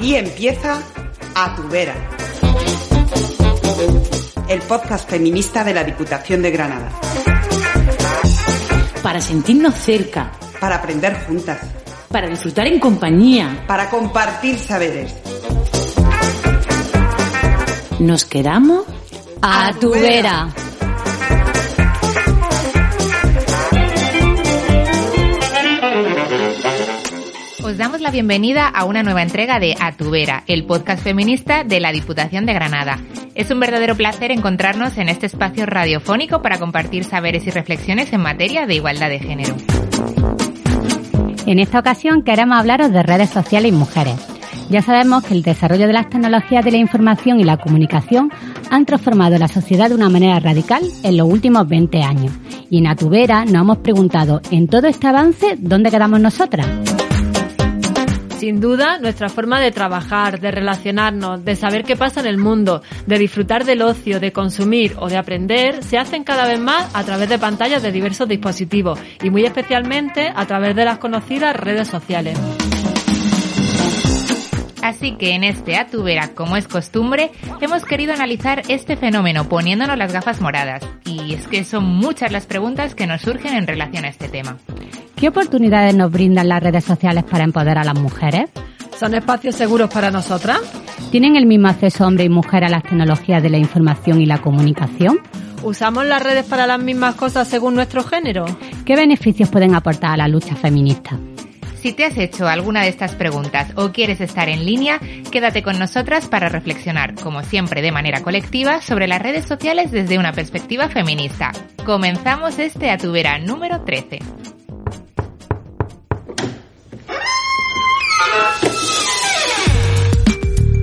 Aquí 0.00 0.16
empieza 0.16 0.82
A 1.34 1.54
tu 1.54 1.68
vera. 1.68 1.94
El 4.48 4.62
podcast 4.62 5.06
feminista 5.10 5.62
de 5.62 5.74
la 5.74 5.84
Diputación 5.84 6.40
de 6.40 6.50
Granada. 6.50 6.90
Para 9.02 9.20
sentirnos 9.20 9.74
cerca. 9.74 10.32
Para 10.58 10.76
aprender 10.76 11.26
juntas. 11.26 11.58
Para 12.08 12.28
disfrutar 12.28 12.66
en 12.66 12.80
compañía. 12.80 13.62
Para 13.66 13.90
compartir 13.90 14.58
saberes. 14.58 15.14
Nos 17.98 18.24
quedamos 18.24 18.86
a, 19.42 19.74
tu 19.78 19.90
vera. 19.90 20.48
Os 27.70 27.78
damos 27.78 28.00
la 28.00 28.10
bienvenida 28.10 28.66
a 28.66 28.84
una 28.84 29.04
nueva 29.04 29.22
entrega 29.22 29.60
de 29.60 29.76
A 29.78 29.92
tu 29.92 30.10
vera, 30.10 30.42
el 30.48 30.64
podcast 30.64 31.04
feminista 31.04 31.62
de 31.62 31.78
la 31.78 31.92
Diputación 31.92 32.44
de 32.44 32.52
Granada. 32.52 32.98
Es 33.36 33.52
un 33.52 33.60
verdadero 33.60 33.94
placer 33.94 34.32
encontrarnos 34.32 34.98
en 34.98 35.08
este 35.08 35.26
espacio 35.26 35.66
radiofónico 35.66 36.42
para 36.42 36.58
compartir 36.58 37.04
saberes 37.04 37.46
y 37.46 37.50
reflexiones 37.50 38.12
en 38.12 38.22
materia 38.22 38.66
de 38.66 38.74
igualdad 38.74 39.08
de 39.08 39.20
género. 39.20 39.54
En 41.46 41.60
esta 41.60 41.78
ocasión 41.78 42.24
queremos 42.24 42.58
hablaros 42.58 42.90
de 42.90 43.04
redes 43.04 43.30
sociales 43.30 43.70
y 43.70 43.76
mujeres. 43.76 44.16
Ya 44.68 44.82
sabemos 44.82 45.22
que 45.22 45.34
el 45.34 45.42
desarrollo 45.42 45.86
de 45.86 45.92
las 45.92 46.10
tecnologías 46.10 46.64
de 46.64 46.72
la 46.72 46.78
información 46.78 47.38
y 47.38 47.44
la 47.44 47.56
comunicación 47.56 48.32
han 48.68 48.84
transformado 48.84 49.38
la 49.38 49.46
sociedad 49.46 49.90
de 49.90 49.94
una 49.94 50.08
manera 50.08 50.40
radical 50.40 50.82
en 51.04 51.16
los 51.16 51.28
últimos 51.28 51.68
20 51.68 52.02
años. 52.02 52.32
Y 52.68 52.78
en 52.78 52.88
Atubera 52.88 53.44
nos 53.44 53.62
hemos 53.62 53.78
preguntado, 53.78 54.40
en 54.50 54.66
todo 54.66 54.88
este 54.88 55.06
avance, 55.06 55.54
¿dónde 55.56 55.92
quedamos 55.92 56.18
nosotras? 56.18 56.89
Sin 58.40 58.58
duda, 58.58 58.96
nuestra 58.96 59.28
forma 59.28 59.60
de 59.60 59.70
trabajar, 59.70 60.40
de 60.40 60.50
relacionarnos, 60.50 61.44
de 61.44 61.56
saber 61.56 61.84
qué 61.84 61.94
pasa 61.94 62.20
en 62.20 62.26
el 62.26 62.38
mundo, 62.38 62.80
de 63.04 63.18
disfrutar 63.18 63.66
del 63.66 63.82
ocio, 63.82 64.18
de 64.18 64.32
consumir 64.32 64.94
o 64.98 65.10
de 65.10 65.18
aprender, 65.18 65.84
se 65.84 65.98
hacen 65.98 66.24
cada 66.24 66.48
vez 66.48 66.58
más 66.58 66.88
a 66.94 67.04
través 67.04 67.28
de 67.28 67.38
pantallas 67.38 67.82
de 67.82 67.92
diversos 67.92 68.26
dispositivos 68.26 68.98
y 69.22 69.28
muy 69.28 69.44
especialmente 69.44 70.32
a 70.34 70.46
través 70.46 70.74
de 70.74 70.86
las 70.86 70.96
conocidas 70.96 71.54
redes 71.54 71.88
sociales. 71.88 72.38
Así 74.82 75.16
que 75.18 75.34
en 75.34 75.44
este 75.44 75.76
Atubera, 75.76 76.28
como 76.28 76.56
es 76.56 76.66
costumbre, 76.66 77.32
hemos 77.60 77.84
querido 77.84 78.14
analizar 78.14 78.62
este 78.68 78.96
fenómeno 78.96 79.50
poniéndonos 79.50 79.98
las 79.98 80.14
gafas 80.14 80.40
moradas. 80.40 80.82
Y 81.04 81.34
es 81.34 81.46
que 81.46 81.62
son 81.64 81.84
muchas 81.84 82.32
las 82.32 82.46
preguntas 82.46 82.94
que 82.94 83.06
nos 83.06 83.20
surgen 83.20 83.54
en 83.54 83.66
relación 83.66 84.06
a 84.06 84.08
este 84.08 84.30
tema. 84.30 84.56
¿Qué 85.20 85.28
oportunidades 85.28 85.94
nos 85.94 86.10
brindan 86.10 86.48
las 86.48 86.62
redes 86.62 86.82
sociales 86.82 87.24
para 87.24 87.44
empoderar 87.44 87.76
a 87.76 87.84
las 87.84 88.00
mujeres? 88.00 88.48
¿Son 88.98 89.14
espacios 89.14 89.54
seguros 89.54 89.90
para 89.92 90.10
nosotras? 90.10 90.60
¿Tienen 91.10 91.36
el 91.36 91.44
mismo 91.44 91.68
acceso 91.68 92.06
hombre 92.06 92.24
y 92.24 92.30
mujer 92.30 92.64
a 92.64 92.70
las 92.70 92.82
tecnologías 92.84 93.42
de 93.42 93.50
la 93.50 93.58
información 93.58 94.22
y 94.22 94.24
la 94.24 94.38
comunicación? 94.38 95.20
¿Usamos 95.62 96.06
las 96.06 96.22
redes 96.22 96.46
para 96.46 96.66
las 96.66 96.82
mismas 96.82 97.16
cosas 97.16 97.48
según 97.48 97.74
nuestro 97.74 98.02
género? 98.02 98.46
¿Qué 98.86 98.96
beneficios 98.96 99.50
pueden 99.50 99.74
aportar 99.74 100.12
a 100.12 100.16
la 100.16 100.26
lucha 100.26 100.56
feminista? 100.56 101.18
Si 101.82 101.92
te 101.92 102.06
has 102.06 102.16
hecho 102.16 102.48
alguna 102.48 102.82
de 102.82 102.88
estas 102.88 103.14
preguntas 103.14 103.72
o 103.76 103.92
quieres 103.92 104.22
estar 104.22 104.48
en 104.48 104.64
línea, 104.64 105.00
quédate 105.30 105.62
con 105.62 105.78
nosotras 105.78 106.28
para 106.28 106.48
reflexionar, 106.48 107.14
como 107.16 107.42
siempre 107.42 107.82
de 107.82 107.92
manera 107.92 108.22
colectiva, 108.22 108.80
sobre 108.80 109.06
las 109.06 109.20
redes 109.20 109.44
sociales 109.44 109.90
desde 109.90 110.18
una 110.18 110.32
perspectiva 110.32 110.88
feminista. 110.88 111.52
Comenzamos 111.84 112.58
este 112.58 112.90
Atubera 112.90 113.38
número 113.38 113.82
13. 113.82 114.18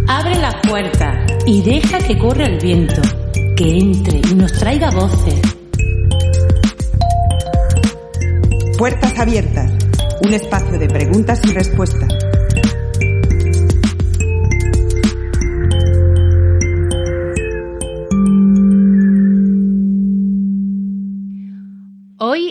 Abre 0.09 0.35
la 0.39 0.61
puerta 0.61 1.25
y 1.45 1.61
deja 1.61 1.99
que 1.99 2.17
corra 2.17 2.45
el 2.45 2.59
viento, 2.59 3.01
que 3.55 3.77
entre 3.77 4.19
y 4.19 4.35
nos 4.35 4.53
traiga 4.53 4.89
voces. 4.91 5.41
Puertas 8.77 9.19
abiertas 9.19 9.77
un 10.21 10.33
espacio 10.33 10.79
de 10.79 10.87
preguntas 10.87 11.39
y 11.43 11.53
respuestas. 11.53 12.16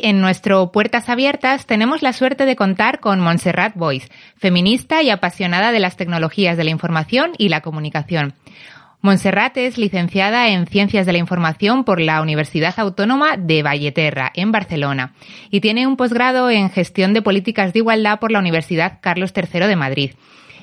En 0.09 0.21
nuestro 0.21 0.71
Puertas 0.71 1.09
Abiertas 1.09 1.67
tenemos 1.67 2.01
la 2.01 2.13
suerte 2.13 2.47
de 2.47 2.55
contar 2.55 3.01
con 3.01 3.19
Montserrat 3.19 3.75
Boyce, 3.75 4.09
feminista 4.37 5.03
y 5.03 5.11
apasionada 5.11 5.73
de 5.73 5.81
las 5.81 5.97
tecnologías 5.97 6.57
de 6.57 6.63
la 6.63 6.71
información 6.71 7.33
y 7.39 7.49
la 7.49 7.61
comunicación. 7.61 8.35
Montserrat 9.01 9.57
es 9.57 9.79
licenciada 9.79 10.49
en 10.51 10.69
Ciencias 10.69 11.07
de 11.07 11.13
la 11.13 11.19
Información 11.19 11.83
por 11.83 12.01
la 12.01 12.23
Universidad 12.23 12.79
Autónoma 12.79 13.37
de 13.37 13.65
Valleterra, 13.65 14.31
en 14.33 14.53
Barcelona, 14.53 15.13
y 15.51 15.61
tiene 15.61 15.89
un 15.89 15.97
posgrado 15.97 16.51
en 16.51 16.71
Gestión 16.71 17.13
de 17.13 17.23
Políticas 17.23 17.73
de 17.73 17.81
Igualdad 17.81 18.21
por 18.21 18.31
la 18.31 18.39
Universidad 18.39 19.01
Carlos 19.03 19.33
III 19.35 19.67
de 19.67 19.77
Madrid. 19.77 20.11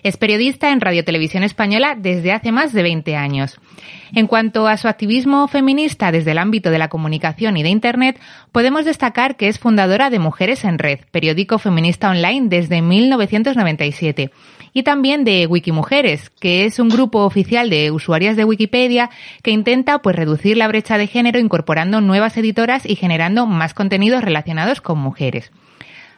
Es 0.03 0.17
periodista 0.17 0.73
en 0.73 0.81
Radio 0.81 1.05
Televisión 1.05 1.43
Española 1.43 1.95
desde 1.97 2.33
hace 2.33 2.51
más 2.51 2.73
de 2.73 2.83
20 2.83 3.15
años. 3.15 3.57
En 4.13 4.27
cuanto 4.27 4.67
a 4.67 4.75
su 4.75 4.89
activismo 4.89 5.47
feminista 5.47 6.11
desde 6.11 6.31
el 6.31 6.39
ámbito 6.39 6.71
de 6.71 6.77
la 6.77 6.89
comunicación 6.89 7.55
y 7.55 7.63
de 7.63 7.69
Internet, 7.69 8.19
podemos 8.51 8.83
destacar 8.83 9.37
que 9.37 9.47
es 9.47 9.59
fundadora 9.59 10.09
de 10.09 10.19
Mujeres 10.19 10.65
en 10.65 10.77
Red, 10.77 10.99
periódico 11.11 11.57
feminista 11.57 12.09
online 12.09 12.49
desde 12.49 12.81
1997 12.81 14.31
y 14.73 14.83
también 14.83 15.23
de 15.23 15.47
Wikimujeres, 15.47 16.31
que 16.31 16.65
es 16.65 16.79
un 16.79 16.89
grupo 16.89 17.19
oficial 17.19 17.69
de 17.69 17.89
usuarias 17.91 18.35
de 18.35 18.43
Wikipedia 18.43 19.09
que 19.41 19.51
intenta 19.51 19.99
pues 19.99 20.17
reducir 20.17 20.57
la 20.57 20.67
brecha 20.67 20.97
de 20.97 21.07
género 21.07 21.39
incorporando 21.39 22.01
nuevas 22.01 22.35
editoras 22.35 22.85
y 22.85 22.95
generando 22.95 23.45
más 23.45 23.73
contenidos 23.73 24.21
relacionados 24.21 24.81
con 24.81 24.99
mujeres. 24.99 25.51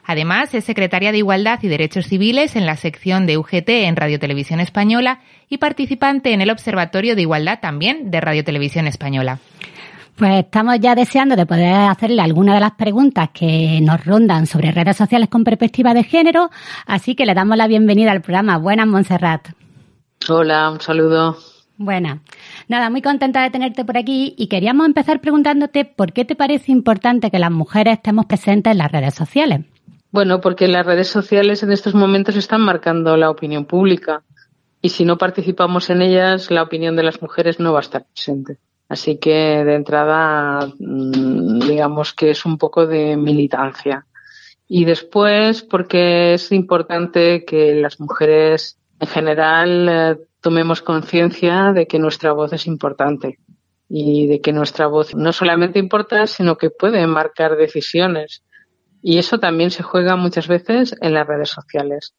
Además, 0.08 0.54
es 0.54 0.64
secretaria 0.64 1.12
de 1.12 1.18
Igualdad 1.18 1.60
y 1.64 1.68
Derechos 1.68 2.06
Civiles 2.06 2.56
en 2.56 2.66
la 2.66 2.76
sección 2.76 3.26
de 3.26 3.38
UGT 3.38 3.70
en 3.70 3.96
Radio 3.96 4.20
Televisión 4.20 4.60
Española 4.60 5.20
y 5.50 5.58
participante 5.58 6.32
en 6.32 6.42
el 6.42 6.52
Observatorio 6.52 7.16
de 7.16 7.24
Igualdad 7.24 7.60
también 7.60 8.12
de 8.12 8.22
Radio 8.22 8.44
Televisión 8.44 8.86
Española. 8.86 9.40
Pues 10.16 10.46
estamos 10.46 10.80
ya 10.80 10.96
deseando 10.96 11.36
de 11.36 11.46
poder 11.46 11.74
hacerle 11.74 12.22
algunas 12.22 12.56
de 12.56 12.62
las 12.62 12.72
preguntas 12.74 13.30
que 13.34 13.80
nos 13.82 14.06
rondan 14.06 14.46
sobre 14.46 14.72
redes 14.72 14.96
sociales 14.96 15.28
con 15.28 15.44
perspectiva 15.44 15.94
de 15.94 16.04
género, 16.04 16.52
así 16.86 17.16
que 17.16 17.26
le 17.26 17.34
damos 17.34 17.58
la 17.58 17.68
bienvenida 17.68 18.12
al 18.12 18.22
programa. 18.22 18.58
Buenas, 18.58 18.88
Montserrat. 18.88 19.50
Hola, 20.30 20.72
un 20.72 20.80
saludo. 20.80 21.38
Buenas. 21.78 22.20
Nada, 22.70 22.90
muy 22.90 23.02
contenta 23.02 23.42
de 23.42 23.50
tenerte 23.50 23.84
por 23.84 23.98
aquí 23.98 24.36
y 24.38 24.48
queríamos 24.48 24.86
empezar 24.86 25.20
preguntándote 25.20 25.84
por 25.84 26.14
qué 26.14 26.24
te 26.24 26.36
parece 26.36 26.72
importante 26.72 27.30
que 27.30 27.40
las 27.40 27.52
mujeres 27.52 27.96
estemos 27.96 28.28
presentes 28.28 28.72
en 28.72 28.78
las 28.78 28.92
redes 28.92 29.14
sociales. 29.14 29.62
Bueno, 30.16 30.40
porque 30.40 30.70
las 30.70 30.86
redes 30.86 31.10
sociales 31.10 31.62
en 31.62 31.74
estos 31.74 31.94
momentos 31.94 32.38
están 32.38 32.62
marcando 32.62 33.18
la 33.18 33.30
opinión 33.30 33.66
pública 33.66 34.24
y 34.82 34.88
si 34.88 35.04
no 35.04 35.18
participamos 35.18 35.90
en 35.90 36.02
ellas, 36.02 36.50
la 36.52 36.64
opinión 36.64 36.96
de 36.96 37.04
las 37.04 37.22
mujeres 37.22 37.60
no 37.60 37.74
va 37.74 37.80
a 37.80 37.82
estar 37.82 38.06
presente. 38.06 38.58
Así 38.88 39.18
que 39.18 39.66
de 39.66 39.76
entrada, 39.76 40.72
mm, 40.80 41.60
digamos 41.68 42.14
que 42.14 42.30
es 42.30 42.46
un 42.46 42.58
poco 42.58 42.88
de 42.88 43.18
militancia. 43.18 44.06
Y 44.70 44.86
después, 44.86 45.64
porque 45.64 46.36
es 46.36 46.50
importante 46.54 47.44
que 47.44 47.76
las 47.76 48.00
mujeres 48.00 48.80
en 49.02 49.08
general 49.10 49.90
eh, 49.90 50.18
tomemos 50.40 50.82
conciencia 50.82 51.74
de 51.74 51.88
que 51.88 52.00
nuestra 52.00 52.32
voz 52.32 52.54
es 52.54 52.68
importante 52.68 53.38
y 53.90 54.28
de 54.28 54.40
que 54.40 54.54
nuestra 54.54 54.88
voz 54.88 55.14
no 55.14 55.34
solamente 55.34 55.78
importa, 55.78 56.26
sino 56.26 56.58
que 56.58 56.70
puede 56.70 57.06
marcar 57.06 57.58
decisiones. 57.58 58.44
Y 59.08 59.20
eso 59.20 59.38
también 59.38 59.70
se 59.70 59.84
juega 59.84 60.16
muchas 60.16 60.48
veces 60.48 60.96
en 61.00 61.14
las 61.14 61.28
redes 61.28 61.50
sociales. 61.50 62.16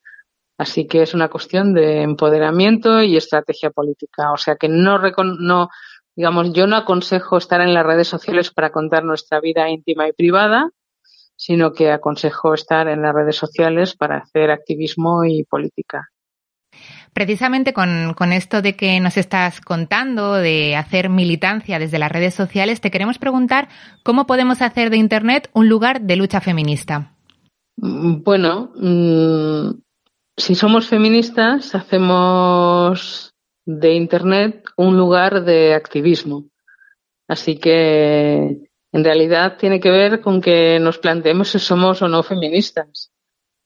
Así 0.56 0.86
que 0.86 1.02
es 1.02 1.14
una 1.14 1.28
cuestión 1.28 1.74
de 1.74 2.02
empoderamiento 2.02 3.02
y 3.02 3.16
estrategia 3.16 3.70
política. 3.70 4.30
O 4.30 4.36
sea 4.36 4.54
que 4.54 4.68
no, 4.68 5.00
no 5.40 5.68
digamos, 6.14 6.52
yo 6.52 6.68
no 6.68 6.76
aconsejo 6.76 7.38
estar 7.38 7.60
en 7.60 7.74
las 7.74 7.84
redes 7.84 8.06
sociales 8.06 8.52
para 8.52 8.70
contar 8.70 9.02
nuestra 9.02 9.40
vida 9.40 9.68
íntima 9.68 10.06
y 10.06 10.12
privada, 10.12 10.70
sino 11.34 11.72
que 11.72 11.90
aconsejo 11.90 12.54
estar 12.54 12.86
en 12.86 13.02
las 13.02 13.16
redes 13.16 13.34
sociales 13.34 13.96
para 13.96 14.18
hacer 14.18 14.52
activismo 14.52 15.24
y 15.24 15.42
política. 15.42 16.10
Precisamente 17.16 17.72
con, 17.72 18.14
esto 18.34 18.60
de 18.60 18.76
que 18.76 19.00
nos 19.00 19.16
estás 19.16 19.62
contando, 19.62 20.34
de 20.34 20.76
hacer 20.76 21.08
militancia 21.08 21.78
desde 21.78 21.98
las 21.98 22.12
redes 22.12 22.34
sociales, 22.34 22.82
te 22.82 22.90
queremos 22.90 23.16
preguntar 23.16 23.70
cómo 24.02 24.26
podemos 24.26 24.60
hacer 24.60 24.90
de 24.90 24.98
Internet 24.98 25.48
un 25.54 25.66
lugar 25.66 26.02
de 26.02 26.16
lucha 26.16 26.42
feminista. 26.42 27.14
Mm, 27.78 28.22
bueno, 28.22 28.70
mmm, 28.76 29.80
si 30.36 30.54
somos 30.54 30.88
feministas, 30.88 31.74
hacemos 31.74 33.32
de 33.64 33.94
Internet 33.94 34.66
un 34.76 34.98
lugar 34.98 35.42
de 35.42 35.72
activismo. 35.72 36.44
Así 37.26 37.56
que 37.56 38.68
en 38.92 39.04
realidad 39.04 39.56
tiene 39.56 39.80
que 39.80 39.90
ver 39.90 40.20
con 40.20 40.42
que 40.42 40.78
nos 40.80 40.98
planteemos 40.98 41.48
si 41.48 41.60
somos 41.60 42.02
o 42.02 42.08
no 42.08 42.22
feministas. 42.22 43.10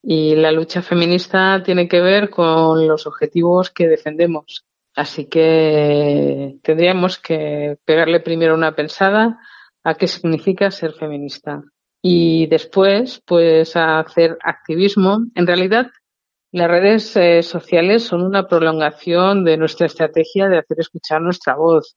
Y 0.02 0.34
la 0.34 0.50
lucha 0.50 0.82
feminista 0.82 1.62
tiene 1.62 1.88
que 1.88 2.00
ver 2.00 2.30
con 2.30 2.86
los 2.86 3.06
objetivos 3.06 3.70
que 3.70 3.86
defendemos. 3.88 4.64
Así 4.94 5.26
que 5.26 6.56
tendríamos 6.62 7.18
que 7.18 7.78
pegarle 7.84 8.20
primero 8.20 8.54
una 8.54 8.74
pensada 8.74 9.38
a 9.84 9.94
qué 9.94 10.06
significa 10.08 10.70
ser 10.70 10.92
feminista. 10.94 11.62
Y 12.02 12.46
después, 12.46 13.22
pues, 13.26 13.76
a 13.76 14.00
hacer 14.00 14.38
activismo. 14.42 15.20
En 15.34 15.46
realidad, 15.46 15.90
las 16.52 16.68
redes 16.68 17.16
eh, 17.16 17.42
sociales 17.42 18.04
son 18.04 18.22
una 18.22 18.48
prolongación 18.48 19.44
de 19.44 19.56
nuestra 19.56 19.86
estrategia 19.86 20.48
de 20.48 20.58
hacer 20.58 20.80
escuchar 20.80 21.20
nuestra 21.20 21.54
voz. 21.54 21.96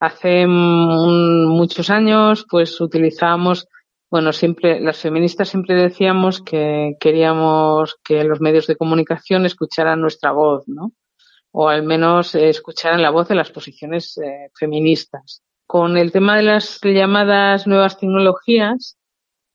Hace 0.00 0.46
muchos 0.46 1.88
años, 1.90 2.44
pues, 2.50 2.80
utilizábamos 2.80 3.66
bueno, 4.10 4.32
siempre, 4.32 4.80
las 4.80 4.98
feministas 4.98 5.48
siempre 5.48 5.74
decíamos 5.74 6.40
que 6.40 6.96
queríamos 7.00 7.96
que 8.04 8.22
los 8.24 8.40
medios 8.40 8.66
de 8.66 8.76
comunicación 8.76 9.46
escucharan 9.46 10.00
nuestra 10.00 10.32
voz, 10.32 10.64
¿no? 10.68 10.92
O 11.52 11.68
al 11.68 11.82
menos 11.82 12.34
escucharan 12.34 13.02
la 13.02 13.10
voz 13.10 13.28
de 13.28 13.34
las 13.34 13.50
posiciones 13.50 14.16
eh, 14.18 14.50
feministas. 14.54 15.42
Con 15.66 15.96
el 15.96 16.12
tema 16.12 16.36
de 16.36 16.44
las 16.44 16.78
llamadas 16.82 17.66
nuevas 17.66 17.98
tecnologías, 17.98 18.96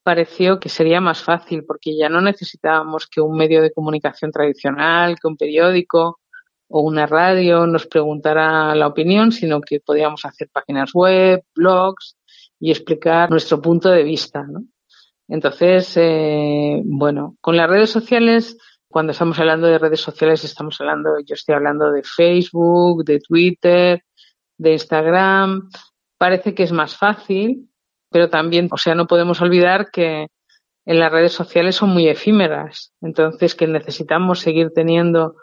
pareció 0.03 0.59
que 0.59 0.69
sería 0.69 0.99
más 0.99 1.23
fácil 1.23 1.63
porque 1.65 1.95
ya 1.95 2.09
no 2.09 2.21
necesitábamos 2.21 3.07
que 3.07 3.21
un 3.21 3.37
medio 3.37 3.61
de 3.61 3.71
comunicación 3.71 4.31
tradicional, 4.31 5.17
que 5.19 5.27
un 5.27 5.37
periódico 5.37 6.19
o 6.67 6.81
una 6.81 7.05
radio 7.05 7.67
nos 7.67 7.85
preguntara 7.87 8.73
la 8.75 8.87
opinión, 8.87 9.31
sino 9.31 9.61
que 9.61 9.79
podíamos 9.79 10.25
hacer 10.25 10.49
páginas 10.51 10.91
web, 10.93 11.43
blogs, 11.55 12.17
y 12.61 12.69
explicar 12.69 13.29
nuestro 13.29 13.59
punto 13.59 13.89
de 13.89 14.03
vista. 14.03 14.43
¿no? 14.43 14.63
Entonces, 15.27 15.97
eh, 15.97 16.81
bueno, 16.85 17.35
con 17.41 17.57
las 17.57 17.69
redes 17.69 17.89
sociales, 17.89 18.55
cuando 18.87 19.11
estamos 19.13 19.39
hablando 19.39 19.67
de 19.67 19.79
redes 19.79 19.99
sociales, 19.99 20.43
estamos 20.43 20.79
hablando, 20.79 21.19
yo 21.25 21.33
estoy 21.33 21.55
hablando 21.55 21.91
de 21.91 22.03
Facebook, 22.03 23.03
de 23.03 23.19
Twitter, 23.19 24.03
de 24.57 24.73
Instagram. 24.73 25.69
Parece 26.19 26.53
que 26.53 26.63
es 26.63 26.71
más 26.71 26.95
fácil, 26.95 27.67
pero 28.11 28.29
también, 28.29 28.67
o 28.71 28.77
sea, 28.77 28.93
no 28.93 29.07
podemos 29.07 29.41
olvidar 29.41 29.89
que 29.89 30.27
en 30.85 30.99
las 30.99 31.11
redes 31.11 31.31
sociales 31.33 31.75
son 31.75 31.89
muy 31.89 32.07
efímeras. 32.07 32.93
Entonces, 33.01 33.55
que 33.55 33.65
necesitamos 33.65 34.39
seguir 34.39 34.71
teniendo 34.75 35.35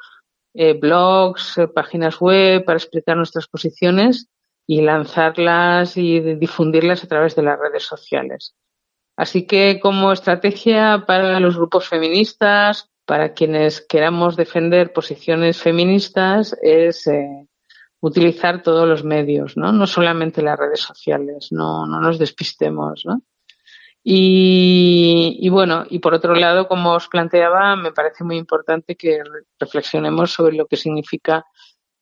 eh, 0.55 0.75
blogs, 0.75 1.59
eh, 1.59 1.67
páginas 1.67 2.21
web 2.21 2.65
para 2.65 2.77
explicar 2.77 3.17
nuestras 3.17 3.49
posiciones 3.49 4.29
y 4.71 4.83
lanzarlas 4.83 5.97
y 5.97 6.21
difundirlas 6.21 7.03
a 7.03 7.09
través 7.09 7.35
de 7.35 7.43
las 7.43 7.59
redes 7.59 7.85
sociales. 7.85 8.55
Así 9.17 9.47
que 9.47 9.81
como 9.81 10.13
estrategia 10.13 11.05
para 11.07 11.41
los 11.41 11.57
grupos 11.57 11.89
feministas, 11.89 12.91
para 13.07 13.33
quienes 13.33 13.81
queramos 13.81 14.37
defender 14.37 14.93
posiciones 14.93 15.63
feministas, 15.63 16.55
es 16.61 17.07
eh, 17.07 17.49
utilizar 18.01 18.63
todos 18.63 18.87
los 18.87 19.05
medios, 19.05 19.57
¿no? 19.57 19.73
No 19.73 19.87
solamente 19.87 20.43
las 20.43 20.59
redes 20.59 20.81
sociales, 20.81 21.49
no, 21.51 21.87
no 21.87 21.99
nos 22.01 22.19
despistemos, 22.19 23.07
¿no? 23.07 23.23
Y, 24.05 25.39
y, 25.41 25.49
bueno, 25.49 25.87
y 25.89 25.99
por 25.99 26.13
otro 26.13 26.35
lado, 26.35 26.69
como 26.69 26.93
os 26.93 27.09
planteaba, 27.09 27.75
me 27.75 27.93
parece 27.93 28.23
muy 28.23 28.37
importante 28.37 28.97
que 28.97 29.23
reflexionemos 29.59 30.31
sobre 30.31 30.57
lo 30.57 30.67
que 30.67 30.77
significa 30.77 31.47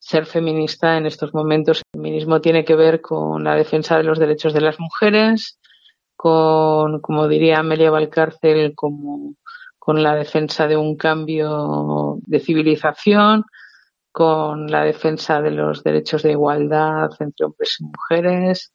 ser 0.06 0.26
feminista 0.26 0.96
en 0.96 1.06
estos 1.06 1.34
momentos. 1.34 1.78
El 1.78 2.00
feminismo 2.00 2.40
tiene 2.40 2.64
que 2.64 2.76
ver 2.76 3.00
con 3.00 3.42
la 3.42 3.56
defensa 3.56 3.96
de 3.96 4.04
los 4.04 4.20
derechos 4.20 4.54
de 4.54 4.60
las 4.60 4.78
mujeres, 4.78 5.58
con, 6.14 7.00
como 7.00 7.26
diría 7.26 7.58
Amelia 7.58 7.90
Valcárcel, 7.90 8.74
con 8.76 10.02
la 10.02 10.14
defensa 10.14 10.68
de 10.68 10.76
un 10.76 10.96
cambio 10.96 12.18
de 12.22 12.38
civilización, 12.38 13.44
con 14.12 14.68
la 14.68 14.84
defensa 14.84 15.42
de 15.42 15.50
los 15.50 15.82
derechos 15.82 16.22
de 16.22 16.30
igualdad 16.30 17.10
entre 17.18 17.46
hombres 17.46 17.76
y 17.80 17.84
mujeres, 17.84 18.72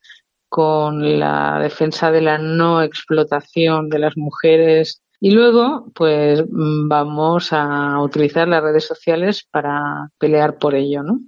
con 0.49 1.17
la 1.17 1.59
defensa 1.61 2.11
de 2.11 2.21
la 2.21 2.37
no 2.39 2.83
explotación 2.83 3.87
de 3.87 3.99
las 3.99 4.17
mujeres 4.17 5.01
y 5.23 5.29
luego, 5.29 5.85
pues 5.93 6.43
mm, 6.49 6.87
vamos 6.89 7.53
a 7.53 8.01
utilizar 8.01 8.47
las 8.47 8.63
redes 8.63 8.87
sociales 8.87 9.47
para 9.49 10.09
pelear 10.17 10.57
por 10.57 10.73
ello, 10.73 11.03
¿no? 11.03 11.19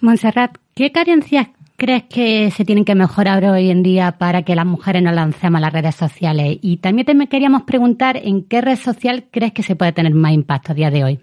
Montserrat, 0.00 0.56
¿qué 0.74 0.90
carencias 0.90 1.48
crees 1.76 2.04
que 2.04 2.50
se 2.50 2.64
tienen 2.64 2.86
que 2.86 2.94
mejorar 2.94 3.44
hoy 3.44 3.68
en 3.68 3.82
día 3.82 4.16
para 4.18 4.44
que 4.44 4.54
las 4.54 4.64
mujeres 4.64 5.02
nos 5.02 5.14
lancemos 5.14 5.58
a 5.58 5.60
las 5.60 5.74
redes 5.74 5.94
sociales? 5.94 6.58
Y 6.62 6.78
también 6.78 7.04
te 7.04 7.26
queríamos 7.26 7.64
preguntar 7.64 8.16
en 8.16 8.48
qué 8.48 8.62
red 8.62 8.76
social 8.76 9.28
crees 9.30 9.52
que 9.52 9.62
se 9.62 9.76
puede 9.76 9.92
tener 9.92 10.14
más 10.14 10.32
impacto 10.32 10.72
a 10.72 10.74
día 10.74 10.90
de 10.90 11.04
hoy. 11.04 11.20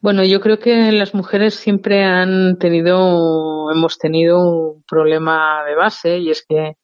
Bueno, 0.00 0.22
yo 0.22 0.40
creo 0.40 0.60
que 0.60 0.92
las 0.92 1.12
mujeres 1.12 1.54
siempre 1.56 2.04
han 2.04 2.56
tenido, 2.58 3.72
hemos 3.72 3.98
tenido 3.98 4.38
un 4.48 4.84
problema 4.86 5.64
de 5.64 5.74
base 5.74 6.18
y 6.18 6.30
es 6.30 6.44
que 6.48 6.76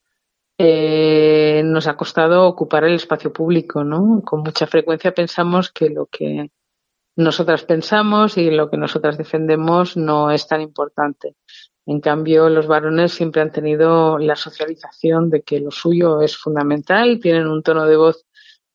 eh, 0.62 1.62
nos 1.65 1.87
ha 1.87 1.97
costado 1.97 2.47
ocupar 2.47 2.85
el 2.85 2.93
espacio 2.93 3.33
público, 3.33 3.83
¿no? 3.83 4.21
Con 4.23 4.43
mucha 4.43 4.67
frecuencia 4.67 5.15
pensamos 5.15 5.73
que 5.73 5.89
lo 5.89 6.05
que 6.05 6.51
nosotras 7.17 7.65
pensamos 7.65 8.37
y 8.37 8.51
lo 8.51 8.69
que 8.69 8.77
nosotras 8.77 9.17
defendemos 9.17 9.97
no 9.97 10.31
es 10.31 10.47
tan 10.47 10.61
importante. 10.61 11.35
En 11.87 12.01
cambio, 12.01 12.51
los 12.51 12.67
varones 12.67 13.12
siempre 13.12 13.41
han 13.41 13.53
tenido 13.53 14.19
la 14.19 14.37
socialización 14.37 15.31
de 15.31 15.41
que 15.41 15.61
lo 15.61 15.71
suyo 15.71 16.21
es 16.21 16.37
fundamental, 16.37 17.21
tienen 17.23 17.47
un 17.47 17.62
tono 17.62 17.87
de 17.87 17.97
voz 17.97 18.26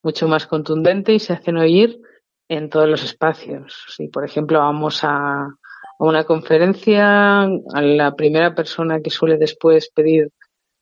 mucho 0.02 0.26
más 0.26 0.48
contundente 0.48 1.12
y 1.12 1.20
se 1.20 1.34
hacen 1.34 1.56
oír 1.56 2.00
en 2.48 2.68
todos 2.68 2.88
los 2.88 3.04
espacios. 3.04 3.84
Si, 3.94 4.08
por 4.08 4.24
ejemplo, 4.24 4.58
vamos 4.58 5.04
a, 5.04 5.46
una 6.00 6.24
conferencia, 6.24 7.42
a 7.42 7.80
la 7.80 8.16
primera 8.16 8.56
persona 8.56 9.00
que 9.00 9.10
suele 9.10 9.38
después 9.38 9.88
pedir 9.94 10.32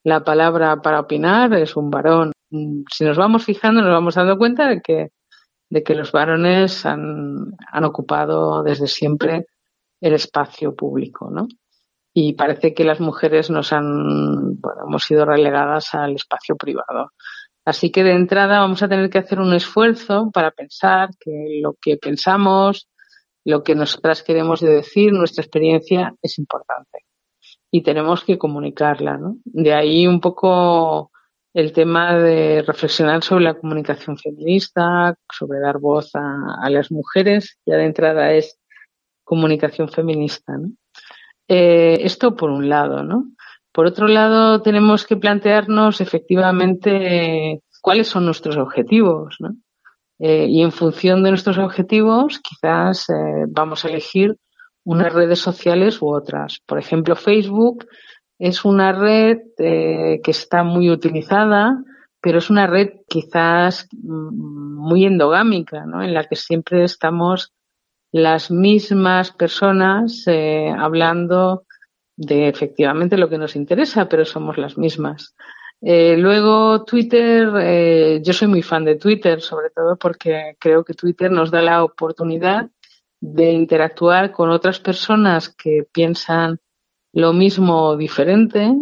la 0.04 0.22
palabra 0.22 0.80
para 0.82 1.00
opinar 1.00 1.52
es 1.54 1.76
un 1.76 1.90
varón. 1.90 2.32
Si 2.50 3.04
nos 3.04 3.16
vamos 3.16 3.44
fijando, 3.44 3.80
nos 3.80 3.90
vamos 3.90 4.14
dando 4.14 4.36
cuenta 4.36 4.68
de 4.68 4.80
que, 4.82 5.08
de 5.70 5.82
que 5.82 5.94
los 5.94 6.12
varones 6.12 6.84
han, 6.86 7.54
han 7.72 7.84
ocupado 7.84 8.62
desde 8.62 8.86
siempre 8.86 9.46
el 10.00 10.12
espacio 10.12 10.76
público, 10.76 11.30
¿no? 11.30 11.48
Y 12.12 12.34
parece 12.34 12.74
que 12.74 12.84
las 12.84 13.00
mujeres 13.00 13.50
nos 13.50 13.72
han, 13.72 14.60
bueno, 14.60 14.82
hemos 14.86 15.04
sido 15.04 15.24
relegadas 15.24 15.94
al 15.94 16.14
espacio 16.14 16.56
privado. 16.56 17.10
Así 17.64 17.90
que 17.90 18.04
de 18.04 18.12
entrada 18.12 18.60
vamos 18.60 18.82
a 18.82 18.88
tener 18.88 19.08
que 19.08 19.18
hacer 19.18 19.40
un 19.40 19.54
esfuerzo 19.54 20.30
para 20.32 20.50
pensar 20.50 21.08
que 21.18 21.60
lo 21.62 21.74
que 21.80 21.96
pensamos, 21.96 22.88
lo 23.42 23.62
que 23.62 23.74
nosotras 23.74 24.22
queremos 24.22 24.60
decir, 24.60 25.12
nuestra 25.12 25.42
experiencia 25.42 26.14
es 26.22 26.38
importante 26.38 27.03
y 27.74 27.82
tenemos 27.82 28.22
que 28.22 28.38
comunicarla. 28.38 29.18
¿no? 29.18 29.38
De 29.46 29.74
ahí 29.74 30.06
un 30.06 30.20
poco 30.20 31.10
el 31.52 31.72
tema 31.72 32.16
de 32.16 32.62
reflexionar 32.62 33.24
sobre 33.24 33.42
la 33.42 33.54
comunicación 33.54 34.16
feminista, 34.16 35.16
sobre 35.28 35.58
dar 35.58 35.80
voz 35.80 36.12
a, 36.14 36.70
las 36.70 36.92
mujeres, 36.92 37.58
ya 37.66 37.74
de 37.74 37.86
entrada 37.86 38.30
es 38.32 38.60
comunicación 39.24 39.88
feminista. 39.88 40.56
¿no? 40.56 40.68
Eh, 41.48 41.98
esto 42.02 42.36
por 42.36 42.50
un 42.50 42.68
lado, 42.68 43.02
¿no? 43.02 43.24
Por 43.72 43.86
otro 43.86 44.06
lado, 44.06 44.62
tenemos 44.62 45.04
que 45.04 45.16
plantearnos 45.16 46.00
efectivamente 46.00 47.60
cuáles 47.82 48.06
son 48.06 48.24
nuestros 48.24 48.56
objetivos, 48.56 49.34
¿no? 49.40 49.56
Eh, 50.20 50.46
y 50.48 50.62
en 50.62 50.70
función 50.70 51.24
de 51.24 51.30
nuestros 51.30 51.58
objetivos, 51.58 52.38
quizás 52.38 53.10
eh, 53.10 53.46
vamos 53.48 53.84
a 53.84 53.88
elegir 53.88 54.36
unas 54.84 55.12
redes 55.12 55.40
sociales 55.40 56.00
u 56.00 56.08
otras. 56.08 56.60
Por 56.66 56.78
ejemplo, 56.78 57.16
Facebook 57.16 57.86
es 58.38 58.64
una 58.64 58.92
red 58.92 59.38
eh, 59.58 60.20
que 60.22 60.30
está 60.30 60.62
muy 60.62 60.90
utilizada, 60.90 61.82
pero 62.20 62.38
es 62.38 62.50
una 62.50 62.66
red 62.66 62.90
quizás 63.08 63.88
mm, 63.92 64.76
muy 64.76 65.04
endogámica, 65.04 65.84
¿no? 65.86 66.02
En 66.02 66.14
la 66.14 66.24
que 66.24 66.36
siempre 66.36 66.84
estamos 66.84 67.52
las 68.12 68.50
mismas 68.50 69.32
personas 69.32 70.24
eh, 70.26 70.72
hablando 70.76 71.64
de 72.16 72.48
efectivamente 72.48 73.16
lo 73.16 73.28
que 73.28 73.38
nos 73.38 73.56
interesa, 73.56 74.08
pero 74.08 74.24
somos 74.24 74.56
las 74.56 74.78
mismas. 74.78 75.34
Eh, 75.80 76.16
luego 76.16 76.84
Twitter, 76.84 78.22
yo 78.22 78.32
soy 78.32 78.48
muy 78.48 78.62
fan 78.62 78.84
de 78.84 78.96
Twitter, 78.96 79.40
sobre 79.40 79.68
todo 79.70 79.96
porque 79.96 80.56
creo 80.58 80.84
que 80.84 80.94
Twitter 80.94 81.30
nos 81.30 81.50
da 81.50 81.60
la 81.60 81.82
oportunidad 81.82 82.70
de 83.20 83.52
interactuar 83.52 84.32
con 84.32 84.50
otras 84.50 84.80
personas 84.80 85.48
que 85.48 85.86
piensan 85.90 86.60
lo 87.12 87.32
mismo 87.32 87.88
o 87.88 87.96
diferente, 87.96 88.72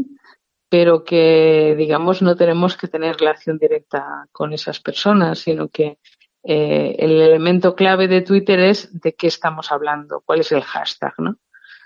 pero 0.69 1.05
que, 1.05 1.75
digamos, 1.77 2.23
no 2.23 2.35
tenemos 2.35 2.77
que 2.77 2.89
tener 2.89 3.17
relación 3.17 3.59
directa 3.59 4.27
con 4.33 4.53
esas 4.53 4.81
personas, 4.81 5.39
sino 5.41 5.69
que 5.69 5.99
eh, 6.45 6.97
el 6.99 7.21
elemento 7.21 7.75
clave 7.75 8.09
de 8.09 8.23
Twitter 8.23 8.59
es 8.61 9.01
de 9.01 9.15
qué 9.15 9.27
estamos 9.27 9.71
hablando, 9.71 10.23
cuál 10.25 10.41
es 10.41 10.51
el 10.51 10.63
hashtag, 10.63 11.13
¿no? 11.19 11.37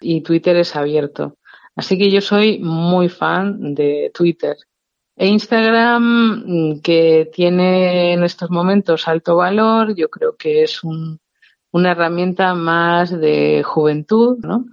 Y 0.01 0.23
Twitter 0.23 0.57
es 0.57 0.77
abierto. 0.77 1.37
Así 1.75 1.99
que 1.99 2.11
yo 2.11 2.21
soy 2.21 2.59
muy 2.59 3.09
fan 3.09 3.75
de 3.75 4.11
Twitter. 4.15 4.57
E 5.17 5.27
Instagram, 5.27 6.45
mm, 6.47 6.81
que 6.81 7.31
tiene 7.33 8.13
en 8.13 8.23
estos 8.23 8.51
momentos 8.51 9.09
alto 9.09 9.37
valor, 9.37 9.95
yo 9.95 10.09
creo 10.09 10.37
que 10.37 10.63
es 10.63 10.85
una 11.77 11.93
herramienta 11.93 12.55
más 12.55 13.11
de 13.11 13.63
juventud, 13.63 14.39
¿no? 14.39 14.65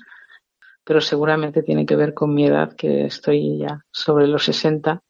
pero 0.86 1.02
seguramente 1.02 1.64
tiene 1.64 1.86
que 1.86 1.96
ver 1.96 2.14
con 2.14 2.34
mi 2.34 2.46
edad, 2.46 2.76
que 2.76 3.06
estoy 3.06 3.60
ya 3.60 3.86
sobre 3.92 4.28
los 4.28 4.46
60 4.46 5.02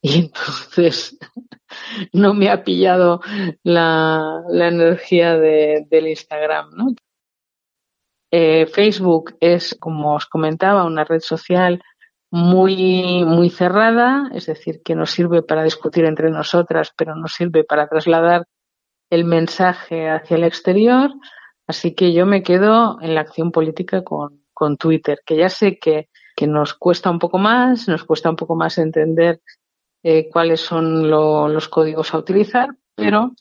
y 0.00 0.18
entonces 0.20 1.18
no 2.12 2.34
me 2.34 2.50
ha 2.50 2.64
pillado 2.64 3.20
la, 3.62 4.42
energía 4.50 5.36
de, 5.36 5.86
del 5.88 6.08
Instagram, 6.08 6.70
¿no? 6.74 6.86
Eh, 8.32 8.66
Facebook 8.66 9.36
es, 9.40 9.76
como 9.78 10.14
os 10.14 10.26
comentaba, 10.26 10.84
una 10.84 11.04
red 11.04 11.20
social 11.20 11.80
muy, 12.30 13.24
muy 13.24 13.50
cerrada, 13.50 14.30
es 14.34 14.46
decir, 14.46 14.82
que 14.84 14.96
nos 14.96 15.12
sirve 15.12 15.42
para 15.42 15.62
discutir 15.62 16.04
entre 16.04 16.30
nosotras, 16.30 16.92
pero 16.96 17.14
no 17.14 17.28
sirve 17.28 17.62
para 17.62 17.86
trasladar 17.86 18.46
el 19.10 19.24
mensaje 19.24 20.08
hacia 20.10 20.36
el 20.36 20.44
exterior. 20.44 21.12
Así 21.66 21.94
que 21.94 22.12
yo 22.12 22.26
me 22.26 22.42
quedo 22.42 22.98
en 23.00 23.14
la 23.14 23.22
acción 23.22 23.50
política 23.50 24.04
con, 24.04 24.42
con 24.52 24.76
Twitter, 24.76 25.20
que 25.26 25.36
ya 25.36 25.48
sé 25.48 25.78
que, 25.78 26.08
que 26.36 26.46
nos 26.46 26.74
cuesta 26.74 27.10
un 27.10 27.18
poco 27.18 27.38
más, 27.38 27.88
nos 27.88 28.04
cuesta 28.04 28.30
un 28.30 28.36
poco 28.36 28.54
más 28.54 28.78
entender 28.78 29.40
eh, 30.02 30.28
cuáles 30.30 30.60
son 30.60 31.10
los 31.10 31.68
códigos 31.68 32.14
a 32.14 32.18
utilizar, 32.18 32.68
pero 32.94 33.32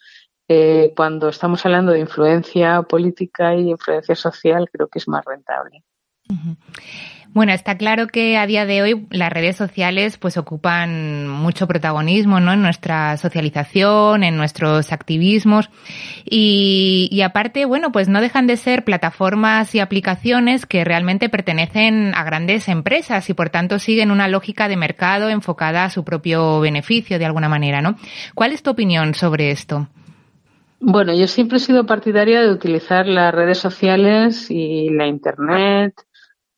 eh, 0.47 0.93
cuando 0.95 1.29
estamos 1.29 1.65
hablando 1.65 1.91
de 1.91 1.99
influencia 1.99 2.81
política 2.83 3.55
y 3.55 3.69
influencia 3.69 4.15
social, 4.15 4.69
creo 4.71 4.87
que 4.87 4.99
es 4.99 5.07
más 5.07 5.23
rentable. 5.25 5.83
Bueno, 7.35 7.51
está 7.51 7.77
claro 7.77 8.07
que 8.07 8.37
a 8.37 8.47
día 8.47 8.65
de 8.65 8.81
hoy 8.81 9.07
las 9.09 9.29
redes 9.29 9.57
sociales 9.57 10.17
pues 10.17 10.37
ocupan 10.37 11.27
mucho 11.27 11.67
protagonismo 11.67 12.39
¿no? 12.39 12.53
en 12.53 12.61
nuestra 12.61 13.17
socialización, 13.17 14.23
en 14.23 14.37
nuestros 14.37 14.93
activismos 14.93 15.69
y, 16.23 17.09
y, 17.11 17.21
aparte, 17.23 17.65
bueno, 17.65 17.91
pues 17.91 18.07
no 18.07 18.21
dejan 18.21 18.47
de 18.47 18.55
ser 18.55 18.85
plataformas 18.85 19.75
y 19.75 19.81
aplicaciones 19.81 20.65
que 20.65 20.85
realmente 20.85 21.27
pertenecen 21.27 22.15
a 22.15 22.23
grandes 22.23 22.69
empresas 22.69 23.29
y 23.29 23.33
por 23.33 23.49
tanto 23.49 23.79
siguen 23.79 24.11
una 24.11 24.29
lógica 24.29 24.69
de 24.69 24.77
mercado 24.77 25.27
enfocada 25.27 25.83
a 25.83 25.89
su 25.89 26.05
propio 26.05 26.61
beneficio 26.61 27.19
de 27.19 27.25
alguna 27.25 27.49
manera, 27.49 27.81
¿no? 27.81 27.97
¿Cuál 28.33 28.53
es 28.53 28.63
tu 28.63 28.69
opinión 28.69 29.13
sobre 29.13 29.51
esto? 29.51 29.89
Bueno, 30.79 31.13
yo 31.13 31.27
siempre 31.27 31.57
he 31.57 31.59
sido 31.59 31.85
partidaria 31.85 32.39
de 32.39 32.51
utilizar 32.53 33.07
las 33.07 33.35
redes 33.35 33.57
sociales 33.57 34.49
y 34.49 34.89
la 34.89 35.05
Internet 35.05 35.95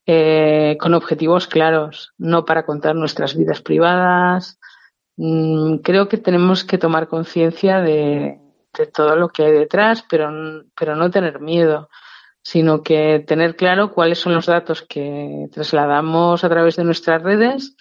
eh, 0.10 0.78
con 0.80 0.94
objetivos 0.94 1.48
claros, 1.48 2.14
no 2.18 2.46
para 2.46 2.66
contar 2.66 2.96
nuestras 2.96 3.36
vidas 3.36 3.62
privadas. 3.62 4.58
Mm, 5.18 5.80
creo 5.80 6.08
que 6.08 6.18
tenemos 6.18 6.64
que 6.64 6.78
tomar 6.78 7.10
conciencia 7.10 7.82
de, 7.82 8.40
todo 8.94 9.18
lo 9.18 9.28
que 9.30 9.44
hay 9.44 9.52
detrás, 9.52 10.06
pero, 10.10 10.32
pero 10.80 10.96
no 10.96 11.12
tener 11.12 11.42
miedo, 11.42 11.90
sino 12.42 12.84
que 12.84 13.24
tener 13.28 13.58
claro 13.58 13.92
cuáles 13.92 14.20
son 14.20 14.34
los 14.34 14.46
datos 14.46 14.82
que 14.84 15.48
trasladamos 15.52 16.44
a 16.44 16.50
través 16.50 16.78
de 16.78 16.86
nuestras 16.86 17.22
redes 17.22 17.76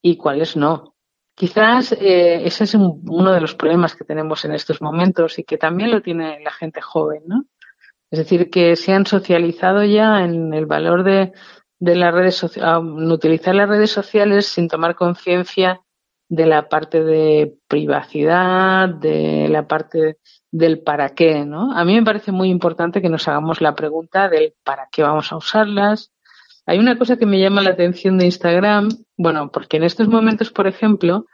y 0.00 0.16
cuáles 0.16 0.56
no. 0.56 0.94
Quizás 1.34 1.92
eh, 1.92 2.46
ese 2.46 2.64
es 2.64 2.74
uno 2.74 3.32
de 3.32 3.40
los 3.40 3.56
problemas 3.56 3.96
que 3.96 4.04
tenemos 4.04 4.44
en 4.44 4.52
estos 4.52 4.80
momentos 4.80 5.38
y 5.40 5.44
que 5.44 5.58
también 5.58 5.90
lo 5.90 6.00
tiene 6.00 6.38
la 6.44 6.52
gente 6.52 6.80
joven, 6.80 7.24
¿no? 7.26 7.44
Es 8.16 8.20
decir, 8.20 8.48
que 8.48 8.76
se 8.76 8.94
han 8.94 9.04
socializado 9.04 9.84
ya 9.84 10.24
en 10.24 10.54
el 10.54 10.64
valor 10.64 11.04
de, 11.04 11.34
de 11.78 11.96
las 11.96 12.14
redes 12.14 12.34
sociales, 12.34 12.82
utilizar 13.12 13.54
las 13.54 13.68
redes 13.68 13.90
sociales 13.90 14.46
sin 14.46 14.68
tomar 14.68 14.94
conciencia 14.94 15.82
de 16.30 16.46
la 16.46 16.66
parte 16.70 17.04
de 17.04 17.58
privacidad, 17.68 18.88
de 18.88 19.48
la 19.50 19.68
parte 19.68 20.16
del 20.50 20.80
para 20.80 21.10
qué, 21.10 21.44
¿no? 21.44 21.72
A 21.76 21.84
mí 21.84 21.94
me 21.94 22.04
parece 22.04 22.32
muy 22.32 22.48
importante 22.48 23.02
que 23.02 23.10
nos 23.10 23.28
hagamos 23.28 23.60
la 23.60 23.74
pregunta 23.74 24.30
del 24.30 24.54
para 24.64 24.88
qué 24.90 25.02
vamos 25.02 25.30
a 25.30 25.36
usarlas. 25.36 26.10
Hay 26.64 26.78
una 26.78 26.96
cosa 26.96 27.18
que 27.18 27.26
me 27.26 27.38
llama 27.38 27.60
la 27.60 27.72
atención 27.72 28.16
de 28.16 28.24
Instagram, 28.24 28.88
bueno, 29.18 29.50
porque 29.52 29.76
en 29.76 29.84
estos 29.84 30.08
momentos, 30.08 30.50
por 30.50 30.66
ejemplo, 30.66 31.26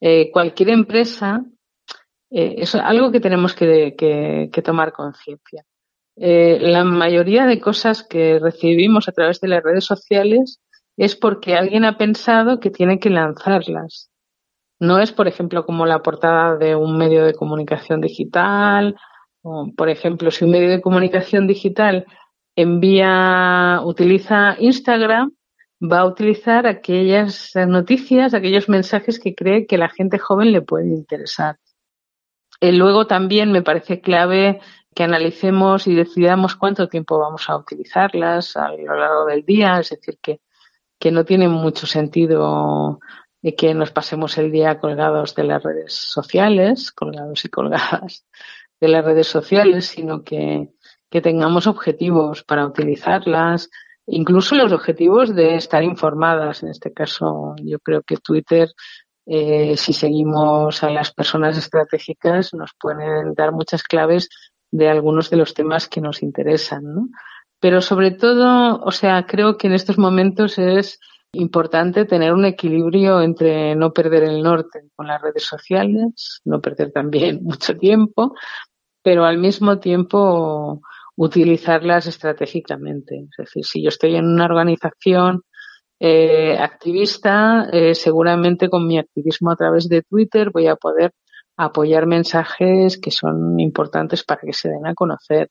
eh, 0.00 0.30
cualquier 0.32 0.70
empresa, 0.70 1.44
eh, 2.30 2.54
es 2.56 2.74
algo 2.74 3.12
que 3.12 3.20
tenemos 3.20 3.54
que, 3.54 3.94
que 4.50 4.62
tomar 4.62 4.94
conciencia. 4.94 5.66
Eh, 6.16 6.58
la 6.60 6.84
mayoría 6.84 7.46
de 7.46 7.60
cosas 7.60 8.02
que 8.02 8.38
recibimos 8.38 9.08
a 9.08 9.12
través 9.12 9.40
de 9.40 9.48
las 9.48 9.62
redes 9.62 9.84
sociales 9.84 10.60
es 10.96 11.16
porque 11.16 11.54
alguien 11.54 11.84
ha 11.84 11.96
pensado 11.96 12.60
que 12.60 12.70
tiene 12.70 12.98
que 12.98 13.10
lanzarlas. 13.10 14.10
No 14.78 14.98
es, 14.98 15.12
por 15.12 15.28
ejemplo, 15.28 15.64
como 15.64 15.86
la 15.86 16.02
portada 16.02 16.56
de 16.56 16.74
un 16.74 16.96
medio 16.96 17.24
de 17.24 17.34
comunicación 17.34 18.00
digital. 18.00 18.96
O, 19.42 19.70
por 19.76 19.88
ejemplo, 19.88 20.30
si 20.30 20.44
un 20.44 20.50
medio 20.50 20.70
de 20.70 20.80
comunicación 20.80 21.46
digital 21.46 22.06
envía, 22.56 23.80
utiliza 23.84 24.56
Instagram, 24.58 25.32
va 25.80 26.00
a 26.00 26.06
utilizar 26.06 26.66
aquellas 26.66 27.52
noticias, 27.66 28.34
aquellos 28.34 28.68
mensajes 28.68 29.18
que 29.18 29.34
cree 29.34 29.66
que 29.66 29.78
la 29.78 29.88
gente 29.88 30.18
joven 30.18 30.52
le 30.52 30.62
puede 30.62 30.88
interesar. 30.88 31.56
Eh, 32.60 32.72
luego 32.72 33.06
también 33.06 33.52
me 33.52 33.62
parece 33.62 34.00
clave 34.00 34.60
que 34.94 35.04
analicemos 35.04 35.86
y 35.86 35.94
decidamos 35.94 36.56
cuánto 36.56 36.88
tiempo 36.88 37.18
vamos 37.18 37.48
a 37.48 37.56
utilizarlas 37.56 38.56
a 38.56 38.70
lo 38.72 38.94
largo 38.94 39.26
del 39.26 39.44
día, 39.44 39.78
es 39.78 39.90
decir, 39.90 40.18
que, 40.20 40.40
que 40.98 41.10
no 41.10 41.24
tiene 41.24 41.48
mucho 41.48 41.86
sentido 41.86 42.98
que 43.56 43.74
nos 43.74 43.90
pasemos 43.90 44.36
el 44.38 44.52
día 44.52 44.78
colgados 44.78 45.34
de 45.34 45.44
las 45.44 45.62
redes 45.62 45.94
sociales, 45.94 46.92
colgados 46.92 47.44
y 47.44 47.48
colgadas 47.48 48.26
de 48.80 48.88
las 48.88 49.04
redes 49.04 49.26
sociales, 49.26 49.86
sino 49.86 50.22
que, 50.22 50.68
que 51.10 51.20
tengamos 51.20 51.66
objetivos 51.66 52.44
para 52.44 52.66
utilizarlas, 52.66 53.70
incluso 54.06 54.54
los 54.54 54.72
objetivos 54.72 55.34
de 55.34 55.56
estar 55.56 55.82
informadas. 55.82 56.62
En 56.62 56.70
este 56.70 56.92
caso, 56.92 57.54
yo 57.62 57.78
creo 57.78 58.02
que 58.02 58.16
Twitter, 58.16 58.68
eh, 59.26 59.76
si 59.76 59.92
seguimos 59.92 60.82
a 60.82 60.90
las 60.90 61.12
personas 61.12 61.56
estratégicas, 61.56 62.52
nos 62.54 62.72
pueden 62.78 63.34
dar 63.34 63.52
muchas 63.52 63.82
claves 63.82 64.28
de 64.70 64.88
algunos 64.88 65.30
de 65.30 65.36
los 65.36 65.54
temas 65.54 65.88
que 65.88 66.00
nos 66.00 66.22
interesan, 66.22 66.84
¿no? 66.84 67.08
Pero 67.60 67.82
sobre 67.82 68.10
todo, 68.12 68.80
o 68.80 68.90
sea, 68.90 69.26
creo 69.26 69.56
que 69.58 69.66
en 69.66 69.74
estos 69.74 69.98
momentos 69.98 70.58
es 70.58 70.98
importante 71.32 72.06
tener 72.06 72.32
un 72.32 72.44
equilibrio 72.44 73.20
entre 73.20 73.76
no 73.76 73.92
perder 73.92 74.24
el 74.24 74.42
norte 74.42 74.80
con 74.96 75.06
las 75.06 75.20
redes 75.20 75.44
sociales, 75.44 76.40
no 76.44 76.60
perder 76.60 76.90
también 76.90 77.40
mucho 77.42 77.76
tiempo, 77.76 78.34
pero 79.02 79.24
al 79.24 79.38
mismo 79.38 79.78
tiempo 79.78 80.80
utilizarlas 81.16 82.06
estratégicamente. 82.06 83.26
Es 83.30 83.36
decir, 83.36 83.64
si 83.64 83.82
yo 83.82 83.88
estoy 83.90 84.16
en 84.16 84.26
una 84.26 84.46
organización 84.46 85.42
eh, 85.98 86.56
activista, 86.58 87.68
eh, 87.70 87.94
seguramente 87.94 88.70
con 88.70 88.86
mi 88.86 88.98
activismo 88.98 89.50
a 89.50 89.56
través 89.56 89.86
de 89.88 90.02
Twitter 90.02 90.50
voy 90.50 90.66
a 90.66 90.76
poder 90.76 91.12
apoyar 91.64 92.06
mensajes 92.06 92.98
que 92.98 93.10
son 93.10 93.60
importantes 93.60 94.24
para 94.24 94.40
que 94.40 94.52
se 94.52 94.68
den 94.68 94.86
a 94.86 94.94
conocer. 94.94 95.50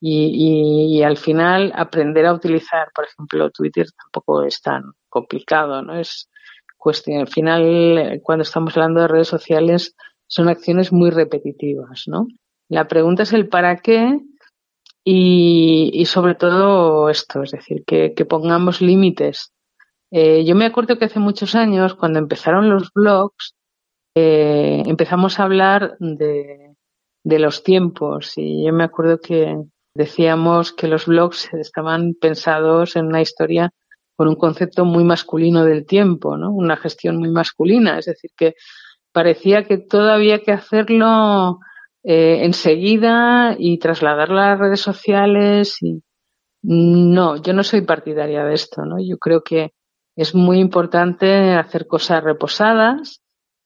Y, 0.00 1.02
al 1.02 1.16
final 1.16 1.72
aprender 1.74 2.26
a 2.26 2.34
utilizar, 2.34 2.88
por 2.94 3.06
ejemplo, 3.06 3.50
Twitter 3.50 3.86
tampoco 3.96 4.42
es 4.42 4.60
tan 4.60 4.82
complicado, 5.08 5.80
¿no? 5.80 5.98
Es 5.98 6.28
cuestión, 6.76 7.20
al 7.20 7.28
final, 7.28 8.20
cuando 8.22 8.42
estamos 8.42 8.76
hablando 8.76 9.00
de 9.00 9.08
redes 9.08 9.28
sociales, 9.28 9.96
son 10.26 10.48
acciones 10.48 10.92
muy 10.92 11.10
repetitivas, 11.10 12.04
¿no? 12.06 12.26
La 12.68 12.86
pregunta 12.86 13.22
es 13.22 13.32
el 13.32 13.48
para 13.48 13.76
qué 13.76 14.20
y, 15.04 15.90
y 15.94 16.04
sobre 16.04 16.34
todo 16.34 17.08
esto, 17.08 17.42
es 17.42 17.52
decir, 17.52 17.84
que, 17.86 18.12
que 18.14 18.26
pongamos 18.26 18.82
límites. 18.82 19.54
Eh, 20.10 20.44
yo 20.44 20.54
me 20.54 20.66
acuerdo 20.66 20.98
que 20.98 21.06
hace 21.06 21.18
muchos 21.18 21.54
años, 21.54 21.94
cuando 21.94 22.18
empezaron 22.18 22.68
los 22.68 22.92
blogs, 22.92 23.54
eh, 24.14 24.82
empezamos 24.86 25.38
a 25.38 25.44
hablar 25.44 25.96
de, 25.98 26.74
los 27.24 27.62
tiempos 27.64 28.34
y 28.36 28.64
yo 28.64 28.72
me 28.72 28.84
acuerdo 28.84 29.18
que 29.20 29.56
decíamos 29.94 30.72
que 30.72 30.88
los 30.88 31.06
blogs 31.06 31.52
estaban 31.54 32.14
pensados 32.20 32.96
en 32.96 33.06
una 33.06 33.22
historia 33.22 33.70
con 34.16 34.28
un 34.28 34.36
concepto 34.36 34.84
muy 34.84 35.04
masculino 35.04 35.64
del 35.64 35.86
tiempo, 35.86 36.36
¿no? 36.36 36.52
Una 36.52 36.76
gestión 36.76 37.16
muy 37.16 37.30
masculina, 37.30 37.98
es 37.98 38.06
decir, 38.06 38.30
que 38.36 38.54
parecía 39.12 39.64
que 39.64 39.78
todo 39.78 40.10
había 40.10 40.42
que 40.42 40.52
hacerlo 40.52 41.58
eh, 42.04 42.44
enseguida 42.44 43.56
y 43.58 43.78
trasladarlo 43.78 44.38
a 44.38 44.50
las 44.50 44.58
redes 44.58 44.80
sociales 44.80 45.78
y 45.82 46.02
no, 46.62 47.36
yo 47.36 47.52
no 47.52 47.64
soy 47.64 47.82
partidaria 47.82 48.44
de 48.44 48.54
esto, 48.54 48.84
¿no? 48.84 48.96
Yo 48.98 49.18
creo 49.18 49.42
que 49.42 49.72
es 50.16 50.34
muy 50.34 50.58
importante 50.58 51.54
hacer 51.54 51.86
cosas 51.86 52.22
reposadas, 52.22 53.20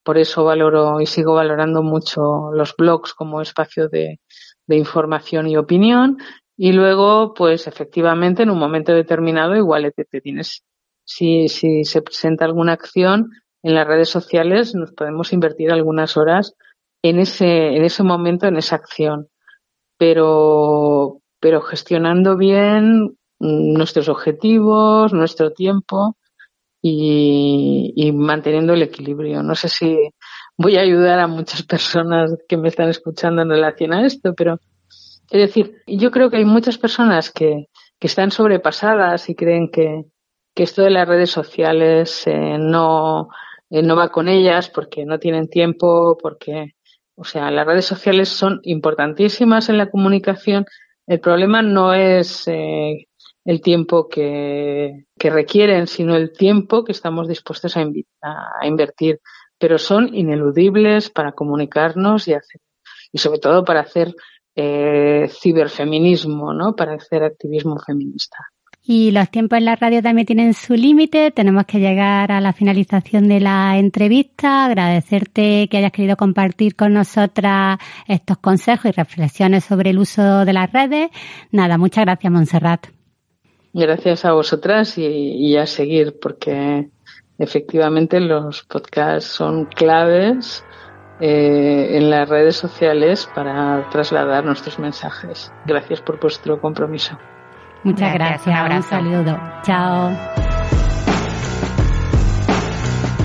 por 0.09 0.17
eso 0.17 0.43
valoro 0.43 1.03
y 1.03 1.07
sigo 1.07 1.35
valorando 1.35 1.83
mucho 1.83 2.51
los 2.55 2.75
blogs 2.75 3.13
como 3.13 3.43
espacio 3.43 3.91
de, 3.91 4.21
información 4.69 5.47
y 5.49 5.59
opinión 5.59 6.17
y 6.57 6.73
luego, 6.73 7.35
pues 7.35 7.67
efectivamente, 7.67 8.43
en 8.43 8.49
un 8.49 8.59
momento 8.59 8.95
determinado, 8.95 9.55
igual 9.55 9.93
te, 9.95 10.07
tienes, 10.23 10.65
si, 11.05 11.49
si 11.49 11.85
se 11.85 12.01
presenta 12.01 12.47
alguna 12.47 12.73
acción 12.73 13.29
en 13.63 13.75
las 13.75 13.87
redes 13.87 14.09
sociales, 14.09 14.75
nos 14.75 14.93
podemos 14.95 15.35
invertir 15.35 15.71
algunas 15.71 16.17
horas 16.17 16.55
en 17.03 17.19
ese, 17.19 17.77
en 17.77 17.85
ese 17.85 18.03
momento, 18.03 18.47
en 18.47 18.57
esa 18.57 18.77
acción. 18.77 19.29
Pero, 19.99 21.21
pero 21.39 21.61
gestionando 21.61 22.39
bien 22.39 23.19
nuestros 23.41 24.09
objetivos, 24.09 25.13
nuestro 25.13 25.53
tiempo 25.53 26.17
y, 26.83 27.93
y 27.97 28.13
manteniendo 28.13 28.75
el 28.75 28.83
equilibrio. 28.83 29.43
No 29.43 29.55
sé 29.55 29.69
si 29.69 29.97
voy 30.57 30.77
a 30.77 30.83
ayudar 30.83 31.19
a 31.21 31.27
muchas 31.27 31.63
personas 31.67 32.35
que 32.49 32.57
me 32.57 32.69
están 32.69 32.89
escuchando 32.89 33.43
en 33.43 33.51
relación 33.51 33.93
a 33.93 34.07
esto, 34.07 34.35
pero 34.35 34.59
es 35.31 35.41
decir, 35.41 35.83
yo 35.87 36.11
creo 36.11 36.31
que 36.31 36.39
hay 36.39 36.45
muchas 36.45 36.79
personas 36.79 37.31
que, 37.31 37.67
que 37.99 38.07
están 38.07 38.31
sobrepasadas 38.31 39.29
y 39.29 39.35
creen 39.35 39.71
que, 39.71 40.05
que 40.55 40.63
esto 40.63 40.83
de 40.83 40.91
las 40.91 41.07
redes 41.07 41.31
sociales 41.31 42.27
eh, 42.27 42.57
no, 42.59 43.29
eh, 43.71 43.83
no 43.83 43.97
va 43.97 44.11
con 44.11 44.29
ellas 44.29 44.71
porque 44.71 45.05
no 45.05 45.19
tienen 45.19 45.49
tiempo, 45.49 46.17
porque, 46.21 46.75
o 47.15 47.25
sea, 47.25 47.51
las 47.51 47.67
redes 47.67 47.85
sociales 47.85 48.29
son 48.29 48.61
importantísimas 48.63 49.69
en 49.69 49.79
la 49.79 49.91
comunicación. 49.91 50.65
El 51.07 51.21
problema 51.21 51.63
no 51.63 51.93
es 51.93 52.49
eh, 52.49 53.08
el 53.49 53.63
tiempo 53.63 54.09
que, 54.09 55.07
requieren, 55.19 55.87
sino 55.87 56.15
el 56.17 56.33
tiempo 56.33 56.85
que 56.85 56.93
estamos 56.93 57.27
dispuestos 57.27 57.79
a, 57.79 57.87
a 58.61 58.67
invertir. 58.67 59.21
Pero 59.59 59.79
son 59.79 60.15
ineludibles 60.15 61.09
para 61.09 61.33
comunicarnos 61.33 62.29
y 62.29 62.35
hacer, 62.35 62.61
y 63.11 63.17
sobre 63.17 63.39
todo 63.39 63.65
para 63.65 63.81
hacer 63.81 64.15
eh, 64.55 65.31
ciberfeminismo, 65.31 66.53
¿no? 66.53 66.77
Para 66.77 66.97
hacer 66.97 67.25
activismo 67.25 67.79
feminista. 67.79 68.37
Y 68.83 69.13
los 69.13 69.31
tiempos 69.31 69.59
en 69.59 69.65
la 69.65 69.77
radio 69.77 70.03
también 70.03 70.27
tienen 70.27 70.53
su 70.53 70.75
límite. 70.75 71.31
Tenemos 71.31 71.65
que 71.65 71.81
llegar 71.81 72.31
a 72.31 72.43
la 72.43 72.53
finalización 72.53 73.29
de 73.29 73.41
la 73.41 73.79
entrevista. 73.79 74.67
Agradecerte 74.67 75.69
que 75.71 75.79
hayas 75.79 75.93
querido 75.93 76.17
compartir 76.17 76.77
con 76.77 76.93
nosotras 76.93 77.79
estos 78.07 78.37
consejos 78.39 78.91
y 78.91 78.93
reflexiones 78.93 79.65
sobre 79.65 79.91
el 79.91 79.99
uso 79.99 80.45
de 80.45 80.53
las 80.53 80.71
redes. 80.71 81.09
Nada, 81.51 81.79
muchas 81.79 82.05
gracias, 82.05 82.31
Montserrat. 82.31 82.98
Gracias 83.73 84.25
a 84.25 84.33
vosotras 84.33 84.97
y, 84.99 85.05
y 85.07 85.57
a 85.57 85.67
seguir, 85.67 86.19
porque 86.21 86.89
efectivamente 87.39 88.21
los 88.21 88.63
podcasts 88.65 89.31
son 89.31 89.67
claves 89.67 90.65
eh, 91.21 91.97
en 91.97 92.11
las 92.11 92.29
redes 92.29 92.57
sociales 92.57 93.29
para 93.35 93.89
trasladar 93.91 94.45
nuestros 94.45 94.79
mensajes. 94.79 95.53
Gracias 95.67 96.01
por 96.01 96.21
vuestro 96.21 96.61
compromiso. 96.61 97.19
Muchas 97.85 98.15
gracias. 98.15 98.61
Un, 98.69 98.77
un 98.77 98.83
saludo. 98.83 99.39
Chao. 99.63 100.11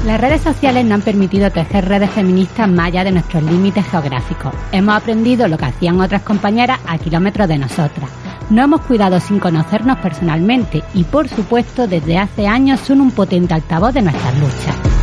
Las 0.06 0.20
redes 0.20 0.42
sociales 0.42 0.84
nos 0.84 0.96
han 0.96 1.02
permitido 1.02 1.50
tejer 1.50 1.86
redes 1.86 2.10
feministas 2.10 2.68
más 2.68 2.88
allá 2.88 3.04
de 3.06 3.12
nuestros 3.12 3.42
límites 3.44 3.86
geográficos. 3.90 4.54
Hemos 4.72 4.96
aprendido 4.96 5.48
lo 5.48 5.58
que 5.58 5.66
hacían 5.66 6.02
otras 6.02 6.24
compañeras 6.24 6.80
a 6.88 6.98
kilómetros 6.98 7.48
de 7.48 7.58
nosotras. 7.58 8.10
No 8.50 8.64
hemos 8.64 8.82
cuidado 8.82 9.20
sin 9.20 9.40
conocernos 9.40 9.98
personalmente 10.00 10.84
y, 10.94 11.04
por 11.04 11.28
supuesto, 11.28 11.88
desde 11.88 12.18
hace 12.18 12.48
años 12.48 12.80
son 12.80 13.02
un 13.02 13.12
potente 13.12 13.54
altavoz 13.54 13.94
de 13.94 14.02
nuestras 14.02 14.40
luchas. 14.40 14.94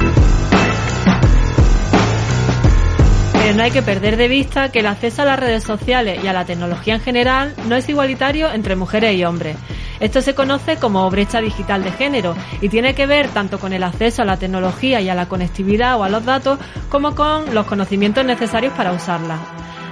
no 3.55 3.65
hay 3.65 3.73
que 3.73 3.83
perder 3.83 4.17
de 4.17 4.29
vista 4.29 4.71
que 4.71 4.79
el 4.79 4.87
acceso 4.87 5.23
a 5.23 5.25
las 5.25 5.39
redes 5.39 5.65
sociales 5.65 6.23
y 6.23 6.29
a 6.29 6.33
la 6.33 6.45
tecnología 6.45 6.95
en 6.95 7.01
general 7.01 7.55
no 7.67 7.75
es 7.75 7.89
igualitario 7.89 8.53
entre 8.53 8.77
mujeres 8.77 9.17
y 9.17 9.25
hombres. 9.25 9.57
Esto 9.99 10.23
se 10.23 10.35
conoce 10.35 10.77
como 10.77 11.11
brecha 11.11 11.41
digital 11.41 11.83
de 11.83 11.91
género 11.91 12.37
y 12.61 12.69
tiene 12.69 12.95
que 12.95 13.07
ver 13.07 13.29
tanto 13.29 13.59
con 13.59 13.73
el 13.73 13.83
acceso 13.83 14.23
a 14.23 14.25
la 14.25 14.37
tecnología 14.37 15.01
y 15.01 15.09
a 15.09 15.15
la 15.15 15.29
conectividad 15.29 15.99
o 15.99 16.05
a 16.05 16.09
los 16.09 16.25
datos 16.25 16.59
como 16.89 17.15
con 17.15 17.53
los 17.55 17.67
conocimientos 17.67 18.25
necesarios 18.25 18.73
para 18.75 18.93
usarla. 18.93 19.39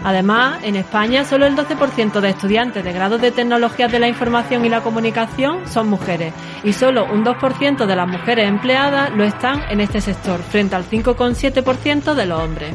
Además, 0.04 0.60
en 0.62 0.76
España 0.76 1.24
solo 1.24 1.46
el 1.46 1.56
12% 1.56 2.20
de 2.20 2.30
estudiantes 2.30 2.84
de 2.84 2.92
grados 2.92 3.20
de 3.20 3.32
tecnologías 3.32 3.90
de 3.90 3.98
la 3.98 4.08
información 4.08 4.64
y 4.64 4.68
la 4.68 4.80
comunicación 4.80 5.68
son 5.68 5.88
mujeres 5.88 6.32
y 6.62 6.72
solo 6.72 7.04
un 7.04 7.24
2% 7.24 7.86
de 7.86 7.96
las 7.96 8.08
mujeres 8.08 8.48
empleadas 8.48 9.10
lo 9.12 9.24
están 9.24 9.62
en 9.70 9.80
este 9.80 10.00
sector, 10.00 10.40
frente 10.40 10.76
al 10.76 10.88
5,7% 10.88 12.14
de 12.14 12.26
los 12.26 12.40
hombres. 12.40 12.74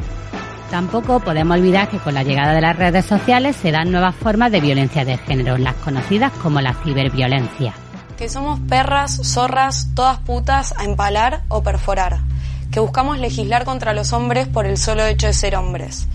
Tampoco 0.70 1.20
podemos 1.20 1.56
olvidar 1.56 1.88
que 1.88 1.98
con 1.98 2.14
la 2.14 2.22
llegada 2.22 2.52
de 2.52 2.60
las 2.60 2.76
redes 2.76 3.04
sociales 3.04 3.54
se 3.54 3.70
dan 3.70 3.92
nuevas 3.92 4.14
formas 4.14 4.50
de 4.50 4.60
violencia 4.60 5.04
de 5.04 5.18
género, 5.18 5.56
las 5.56 5.74
conocidas 5.76 6.32
como 6.42 6.60
la 6.60 6.74
ciberviolencia. 6.82 7.74
Que 8.16 8.28
somos 8.28 8.58
perras, 8.60 9.20
zorras, 9.22 9.88
todas 9.94 10.18
putas 10.18 10.74
a 10.76 10.84
empalar 10.84 11.42
o 11.48 11.62
perforar. 11.62 12.20
Que 12.70 12.80
buscamos 12.80 13.18
legislar 13.18 13.64
contra 13.64 13.94
los 13.94 14.12
hombres 14.12 14.48
por 14.48 14.66
el 14.66 14.76
solo 14.76 15.04
hecho 15.04 15.28
de 15.28 15.32
ser 15.32 15.54
hombres. 15.54 16.08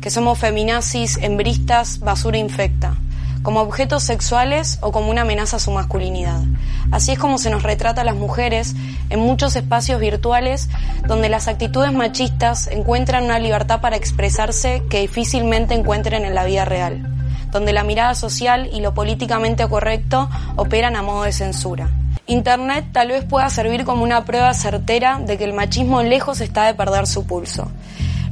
Que 0.00 0.10
somos 0.10 0.38
feminazis, 0.38 1.18
hembristas, 1.18 2.00
basura 2.00 2.38
infecta 2.38 2.96
como 3.42 3.60
objetos 3.60 4.02
sexuales 4.02 4.78
o 4.82 4.92
como 4.92 5.10
una 5.10 5.22
amenaza 5.22 5.56
a 5.56 5.60
su 5.60 5.70
masculinidad. 5.70 6.42
Así 6.90 7.12
es 7.12 7.18
como 7.18 7.38
se 7.38 7.50
nos 7.50 7.62
retrata 7.62 8.02
a 8.02 8.04
las 8.04 8.16
mujeres 8.16 8.74
en 9.08 9.20
muchos 9.20 9.56
espacios 9.56 10.00
virtuales 10.00 10.68
donde 11.06 11.28
las 11.28 11.48
actitudes 11.48 11.92
machistas 11.92 12.66
encuentran 12.66 13.24
una 13.24 13.38
libertad 13.38 13.80
para 13.80 13.96
expresarse 13.96 14.82
que 14.90 15.00
difícilmente 15.00 15.74
encuentren 15.74 16.24
en 16.24 16.34
la 16.34 16.44
vida 16.44 16.64
real, 16.64 17.06
donde 17.50 17.72
la 17.72 17.84
mirada 17.84 18.14
social 18.14 18.68
y 18.72 18.80
lo 18.80 18.92
políticamente 18.92 19.66
correcto 19.68 20.28
operan 20.56 20.96
a 20.96 21.02
modo 21.02 21.22
de 21.22 21.32
censura. 21.32 21.88
Internet 22.26 22.86
tal 22.92 23.08
vez 23.08 23.24
pueda 23.24 23.48
servir 23.50 23.84
como 23.84 24.04
una 24.04 24.24
prueba 24.24 24.52
certera 24.54 25.18
de 25.18 25.36
que 25.38 25.44
el 25.44 25.52
machismo 25.52 26.02
lejos 26.02 26.40
está 26.40 26.66
de 26.66 26.74
perder 26.74 27.06
su 27.06 27.26
pulso 27.26 27.68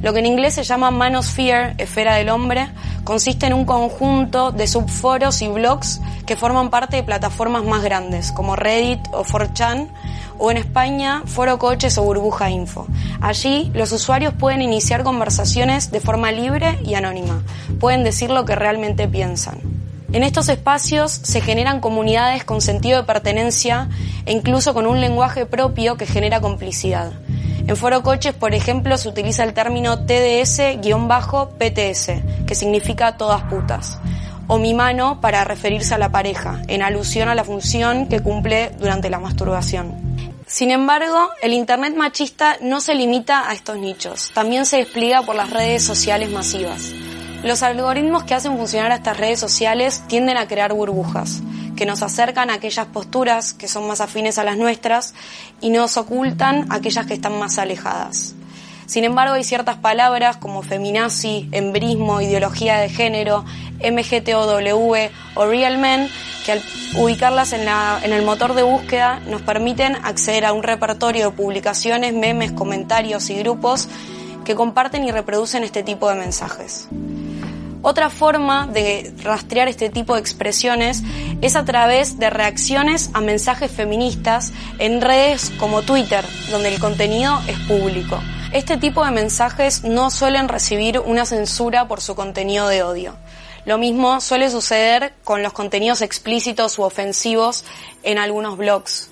lo 0.01 0.13
que 0.13 0.19
en 0.19 0.25
inglés 0.25 0.53
se 0.53 0.63
llama 0.63 0.91
Manosphere, 0.91 1.75
esfera 1.77 2.15
del 2.15 2.29
hombre, 2.29 2.69
consiste 3.03 3.47
en 3.47 3.53
un 3.53 3.65
conjunto 3.65 4.51
de 4.51 4.67
subforos 4.67 5.41
y 5.41 5.47
blogs 5.47 5.99
que 6.25 6.37
forman 6.37 6.69
parte 6.69 6.97
de 6.97 7.03
plataformas 7.03 7.63
más 7.65 7.83
grandes, 7.83 8.31
como 8.31 8.55
Reddit 8.55 8.99
o 9.11 9.23
4chan, 9.23 9.89
o 10.37 10.51
en 10.51 10.57
España, 10.57 11.23
Foro 11.25 11.59
Coches 11.59 11.97
o 11.97 12.03
Burbuja 12.03 12.49
Info. 12.49 12.87
Allí, 13.19 13.69
los 13.73 13.91
usuarios 13.91 14.33
pueden 14.33 14.61
iniciar 14.61 15.03
conversaciones 15.03 15.91
de 15.91 15.99
forma 15.99 16.31
libre 16.31 16.79
y 16.85 16.93
anónima. 16.93 17.43
Pueden 17.79 18.05
decir 18.05 18.31
lo 18.31 18.45
que 18.45 18.55
realmente 18.55 19.07
piensan. 19.07 19.59
En 20.11 20.23
estos 20.23 20.49
espacios 20.49 21.11
se 21.11 21.41
generan 21.41 21.81
comunidades 21.81 22.43
con 22.43 22.61
sentido 22.61 22.97
de 22.97 23.03
pertenencia 23.03 23.89
e 24.25 24.31
incluso 24.31 24.73
con 24.73 24.87
un 24.87 25.01
lenguaje 25.01 25.45
propio 25.45 25.97
que 25.97 26.07
genera 26.07 26.41
complicidad. 26.41 27.11
En 27.69 27.77
Foro 27.77 28.01
Coches, 28.01 28.33
por 28.33 28.55
ejemplo, 28.55 28.97
se 28.97 29.07
utiliza 29.09 29.43
el 29.43 29.53
término 29.53 30.03
TDS-PTS, 30.07 30.63
que 32.47 32.55
significa 32.55 33.15
todas 33.15 33.43
putas, 33.43 33.99
o 34.47 34.57
mi 34.57 34.73
mano 34.73 35.21
para 35.21 35.43
referirse 35.43 35.93
a 35.93 35.99
la 35.99 36.11
pareja, 36.11 36.63
en 36.67 36.81
alusión 36.81 37.29
a 37.29 37.35
la 37.35 37.43
función 37.43 38.07
que 38.07 38.21
cumple 38.21 38.71
durante 38.79 39.11
la 39.11 39.19
masturbación. 39.19 39.93
Sin 40.47 40.71
embargo, 40.71 41.29
el 41.43 41.53
Internet 41.53 41.93
machista 41.95 42.57
no 42.59 42.81
se 42.81 42.95
limita 42.95 43.47
a 43.47 43.53
estos 43.53 43.77
nichos, 43.77 44.31
también 44.33 44.65
se 44.65 44.77
despliega 44.77 45.21
por 45.21 45.35
las 45.35 45.51
redes 45.51 45.83
sociales 45.83 46.31
masivas. 46.31 46.91
Los 47.43 47.63
algoritmos 47.63 48.25
que 48.25 48.33
hacen 48.33 48.57
funcionar 48.57 48.91
a 48.91 48.95
estas 48.95 49.17
redes 49.17 49.39
sociales 49.39 50.03
tienden 50.07 50.35
a 50.35 50.47
crear 50.47 50.73
burbujas, 50.73 51.41
que 51.77 51.85
nos 51.85 52.01
acercan 52.01 52.49
a 52.49 52.55
aquellas 52.55 52.87
posturas 52.87 53.53
que 53.53 53.69
son 53.69 53.87
más 53.87 54.01
afines 54.01 54.37
a 54.37 54.43
las 54.43 54.57
nuestras 54.57 55.13
y 55.61 55.69
nos 55.69 55.95
ocultan 55.95 56.67
aquellas 56.69 57.05
que 57.05 57.13
están 57.13 57.39
más 57.39 57.57
alejadas. 57.57 58.35
Sin 58.87 59.05
embargo, 59.05 59.35
hay 59.35 59.45
ciertas 59.45 59.77
palabras 59.77 60.35
como 60.35 60.63
feminazi, 60.63 61.47
embrismo, 61.53 62.19
ideología 62.19 62.77
de 62.79 62.89
género, 62.89 63.45
MGTOW 63.79 65.09
o 65.35 65.45
Real 65.45 65.77
Men 65.77 66.09
que 66.45 66.53
al 66.53 66.63
ubicarlas 66.97 67.53
en, 67.53 67.61
en 68.03 68.11
el 68.11 68.25
motor 68.25 68.53
de 68.53 68.63
búsqueda 68.63 69.21
nos 69.27 69.43
permiten 69.43 69.95
acceder 70.03 70.43
a 70.45 70.51
un 70.51 70.63
repertorio 70.63 71.29
de 71.29 71.37
publicaciones, 71.37 72.13
memes, 72.13 72.51
comentarios 72.51 73.29
y 73.29 73.35
grupos 73.35 73.87
que 74.43 74.55
comparten 74.55 75.05
y 75.05 75.11
reproducen 75.11 75.63
este 75.63 75.83
tipo 75.83 76.09
de 76.09 76.15
mensajes. 76.15 76.89
Otra 77.81 78.09
forma 78.09 78.67
de 78.67 79.13
rastrear 79.23 79.69
este 79.69 79.89
tipo 79.89 80.15
de 80.15 80.19
expresiones 80.19 81.01
es 81.41 81.55
a 81.55 81.63
través 81.63 82.19
de 82.19 82.29
reacciones 82.29 83.09
a 83.13 83.21
mensajes 83.21 83.71
feministas 83.71 84.51
en 84.79 84.99
redes 84.99 85.51
como 85.57 85.83
Twitter, 85.83 86.25
donde 86.51 86.67
el 86.67 86.79
contenido 86.79 87.39
es 87.47 87.57
público. 87.59 88.19
Este 88.51 88.75
tipo 88.75 89.05
de 89.05 89.11
mensajes 89.11 89.83
no 89.83 90.11
suelen 90.11 90.49
recibir 90.49 90.99
una 90.99 91.25
censura 91.25 91.87
por 91.87 92.01
su 92.01 92.15
contenido 92.15 92.67
de 92.67 92.83
odio. 92.83 93.15
Lo 93.63 93.77
mismo 93.77 94.19
suele 94.19 94.49
suceder 94.49 95.13
con 95.23 95.41
los 95.41 95.53
contenidos 95.53 96.01
explícitos 96.01 96.77
u 96.79 96.83
ofensivos 96.83 97.63
en 98.03 98.17
algunos 98.17 98.57
blogs. 98.57 99.09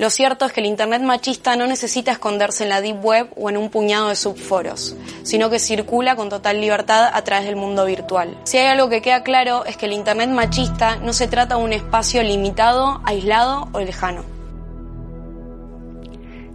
Lo 0.00 0.08
cierto 0.08 0.46
es 0.46 0.52
que 0.52 0.60
el 0.60 0.66
Internet 0.66 1.02
machista 1.02 1.56
no 1.56 1.66
necesita 1.66 2.12
esconderse 2.12 2.62
en 2.64 2.70
la 2.70 2.80
Deep 2.80 3.04
Web 3.04 3.28
o 3.36 3.50
en 3.50 3.58
un 3.58 3.68
puñado 3.68 4.08
de 4.08 4.16
subforos, 4.16 4.96
sino 5.24 5.50
que 5.50 5.58
circula 5.58 6.16
con 6.16 6.30
total 6.30 6.58
libertad 6.58 7.10
a 7.12 7.22
través 7.22 7.44
del 7.44 7.56
mundo 7.56 7.84
virtual. 7.84 8.34
Si 8.44 8.56
hay 8.56 8.68
algo 8.68 8.88
que 8.88 9.02
queda 9.02 9.22
claro 9.22 9.66
es 9.66 9.76
que 9.76 9.84
el 9.84 9.92
Internet 9.92 10.30
machista 10.30 10.96
no 10.96 11.12
se 11.12 11.28
trata 11.28 11.56
de 11.56 11.64
un 11.64 11.74
espacio 11.74 12.22
limitado, 12.22 13.02
aislado 13.04 13.68
o 13.72 13.80
lejano. 13.80 14.24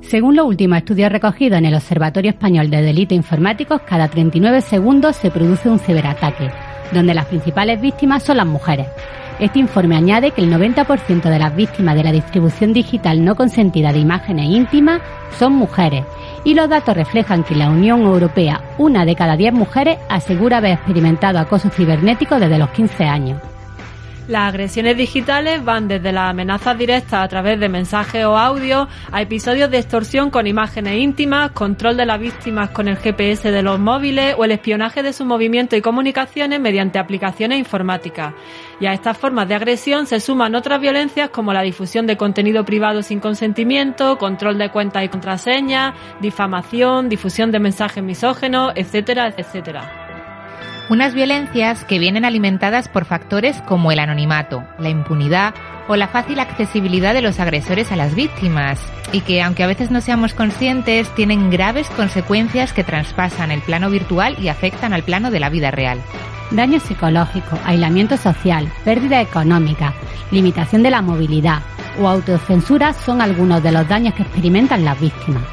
Según 0.01 0.35
los 0.35 0.47
últimos 0.47 0.79
estudios 0.79 1.11
recogidos 1.11 1.59
en 1.59 1.65
el 1.65 1.75
Observatorio 1.75 2.31
Español 2.31 2.71
de 2.71 2.81
Delitos 2.81 3.15
Informáticos, 3.15 3.81
cada 3.87 4.07
39 4.07 4.61
segundos 4.61 5.17
se 5.17 5.29
produce 5.29 5.69
un 5.69 5.77
ciberataque, 5.77 6.49
donde 6.91 7.13
las 7.13 7.27
principales 7.27 7.79
víctimas 7.79 8.23
son 8.23 8.37
las 8.37 8.47
mujeres. 8.47 8.87
Este 9.39 9.59
informe 9.59 9.97
añade 9.97 10.31
que 10.31 10.41
el 10.41 10.51
90% 10.51 11.29
de 11.29 11.39
las 11.39 11.53
víctimas 11.53 11.95
de 11.95 12.03
la 12.03 12.13
distribución 12.13 12.71
digital 12.71 13.23
no 13.25 13.35
consentida 13.35 13.91
de 13.91 13.99
imágenes 13.99 14.45
íntimas 14.45 15.01
son 15.37 15.53
mujeres 15.53 16.05
y 16.45 16.53
los 16.53 16.69
datos 16.69 16.95
reflejan 16.95 17.43
que 17.43 17.53
en 17.53 17.59
la 17.59 17.69
Unión 17.69 18.03
Europea 18.03 18.61
una 18.77 19.03
de 19.03 19.15
cada 19.15 19.35
diez 19.35 19.51
mujeres 19.51 19.97
asegura 20.07 20.57
haber 20.57 20.73
experimentado 20.73 21.39
acoso 21.39 21.69
cibernético 21.69 22.39
desde 22.39 22.57
los 22.57 22.69
15 22.69 23.03
años. 23.03 23.41
Las 24.27 24.49
agresiones 24.49 24.97
digitales 24.97 25.63
van 25.63 25.87
desde 25.87 26.11
las 26.11 26.31
amenazas 26.31 26.75
directas 26.75 27.23
a 27.23 27.27
través 27.27 27.59
de 27.59 27.69
mensajes 27.69 28.25
o 28.25 28.35
audio 28.35 28.87
a 29.11 29.21
episodios 29.21 29.69
de 29.69 29.77
extorsión 29.77 30.31
con 30.31 30.47
imágenes 30.47 30.97
íntimas, 30.97 31.51
control 31.51 31.95
de 31.95 32.07
las 32.07 32.19
víctimas 32.19 32.71
con 32.71 32.87
el 32.87 32.97
GPS 32.97 33.51
de 33.51 33.61
los 33.61 33.79
móviles 33.79 34.33
o 34.35 34.43
el 34.43 34.51
espionaje 34.51 35.03
de 35.03 35.13
sus 35.13 35.27
movimientos 35.27 35.77
y 35.77 35.83
comunicaciones 35.83 36.59
mediante 36.59 36.97
aplicaciones 36.97 37.59
informáticas. 37.59 38.33
Y 38.79 38.87
a 38.87 38.93
estas 38.93 39.15
formas 39.15 39.47
de 39.47 39.55
agresión 39.55 40.07
se 40.07 40.19
suman 40.19 40.55
otras 40.55 40.81
violencias 40.81 41.29
como 41.29 41.53
la 41.53 41.61
difusión 41.61 42.07
de 42.07 42.17
contenido 42.17 42.65
privado 42.65 43.03
sin 43.03 43.19
consentimiento, 43.19 44.17
control 44.17 44.57
de 44.57 44.71
cuentas 44.71 45.03
y 45.03 45.09
contraseñas, 45.09 45.93
difamación, 46.19 47.09
difusión 47.09 47.51
de 47.51 47.59
mensajes 47.59 48.03
misógenos, 48.03 48.73
etcétera, 48.75 49.35
etcétera. 49.37 50.04
Unas 50.87 51.15
violencias 51.15 51.83
que 51.83 51.97
vienen 51.97 52.25
alimentadas 52.25 52.89
por 52.89 53.05
factores 53.05 53.59
como 53.63 53.91
el 53.91 53.97
anonimato, 53.97 54.63
la 54.77 54.89
impunidad 54.89 55.55
o 55.87 55.95
la 55.95 56.07
fácil 56.07 56.39
accesibilidad 56.39 57.15
de 57.15 57.23
los 57.23 57.39
agresores 57.39 57.91
a 57.91 57.95
las 57.95 58.13
víctimas, 58.13 58.79
y 59.11 59.21
que, 59.21 59.41
aunque 59.41 59.63
a 59.63 59.67
veces 59.67 59.89
no 59.89 59.99
seamos 59.99 60.35
conscientes, 60.35 61.09
tienen 61.15 61.49
graves 61.49 61.89
consecuencias 61.89 62.71
que 62.71 62.83
traspasan 62.83 63.49
el 63.49 63.61
plano 63.61 63.89
virtual 63.89 64.37
y 64.39 64.49
afectan 64.49 64.93
al 64.93 65.01
plano 65.01 65.31
de 65.31 65.39
la 65.39 65.49
vida 65.49 65.71
real. 65.71 65.99
Daño 66.51 66.79
psicológico, 66.79 67.57
aislamiento 67.65 68.15
social, 68.15 68.71
pérdida 68.83 69.21
económica, 69.21 69.95
limitación 70.29 70.83
de 70.83 70.91
la 70.91 71.01
movilidad 71.01 71.63
o 71.99 72.07
autocensura 72.07 72.93
son 72.93 73.21
algunos 73.21 73.63
de 73.63 73.71
los 73.71 73.87
daños 73.87 74.13
que 74.13 74.21
experimentan 74.21 74.85
las 74.85 74.99
víctimas. 74.99 75.43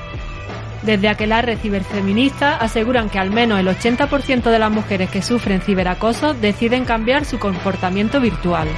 Desde 0.83 1.09
Aquelarre 1.09 1.57
Ciberfeminista 1.57 2.57
aseguran 2.57 3.09
que 3.09 3.19
al 3.19 3.31
menos 3.31 3.61
el 3.61 3.69
80% 3.69 4.51
de 4.51 4.59
las 4.59 4.71
mujeres 4.71 5.11
que 5.11 5.23
sufren 5.23 5.61
ciberacoso 5.61 6.35
deciden 6.35 6.85
cambiar 6.85 7.25
su 7.25 7.39
comportamiento 7.39 8.21
virtual. 8.21 8.69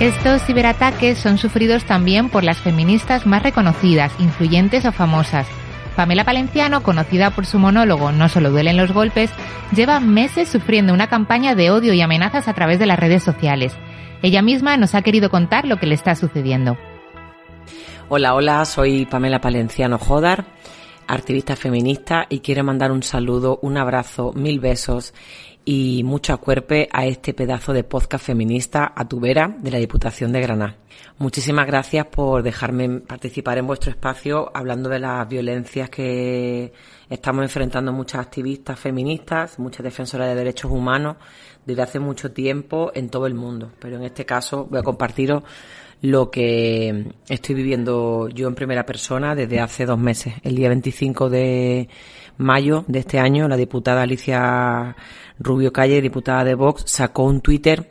Estos 0.00 0.42
ciberataques 0.44 1.18
son 1.18 1.36
sufridos 1.36 1.84
también 1.84 2.30
por 2.30 2.42
las 2.42 2.58
feministas 2.58 3.26
más 3.26 3.42
reconocidas, 3.42 4.12
influyentes 4.18 4.86
o 4.86 4.92
famosas. 4.92 5.46
Pamela 5.96 6.24
Palenciano, 6.24 6.82
conocida 6.82 7.30
por 7.30 7.46
su 7.46 7.58
monólogo 7.58 8.12
No 8.12 8.28
solo 8.28 8.50
duelen 8.50 8.76
los 8.76 8.92
golpes, 8.92 9.30
lleva 9.74 10.00
meses 10.00 10.48
sufriendo 10.48 10.92
una 10.92 11.08
campaña 11.08 11.54
de 11.54 11.70
odio 11.70 11.92
y 11.92 12.00
amenazas 12.00 12.48
a 12.48 12.54
través 12.54 12.78
de 12.78 12.86
las 12.86 12.98
redes 12.98 13.22
sociales. 13.22 13.74
Ella 14.22 14.42
misma 14.42 14.76
nos 14.76 14.94
ha 14.94 15.02
querido 15.02 15.30
contar 15.30 15.66
lo 15.66 15.78
que 15.78 15.86
le 15.86 15.94
está 15.94 16.14
sucediendo. 16.14 16.76
Hola, 18.08 18.34
hola, 18.34 18.64
soy 18.64 19.06
Pamela 19.06 19.40
Palenciano 19.40 19.98
Jodar, 19.98 20.44
activista 21.06 21.56
feminista 21.56 22.26
y 22.28 22.40
quiero 22.40 22.64
mandar 22.64 22.92
un 22.92 23.02
saludo, 23.02 23.58
un 23.62 23.76
abrazo, 23.76 24.32
mil 24.34 24.58
besos 24.58 25.14
y 25.64 26.02
mucho 26.04 26.32
acuerpe 26.32 26.88
a 26.92 27.06
este 27.06 27.34
pedazo 27.34 27.72
de 27.72 27.84
podcast 27.84 28.24
feminista 28.24 28.92
a 28.94 29.06
tu 29.06 29.20
vera 29.20 29.54
de 29.58 29.70
la 29.70 29.78
Diputación 29.78 30.32
de 30.32 30.40
Granada. 30.40 30.76
Muchísimas 31.18 31.66
gracias 31.66 32.06
por 32.06 32.42
dejarme 32.42 33.00
participar 33.00 33.58
en 33.58 33.66
vuestro 33.66 33.90
espacio 33.90 34.50
hablando 34.54 34.88
de 34.88 34.98
las 34.98 35.28
violencias 35.28 35.90
que 35.90 36.72
estamos 37.08 37.42
enfrentando 37.42 37.92
muchas 37.92 38.22
activistas 38.22 38.78
feministas, 38.78 39.58
muchas 39.58 39.84
defensoras 39.84 40.28
de 40.28 40.34
derechos 40.34 40.70
humanos 40.70 41.16
desde 41.66 41.82
hace 41.82 41.98
mucho 42.00 42.32
tiempo 42.32 42.90
en 42.94 43.10
todo 43.10 43.26
el 43.26 43.34
mundo. 43.34 43.72
Pero 43.78 43.96
en 43.96 44.04
este 44.04 44.24
caso 44.24 44.66
voy 44.70 44.80
a 44.80 44.82
compartiros 44.82 45.42
lo 46.02 46.30
que 46.30 47.12
estoy 47.28 47.54
viviendo 47.54 48.28
yo 48.28 48.48
en 48.48 48.54
primera 48.54 48.86
persona 48.86 49.34
desde 49.34 49.60
hace 49.60 49.84
dos 49.84 49.98
meses. 49.98 50.34
El 50.42 50.56
día 50.56 50.68
25 50.68 51.28
de 51.28 51.88
mayo 52.38 52.84
de 52.88 53.00
este 53.00 53.18
año, 53.18 53.48
la 53.48 53.56
diputada 53.56 54.02
Alicia 54.02 54.96
Rubio 55.40 55.72
Calle, 55.72 56.00
diputada 56.02 56.44
de 56.44 56.54
Vox, 56.54 56.84
sacó 56.86 57.24
un 57.24 57.40
Twitter 57.40 57.90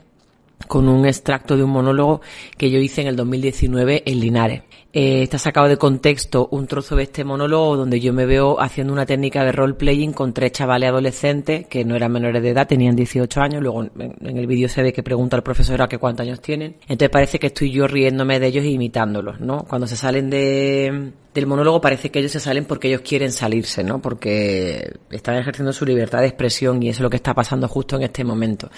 con 0.68 0.88
un 0.88 1.06
extracto 1.06 1.58
de 1.58 1.64
un 1.64 1.72
monólogo 1.72 2.22
que 2.58 2.70
yo 2.70 2.80
hice 2.80 3.02
en 3.02 3.08
el 3.08 3.16
2019 3.16 4.04
en 4.06 4.20
Linares. 4.20 4.64
Eh, 4.92 5.22
está 5.22 5.38
sacado 5.38 5.68
de 5.68 5.78
contexto 5.78 6.48
un 6.52 6.66
trozo 6.66 6.96
de 6.96 7.04
este 7.04 7.24
monólogo 7.24 7.78
donde 7.78 8.00
yo 8.00 8.12
me 8.12 8.26
veo 8.26 8.60
haciendo 8.60 8.92
una 8.92 9.06
técnica 9.06 9.44
de 9.44 9.52
role-playing 9.52 10.14
con 10.14 10.34
tres 10.34 10.52
chavales 10.52 10.90
adolescentes 10.90 11.68
que 11.68 11.86
no 11.86 11.96
eran 11.96 12.12
menores 12.12 12.42
de 12.42 12.50
edad, 12.50 12.68
tenían 12.68 12.96
18 12.96 13.40
años. 13.40 13.62
Luego 13.62 13.84
en, 13.84 14.38
el 14.38 14.48
vídeo 14.48 14.68
se 14.68 14.82
ve 14.82 14.92
que 14.92 15.04
pregunta 15.04 15.36
al 15.36 15.44
profesor 15.44 15.80
a 15.84 15.88
qué 15.88 16.00
cuántos 16.00 16.26
años 16.26 16.42
tienen. 16.42 16.78
Entonces 16.82 17.10
parece 17.10 17.38
que 17.38 17.48
estoy 17.48 17.72
yo 17.72 17.86
riéndome 17.88 18.40
de 18.40 18.48
ellos 18.48 18.66
e 18.66 18.70
imitándolos, 18.70 19.40
¿no? 19.40 19.64
Cuando 19.70 19.86
se 19.86 19.96
salen 19.96 20.28
de, 20.32 21.12
del 21.36 21.46
monólogo 21.46 21.80
parece 21.80 22.10
que 22.10 22.18
ellos 22.18 22.32
se 22.32 22.40
salen 22.40 22.66
porque 22.66 22.88
ellos 22.88 23.02
quieren 23.02 23.32
salirse, 23.32 23.84
¿no? 23.84 24.02
Porque 24.02 24.92
están 25.12 25.36
ejerciendo 25.36 25.72
su 25.72 25.86
libertad 25.86 26.22
de 26.22 26.28
expresión 26.28 26.82
y 26.82 26.90
eso 26.90 26.98
es 26.98 27.04
lo 27.04 27.10
que 27.12 27.18
está 27.18 27.36
pasando 27.36 27.68
justo 27.68 27.96
en 27.96 28.04
este 28.04 28.24
momento. 28.24 28.72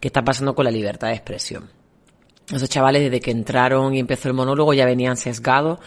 ¿Qué 0.00 0.08
está 0.08 0.24
pasando 0.24 0.56
con 0.56 0.64
la 0.64 0.72
libertad 0.72 1.06
de 1.06 1.14
expresión? 1.14 1.81
Esos 2.50 2.68
chavales 2.68 3.02
desde 3.02 3.20
que 3.20 3.30
entraron 3.30 3.94
y 3.94 4.00
empezó 4.00 4.28
el 4.28 4.34
monólogo 4.34 4.74
ya 4.74 4.86
venían 4.86 5.16
sesgados 5.16 5.78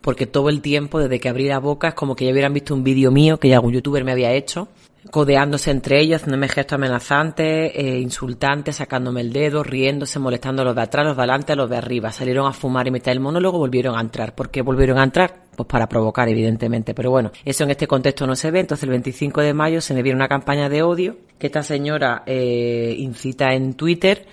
porque 0.00 0.26
todo 0.26 0.50
el 0.50 0.60
tiempo 0.60 1.00
desde 1.00 1.18
que 1.18 1.28
abrí 1.28 1.48
la 1.48 1.58
boca 1.58 1.88
es 1.88 1.94
como 1.94 2.14
que 2.14 2.26
ya 2.26 2.32
hubieran 2.32 2.54
visto 2.54 2.74
un 2.74 2.84
vídeo 2.84 3.10
mío 3.10 3.38
que 3.38 3.48
ya 3.48 3.56
algún 3.56 3.72
youtuber 3.72 4.04
me 4.04 4.12
había 4.12 4.32
hecho 4.32 4.68
codeándose 5.10 5.70
entre 5.70 6.00
ellos, 6.00 6.20
haciéndome 6.20 6.48
gestos 6.48 6.74
amenazantes, 6.74 7.72
eh, 7.74 7.98
insultantes, 7.98 8.76
sacándome 8.76 9.20
el 9.20 9.32
dedo, 9.32 9.62
riéndose, 9.62 10.18
molestando 10.18 10.62
a 10.62 10.64
los 10.64 10.74
de 10.74 10.82
atrás, 10.82 11.06
los 11.06 11.16
de 11.16 11.22
adelante, 11.22 11.56
los 11.56 11.70
de 11.70 11.76
arriba. 11.76 12.12
Salieron 12.12 12.46
a 12.46 12.52
fumar 12.52 12.86
y 12.86 12.90
mitad 12.90 13.12
del 13.12 13.20
monólogo, 13.20 13.58
volvieron 13.58 13.96
a 13.96 14.00
entrar. 14.00 14.34
¿Por 14.34 14.50
qué 14.50 14.62
volvieron 14.62 14.98
a 14.98 15.04
entrar? 15.04 15.44
Pues 15.56 15.68
para 15.68 15.88
provocar, 15.88 16.28
evidentemente. 16.28 16.94
Pero 16.94 17.10
bueno, 17.10 17.30
eso 17.44 17.64
en 17.64 17.70
este 17.70 17.86
contexto 17.86 18.26
no 18.26 18.36
se 18.36 18.50
ve. 18.50 18.60
Entonces 18.60 18.84
el 18.84 18.90
25 18.90 19.40
de 19.40 19.54
mayo 19.54 19.80
se 19.80 19.94
me 19.94 20.02
viene 20.02 20.16
una 20.16 20.28
campaña 20.28 20.68
de 20.68 20.82
odio 20.82 21.16
que 21.38 21.46
esta 21.46 21.62
señora 21.62 22.22
eh, 22.26 22.94
incita 22.98 23.52
en 23.52 23.74
Twitter 23.74 24.26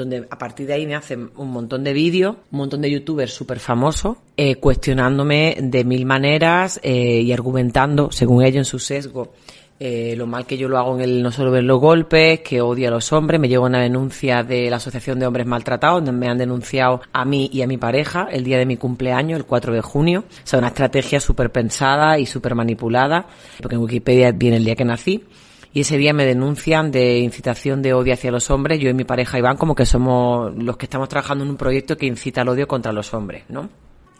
donde 0.00 0.26
a 0.28 0.38
partir 0.38 0.66
de 0.66 0.74
ahí 0.74 0.86
me 0.86 0.94
hacen 0.94 1.30
un 1.36 1.50
montón 1.50 1.84
de 1.84 1.92
vídeos, 1.92 2.36
un 2.50 2.58
montón 2.58 2.80
de 2.80 2.90
youtubers 2.90 3.32
súper 3.32 3.60
famosos, 3.60 4.16
eh, 4.36 4.56
cuestionándome 4.56 5.56
de 5.60 5.84
mil 5.84 6.06
maneras 6.06 6.80
eh, 6.82 7.20
y 7.20 7.32
argumentando, 7.32 8.10
según 8.10 8.42
ellos, 8.42 8.58
en 8.58 8.64
su 8.64 8.78
sesgo, 8.78 9.32
eh, 9.78 10.14
lo 10.14 10.26
mal 10.26 10.44
que 10.44 10.58
yo 10.58 10.68
lo 10.68 10.76
hago 10.76 10.94
en 10.96 11.00
el 11.00 11.22
no 11.22 11.32
solo 11.32 11.50
ver 11.50 11.64
los 11.64 11.80
golpes, 11.80 12.40
que 12.40 12.60
odio 12.60 12.88
a 12.88 12.90
los 12.90 13.12
hombres. 13.12 13.40
Me 13.40 13.48
llevo 13.48 13.66
una 13.66 13.80
denuncia 13.80 14.42
de 14.42 14.68
la 14.68 14.76
Asociación 14.76 15.18
de 15.18 15.26
Hombres 15.26 15.46
Maltratados, 15.46 16.04
donde 16.04 16.12
me 16.12 16.28
han 16.28 16.36
denunciado 16.36 17.00
a 17.12 17.24
mí 17.24 17.48
y 17.52 17.62
a 17.62 17.66
mi 17.66 17.78
pareja 17.78 18.28
el 18.30 18.44
día 18.44 18.58
de 18.58 18.66
mi 18.66 18.76
cumpleaños, 18.76 19.38
el 19.38 19.46
4 19.46 19.72
de 19.72 19.80
junio. 19.80 20.24
O 20.28 20.46
sea, 20.46 20.58
una 20.58 20.68
estrategia 20.68 21.18
súper 21.18 21.50
pensada 21.50 22.18
y 22.18 22.26
súper 22.26 22.54
manipulada, 22.54 23.26
porque 23.58 23.76
en 23.76 23.82
Wikipedia 23.82 24.32
viene 24.32 24.58
el 24.58 24.64
día 24.64 24.76
que 24.76 24.84
nací 24.84 25.24
y 25.72 25.80
ese 25.80 25.96
día 25.98 26.12
me 26.12 26.24
denuncian 26.24 26.90
de 26.90 27.18
incitación 27.18 27.82
de 27.82 27.94
odio 27.94 28.14
hacia 28.14 28.30
los 28.30 28.50
hombres. 28.50 28.80
Yo 28.80 28.90
y 28.90 28.94
mi 28.94 29.04
pareja 29.04 29.38
Iván 29.38 29.56
como 29.56 29.74
que 29.74 29.86
somos 29.86 30.52
los 30.56 30.76
que 30.76 30.86
estamos 30.86 31.08
trabajando 31.08 31.44
en 31.44 31.50
un 31.50 31.56
proyecto 31.56 31.96
que 31.96 32.06
incita 32.06 32.42
al 32.42 32.48
odio 32.48 32.66
contra 32.66 32.92
los 32.92 33.14
hombres, 33.14 33.44
¿no? 33.48 33.68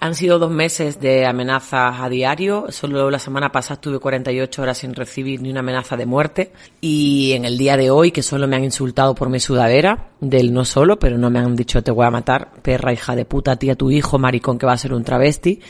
Han 0.02 0.14
sido 0.14 0.38
dos 0.38 0.50
meses 0.50 0.98
de 0.98 1.26
amenazas 1.26 2.00
a 2.00 2.08
diario. 2.08 2.66
Solo 2.70 3.10
la 3.10 3.18
semana 3.18 3.52
pasada 3.52 3.74
estuve 3.74 3.98
48 3.98 4.62
horas 4.62 4.78
sin 4.78 4.94
recibir 4.94 5.42
ni 5.42 5.50
una 5.50 5.60
amenaza 5.60 5.94
de 5.94 6.06
muerte. 6.06 6.52
Y 6.80 7.32
en 7.32 7.44
el 7.44 7.58
día 7.58 7.76
de 7.76 7.90
hoy, 7.90 8.10
que 8.10 8.22
solo 8.22 8.48
me 8.48 8.56
han 8.56 8.64
insultado 8.64 9.14
por 9.14 9.28
mi 9.28 9.40
sudadera, 9.40 10.08
del 10.20 10.54
no 10.54 10.64
solo, 10.64 10.98
pero 10.98 11.18
no 11.18 11.28
me 11.28 11.38
han 11.38 11.54
dicho 11.54 11.82
te 11.82 11.90
voy 11.90 12.06
a 12.06 12.10
matar, 12.10 12.50
perra, 12.62 12.94
hija 12.94 13.14
de 13.14 13.26
puta, 13.26 13.56
tía, 13.56 13.74
tu 13.74 13.90
hijo, 13.90 14.18
maricón 14.18 14.56
que 14.56 14.64
va 14.64 14.72
a 14.72 14.78
ser 14.78 14.94
un 14.94 15.04
travesti. 15.04 15.60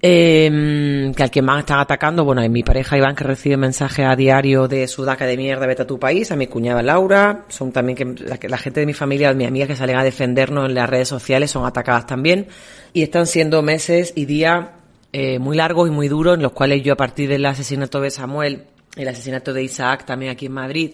Eh, 0.00 1.12
que 1.16 1.22
al 1.24 1.30
que 1.30 1.42
más 1.42 1.60
están 1.60 1.80
atacando, 1.80 2.24
bueno, 2.24 2.40
es 2.40 2.50
mi 2.50 2.62
pareja 2.62 2.96
Iván 2.96 3.16
que 3.16 3.24
recibe 3.24 3.56
mensajes 3.56 4.06
a 4.06 4.14
diario 4.14 4.68
de 4.68 4.86
sudaca 4.86 5.26
de 5.26 5.36
mierda, 5.36 5.66
vete 5.66 5.82
a 5.82 5.86
tu 5.86 5.98
país, 5.98 6.30
a 6.30 6.36
mi 6.36 6.46
cuñada 6.46 6.82
Laura, 6.82 7.46
son 7.48 7.72
también 7.72 7.96
que 7.96 8.04
la, 8.24 8.38
la 8.40 8.58
gente 8.58 8.78
de 8.78 8.86
mi 8.86 8.94
familia, 8.94 9.34
mis 9.34 9.48
amigas 9.48 9.68
que 9.68 9.76
salen 9.76 9.96
a 9.96 10.04
defendernos 10.04 10.68
en 10.68 10.74
las 10.74 10.88
redes 10.88 11.08
sociales 11.08 11.50
son 11.50 11.66
atacadas 11.66 12.06
también. 12.06 12.46
Y 12.92 13.02
están 13.02 13.26
siendo 13.26 13.60
meses 13.62 14.12
y 14.14 14.26
días 14.26 14.66
eh, 15.12 15.38
muy 15.38 15.56
largos 15.56 15.88
y 15.88 15.90
muy 15.90 16.06
duros 16.06 16.36
en 16.36 16.42
los 16.42 16.52
cuales 16.52 16.82
yo 16.82 16.92
a 16.92 16.96
partir 16.96 17.28
del 17.28 17.44
asesinato 17.46 18.00
de 18.00 18.10
Samuel, 18.10 18.64
el 18.94 19.08
asesinato 19.08 19.52
de 19.52 19.62
Isaac 19.62 20.04
también 20.04 20.30
aquí 20.30 20.46
en 20.46 20.52
Madrid, 20.52 20.92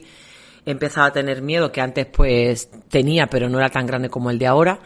he 0.64 0.70
empezado 0.70 1.08
a 1.08 1.12
tener 1.12 1.42
miedo 1.42 1.72
que 1.72 1.80
antes 1.80 2.06
pues 2.06 2.70
tenía 2.88 3.26
pero 3.26 3.48
no 3.48 3.58
era 3.58 3.68
tan 3.70 3.86
grande 3.86 4.08
como 4.08 4.30
el 4.30 4.38
de 4.38 4.46
ahora 4.46 4.78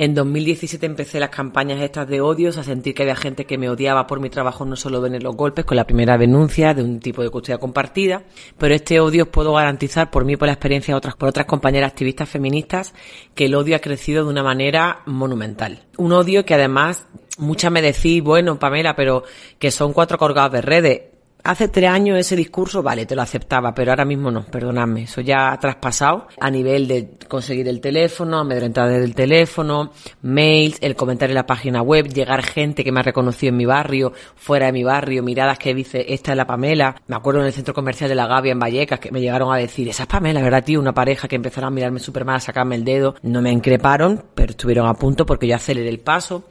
en 0.00 0.14
2017 0.14 0.86
empecé 0.86 1.20
las 1.20 1.28
campañas 1.28 1.78
estas 1.82 2.08
de 2.08 2.22
odios, 2.22 2.56
a 2.56 2.64
sentir 2.64 2.94
que 2.94 3.02
había 3.02 3.16
gente 3.16 3.44
que 3.44 3.58
me 3.58 3.68
odiaba 3.68 4.06
por 4.06 4.18
mi 4.18 4.30
trabajo, 4.30 4.64
no 4.64 4.74
solo 4.74 5.04
en 5.04 5.22
los 5.22 5.36
golpes, 5.36 5.66
con 5.66 5.76
la 5.76 5.84
primera 5.84 6.16
denuncia 6.16 6.72
de 6.72 6.82
un 6.82 7.00
tipo 7.00 7.22
de 7.22 7.28
custodia 7.28 7.58
compartida, 7.58 8.22
pero 8.56 8.74
este 8.74 8.98
odio 8.98 9.24
os 9.24 9.28
puedo 9.28 9.52
garantizar 9.52 10.10
por 10.10 10.24
mí, 10.24 10.38
por 10.38 10.46
la 10.46 10.54
experiencia 10.54 10.94
de 10.94 10.96
otras, 10.96 11.16
por 11.16 11.28
otras 11.28 11.44
compañeras 11.44 11.90
activistas 11.90 12.30
feministas, 12.30 12.94
que 13.34 13.44
el 13.44 13.54
odio 13.54 13.76
ha 13.76 13.80
crecido 13.80 14.24
de 14.24 14.30
una 14.30 14.42
manera 14.42 15.02
monumental. 15.04 15.82
Un 15.98 16.12
odio 16.12 16.46
que 16.46 16.54
además, 16.54 17.06
muchas 17.36 17.70
me 17.70 17.82
decís, 17.82 18.22
bueno, 18.22 18.58
Pamela, 18.58 18.96
pero 18.96 19.24
que 19.58 19.70
son 19.70 19.92
cuatro 19.92 20.16
colgados 20.16 20.52
de 20.52 20.62
redes 20.62 21.00
Hace 21.42 21.68
tres 21.68 21.88
años 21.90 22.18
ese 22.18 22.36
discurso, 22.36 22.82
vale, 22.82 23.06
te 23.06 23.16
lo 23.16 23.22
aceptaba, 23.22 23.74
pero 23.74 23.92
ahora 23.92 24.04
mismo 24.04 24.30
no, 24.30 24.44
perdonadme. 24.44 25.02
Eso 25.02 25.20
ya 25.20 25.52
ha 25.52 25.58
traspasado 25.58 26.28
a 26.38 26.50
nivel 26.50 26.86
de 26.86 27.16
conseguir 27.28 27.68
el 27.68 27.80
teléfono, 27.80 28.38
amedrentar 28.38 28.88
desde 28.88 29.04
el 29.04 29.14
teléfono, 29.14 29.92
mails, 30.22 30.78
el 30.80 30.96
comentario 30.96 31.32
en 31.32 31.36
la 31.36 31.46
página 31.46 31.82
web, 31.82 32.08
llegar 32.08 32.42
gente 32.42 32.84
que 32.84 32.92
me 32.92 33.00
ha 33.00 33.04
reconocido 33.04 33.50
en 33.50 33.56
mi 33.56 33.64
barrio, 33.64 34.12
fuera 34.34 34.66
de 34.66 34.72
mi 34.72 34.84
barrio, 34.84 35.22
miradas 35.22 35.58
que 35.58 35.74
dice, 35.74 36.04
esta 36.08 36.32
es 36.32 36.36
la 36.36 36.46
Pamela. 36.46 36.96
Me 37.06 37.16
acuerdo 37.16 37.40
en 37.40 37.46
el 37.46 37.52
centro 37.52 37.74
comercial 37.74 38.08
de 38.08 38.16
la 38.16 38.26
Gavia 38.26 38.52
en 38.52 38.58
Vallecas 38.58 39.00
que 39.00 39.10
me 39.10 39.20
llegaron 39.20 39.52
a 39.52 39.56
decir, 39.56 39.88
esa 39.88 40.02
es 40.02 40.08
Pamela, 40.08 40.42
¿verdad, 40.42 40.64
tío? 40.64 40.80
Una 40.80 40.92
pareja 40.92 41.28
que 41.28 41.36
empezaron 41.36 41.68
a 41.68 41.74
mirarme 41.74 42.00
súper 42.00 42.24
mal, 42.24 42.36
a 42.36 42.40
sacarme 42.40 42.76
el 42.76 42.84
dedo. 42.84 43.14
No 43.22 43.40
me 43.40 43.50
increparon, 43.50 44.24
pero 44.34 44.50
estuvieron 44.50 44.86
a 44.86 44.94
punto 44.94 45.24
porque 45.24 45.46
yo 45.46 45.56
aceleré 45.56 45.88
el 45.88 46.00
paso. 46.00 46.44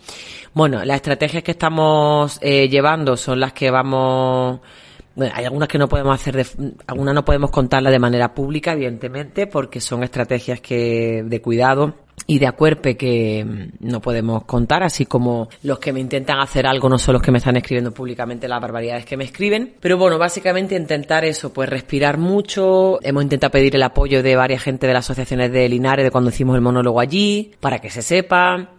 Bueno, 0.53 0.83
las 0.83 0.97
estrategias 0.97 1.43
que 1.43 1.51
estamos 1.51 2.39
eh, 2.41 2.67
llevando 2.69 3.17
son 3.17 3.39
las 3.39 3.53
que 3.53 3.71
vamos 3.71 4.59
bueno, 5.19 5.33
hay 5.35 5.43
algunas 5.43 5.67
que 5.67 5.77
no 5.77 5.89
podemos 5.89 6.15
hacer, 6.15 6.35
de, 6.35 6.73
algunas 6.87 7.13
no 7.13 7.25
podemos 7.25 7.51
contarlas 7.51 7.91
de 7.91 7.99
manera 7.99 8.33
pública, 8.33 8.71
evidentemente, 8.71 9.47
porque 9.47 9.81
son 9.81 10.03
estrategias 10.03 10.61
que 10.61 11.23
de 11.25 11.41
cuidado 11.41 11.95
y 12.25 12.39
de 12.39 12.47
acuerpe 12.47 12.95
que 12.95 13.43
mm, 13.43 13.85
no 13.85 13.99
podemos 14.01 14.45
contar, 14.45 14.81
así 14.81 15.05
como 15.05 15.49
los 15.63 15.79
que 15.79 15.91
me 15.91 15.99
intentan 15.99 16.39
hacer 16.39 16.65
algo 16.65 16.87
no 16.87 16.97
son 16.97 17.13
los 17.13 17.21
que 17.21 17.31
me 17.31 17.39
están 17.39 17.57
escribiendo 17.57 17.91
públicamente 17.91 18.47
las 18.47 18.61
barbaridades 18.61 19.05
que 19.05 19.17
me 19.17 19.25
escriben. 19.25 19.73
Pero 19.81 19.97
bueno, 19.97 20.17
básicamente 20.17 20.75
intentar 20.75 21.25
eso, 21.25 21.51
pues 21.51 21.67
respirar 21.67 22.17
mucho. 22.17 22.99
Hemos 23.01 23.23
intentado 23.23 23.51
pedir 23.51 23.75
el 23.75 23.83
apoyo 23.83 24.23
de 24.23 24.37
varias 24.37 24.63
gente 24.63 24.87
de 24.87 24.93
las 24.93 25.05
asociaciones 25.05 25.51
de 25.51 25.67
Linares 25.67 26.05
de 26.05 26.11
cuando 26.11 26.29
hicimos 26.29 26.55
el 26.55 26.61
monólogo 26.61 27.01
allí, 27.01 27.51
para 27.59 27.79
que 27.79 27.89
se 27.89 28.01
sepa 28.01 28.69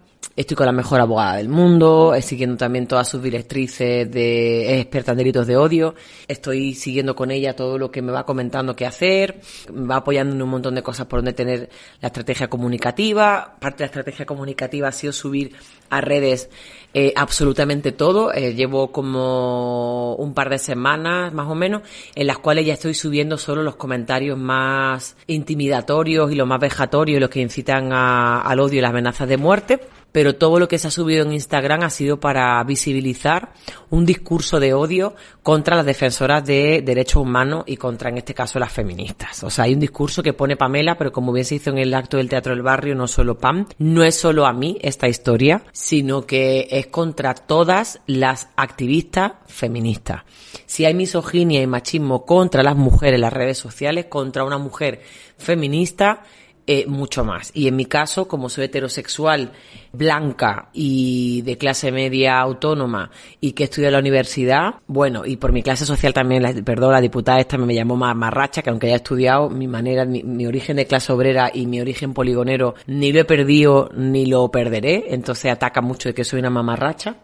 Estoy 0.41 0.57
con 0.57 0.65
la 0.65 0.73
mejor 0.73 1.03
abogada 1.03 1.37
del 1.37 1.51
mundo, 1.51 2.15
siguiendo 2.23 2.57
también 2.57 2.87
todas 2.87 3.07
sus 3.07 3.23
directrices 3.23 4.11
de 4.11 4.81
experta 4.81 5.13
en 5.13 5.19
delitos 5.19 5.47
de 5.47 5.59
odio. 5.59 5.95
Estoy 6.29 6.73
siguiendo 6.73 7.15
con 7.15 7.31
ella 7.31 7.55
todo 7.55 7.77
lo 7.77 7.91
que 7.91 8.01
me 8.01 8.11
va 8.11 8.25
comentando 8.25 8.75
qué 8.75 8.87
hacer, 8.87 9.39
me 9.71 9.87
va 9.87 9.97
apoyando 9.97 10.35
en 10.35 10.41
un 10.41 10.49
montón 10.49 10.75
de 10.75 10.83
cosas 10.83 11.05
por 11.05 11.19
donde 11.19 11.35
tener 11.35 11.69
la 12.01 12.07
estrategia 12.07 12.49
comunicativa. 12.49 13.57
Parte 13.61 13.77
de 13.77 13.83
la 13.83 13.87
estrategia 13.89 14.25
comunicativa 14.25 14.89
ha 14.89 14.93
sido 14.93 15.13
subir 15.13 15.53
a 15.91 16.01
redes 16.01 16.49
eh, 16.95 17.13
absolutamente 17.17 17.93
todo. 17.93 18.33
Eh, 18.33 18.55
llevo 18.55 18.93
como 18.93 20.15
un 20.15 20.33
par 20.33 20.49
de 20.49 20.59
semanas 20.59 21.35
más 21.35 21.49
o 21.49 21.55
menos 21.55 21.83
en 22.15 22.27
las 22.27 22.39
cuales 22.39 22.65
ya 22.65 22.73
estoy 22.73 22.95
subiendo 22.95 23.37
solo 23.37 23.63
los 23.63 23.77
comentarios 23.77 24.39
más 24.39 25.17
intimidatorios 25.27 26.33
y 26.33 26.35
los 26.35 26.49
más 26.49 26.61
vejatorios, 26.61 27.21
los 27.21 27.29
que 27.29 27.41
incitan 27.41 27.93
al 27.93 28.59
odio 28.59 28.79
y 28.79 28.81
las 28.81 28.91
amenazas 28.91 29.29
de 29.29 29.37
muerte 29.37 29.81
pero 30.13 30.37
todo 30.37 30.59
lo 30.59 30.69
que 30.69 30.79
se 30.79 30.89
ha 30.89 30.91
subido 30.91 31.25
en 31.25 31.33
Instagram 31.33 31.83
ha 31.83 31.91
sido 31.91 32.21
para 32.21 32.63
visibilizar 32.65 33.53
un 33.91 34.05
discurso 34.07 34.61
de 34.61 34.75
odio 34.75 35.15
contra 35.43 35.77
las 35.77 35.87
defensoras 35.87 36.45
de 36.45 36.83
derechos 36.85 37.23
humanos 37.23 37.65
y 37.67 37.77
contra, 37.77 38.11
en 38.11 38.19
este 38.19 38.35
caso, 38.35 38.59
las 38.59 38.73
feministas. 38.73 39.43
O 39.45 39.51
sea, 39.51 39.65
hay 39.65 39.75
un 39.75 39.81
discurso 39.81 40.23
que 40.23 40.33
pone 40.33 40.57
Pamela, 40.57 40.97
pero 40.99 41.13
como 41.13 41.33
bien 41.33 41.45
se 41.45 41.57
hizo 41.57 41.71
en 41.71 41.79
el 41.79 41.95
acto 41.95 42.17
del 42.17 42.29
Teatro 42.29 42.55
del 42.55 42.63
Barrio, 42.63 42.95
no 42.95 43.07
solo 43.07 43.39
Pam, 43.39 43.67
no 43.79 44.03
es 44.03 44.19
solo 44.19 44.47
a 44.47 44.53
mí 44.53 44.79
esta 44.81 45.09
historia, 45.09 45.63
sino 45.73 46.27
que 46.27 46.69
es 46.71 46.89
contra 46.89 47.35
todas 47.35 48.01
las 48.07 48.49
activistas 48.57 49.33
feministas. 49.47 50.23
Si 50.67 50.85
hay 50.85 50.95
misoginia 50.95 51.63
y 51.63 51.67
machismo 51.67 52.25
contra 52.25 52.63
las 52.63 52.77
mujeres 52.77 53.17
en 53.17 53.23
las 53.23 53.33
redes 53.33 53.59
sociales, 53.59 54.07
contra 54.07 54.45
una 54.45 54.59
mujer 54.59 55.03
feminista, 55.39 56.23
eh, 56.67 56.87
mucho 56.87 57.25
más. 57.25 57.51
Y 57.55 57.69
en 57.69 57.77
mi 57.77 57.87
caso, 57.87 58.29
como 58.29 58.49
soy 58.49 58.65
heterosexual, 58.65 59.53
blanca 59.93 60.69
y 60.73 61.43
de 61.43 61.59
clase 61.59 61.91
media 61.91 62.39
autónoma 62.39 63.11
y 63.41 63.53
que 63.53 63.65
estudio 63.65 63.89
en 63.89 63.95
la 63.95 63.99
universidad, 63.99 64.75
bueno, 64.87 65.27
y 65.27 65.37
por 65.37 65.53
mi 65.53 65.63
clase 65.63 65.85
social 65.85 66.13
también, 66.13 66.43
la, 66.43 66.53
perdón, 66.53 66.93
la 66.93 67.01
diputada 67.01 67.41
esta 67.41 67.59
me 67.59 67.75
llamó 67.75 67.97
marracha, 67.97 68.63
que 68.63 68.71
aunque 68.71 68.87
haya 68.87 68.97
estudiado, 68.97 69.51
mi 69.51 69.67
manera, 69.67 70.05
mi, 70.05 70.23
mi 70.23 70.47
origen 70.47 70.77
de 70.77 70.87
clase 70.87 71.13
obrera 71.13 71.51
y 71.53 71.67
mi 71.67 71.81
origen 71.81 72.15
poligonero 72.15 72.75
ni 72.87 73.13
lo 73.13 73.21
he 73.21 73.25
perdido 73.25 73.91
ni 73.97 74.27
lo 74.27 74.51
perderé, 74.51 75.07
entonces 75.09 75.51
ataca 75.51 75.81
mucho 75.81 76.09
de 76.09 76.15
que 76.15 76.25
soy 76.25 76.41
una 76.41 76.51
mamarracha. 76.51 77.17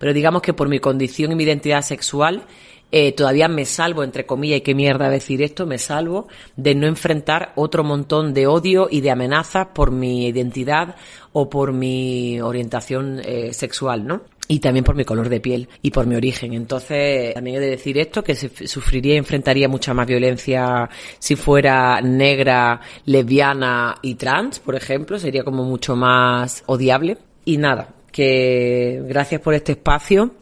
Pero 0.00 0.14
digamos 0.14 0.40
que 0.40 0.54
por 0.54 0.68
mi 0.70 0.78
condición 0.78 1.30
y 1.30 1.34
mi 1.34 1.44
identidad 1.44 1.82
sexual, 1.82 2.44
eh, 2.92 3.12
todavía 3.12 3.48
me 3.48 3.64
salvo, 3.64 4.02
entre 4.02 4.26
comillas, 4.26 4.58
y 4.58 4.62
qué 4.62 4.74
mierda 4.74 5.08
decir 5.08 5.42
esto, 5.42 5.66
me 5.66 5.78
salvo 5.78 6.28
de 6.56 6.74
no 6.74 6.86
enfrentar 6.86 7.52
otro 7.54 7.84
montón 7.84 8.34
de 8.34 8.46
odio 8.46 8.88
y 8.90 9.00
de 9.00 9.10
amenazas 9.10 9.68
por 9.74 9.90
mi 9.90 10.26
identidad 10.26 10.96
o 11.32 11.48
por 11.48 11.72
mi 11.72 12.40
orientación 12.40 13.20
eh, 13.24 13.52
sexual, 13.52 14.06
¿no? 14.06 14.22
y 14.50 14.58
también 14.58 14.84
por 14.84 14.96
mi 14.96 15.04
color 15.04 15.28
de 15.28 15.38
piel 15.38 15.68
y 15.80 15.92
por 15.92 16.06
mi 16.06 16.16
origen. 16.16 16.54
Entonces, 16.54 17.34
también 17.34 17.58
he 17.58 17.60
de 17.60 17.70
decir 17.70 17.96
esto, 17.98 18.24
que 18.24 18.34
sufriría 18.34 19.14
y 19.14 19.18
enfrentaría 19.18 19.68
mucha 19.68 19.94
más 19.94 20.08
violencia 20.08 20.90
si 21.20 21.36
fuera 21.36 22.00
negra, 22.00 22.80
lesbiana 23.04 23.94
y 24.02 24.16
trans, 24.16 24.58
por 24.58 24.74
ejemplo, 24.74 25.20
sería 25.20 25.44
como 25.44 25.62
mucho 25.62 25.94
más 25.94 26.64
odiable. 26.66 27.18
Y 27.44 27.58
nada, 27.58 27.94
que 28.10 29.00
gracias 29.06 29.40
por 29.40 29.54
este 29.54 29.72
espacio 29.72 30.32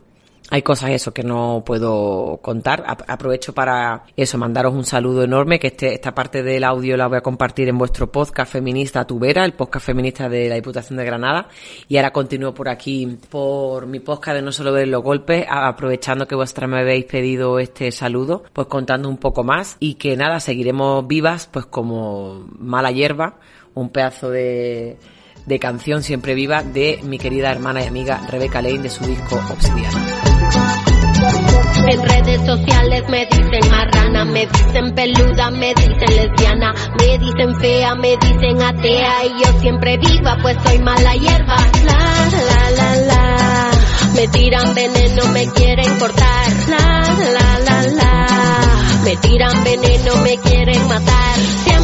hay 0.50 0.62
cosas 0.62 0.90
eso 0.90 1.12
que 1.12 1.22
no 1.22 1.62
puedo 1.64 2.38
contar. 2.42 2.84
Aprovecho 2.86 3.52
para 3.52 4.04
eso, 4.16 4.38
mandaros 4.38 4.74
un 4.74 4.84
saludo 4.84 5.22
enorme, 5.22 5.58
que 5.58 5.68
este, 5.68 5.94
esta 5.94 6.14
parte 6.14 6.42
del 6.42 6.64
audio 6.64 6.96
la 6.96 7.06
voy 7.06 7.18
a 7.18 7.20
compartir 7.20 7.68
en 7.68 7.76
vuestro 7.76 8.10
podcast 8.10 8.52
feminista 8.52 9.06
Tubera, 9.06 9.44
el 9.44 9.52
podcast 9.52 9.86
feminista 9.86 10.28
de 10.28 10.48
la 10.48 10.54
Diputación 10.54 10.96
de 10.96 11.04
Granada. 11.04 11.48
Y 11.88 11.96
ahora 11.96 12.12
continúo 12.12 12.54
por 12.54 12.68
aquí, 12.68 13.18
por 13.28 13.86
mi 13.86 14.00
podcast 14.00 14.36
de 14.36 14.42
No 14.42 14.52
Solo 14.52 14.72
Ver 14.72 14.88
los 14.88 15.02
Golpes, 15.02 15.46
aprovechando 15.48 16.26
que 16.26 16.34
vuestra 16.34 16.66
me 16.66 16.80
habéis 16.80 17.04
pedido 17.04 17.58
este 17.58 17.92
saludo, 17.92 18.44
pues 18.52 18.68
contando 18.68 19.08
un 19.08 19.18
poco 19.18 19.44
más 19.44 19.76
y 19.80 19.94
que 19.94 20.16
nada, 20.16 20.40
seguiremos 20.40 21.06
vivas, 21.06 21.46
pues 21.46 21.66
como 21.66 22.46
mala 22.58 22.90
hierba, 22.90 23.38
un 23.74 23.90
pedazo 23.90 24.30
de 24.30 24.98
de 25.46 25.58
canción 25.58 26.02
siempre 26.02 26.34
viva 26.34 26.62
de 26.62 27.00
mi 27.02 27.18
querida 27.18 27.50
hermana 27.50 27.82
y 27.82 27.86
amiga 27.86 28.20
Rebeca 28.28 28.60
Lane 28.60 28.80
de 28.80 28.90
su 28.90 29.04
disco 29.06 29.40
Obsidiana. 29.50 30.27
En 31.90 32.02
redes 32.02 32.44
sociales 32.44 33.02
me 33.08 33.24
dicen 33.24 33.70
marrana, 33.70 34.24
me 34.26 34.46
dicen 34.46 34.94
peluda, 34.94 35.50
me 35.50 35.72
dicen 35.74 36.16
lesbiana, 36.16 36.74
me 36.98 37.18
dicen 37.18 37.58
fea, 37.58 37.94
me 37.94 38.14
dicen 38.18 38.62
atea 38.62 39.24
y 39.24 39.42
yo 39.42 39.60
siempre 39.60 39.96
viva 39.96 40.36
pues 40.42 40.56
soy 40.64 40.78
mala 40.80 41.14
hierba. 41.14 41.56
La 41.86 42.28
la 42.30 42.70
la 42.72 42.96
la, 43.06 43.70
me 44.14 44.28
tiran 44.28 44.74
veneno, 44.74 45.24
me 45.32 45.46
quieren 45.46 45.98
cortar. 45.98 46.52
La 46.68 47.02
la 47.32 47.58
la 47.60 47.82
la, 47.88 48.26
me 49.04 49.16
tiran 49.16 49.64
veneno, 49.64 50.16
me 50.16 50.36
quieren 50.36 50.88
matar. 50.88 51.77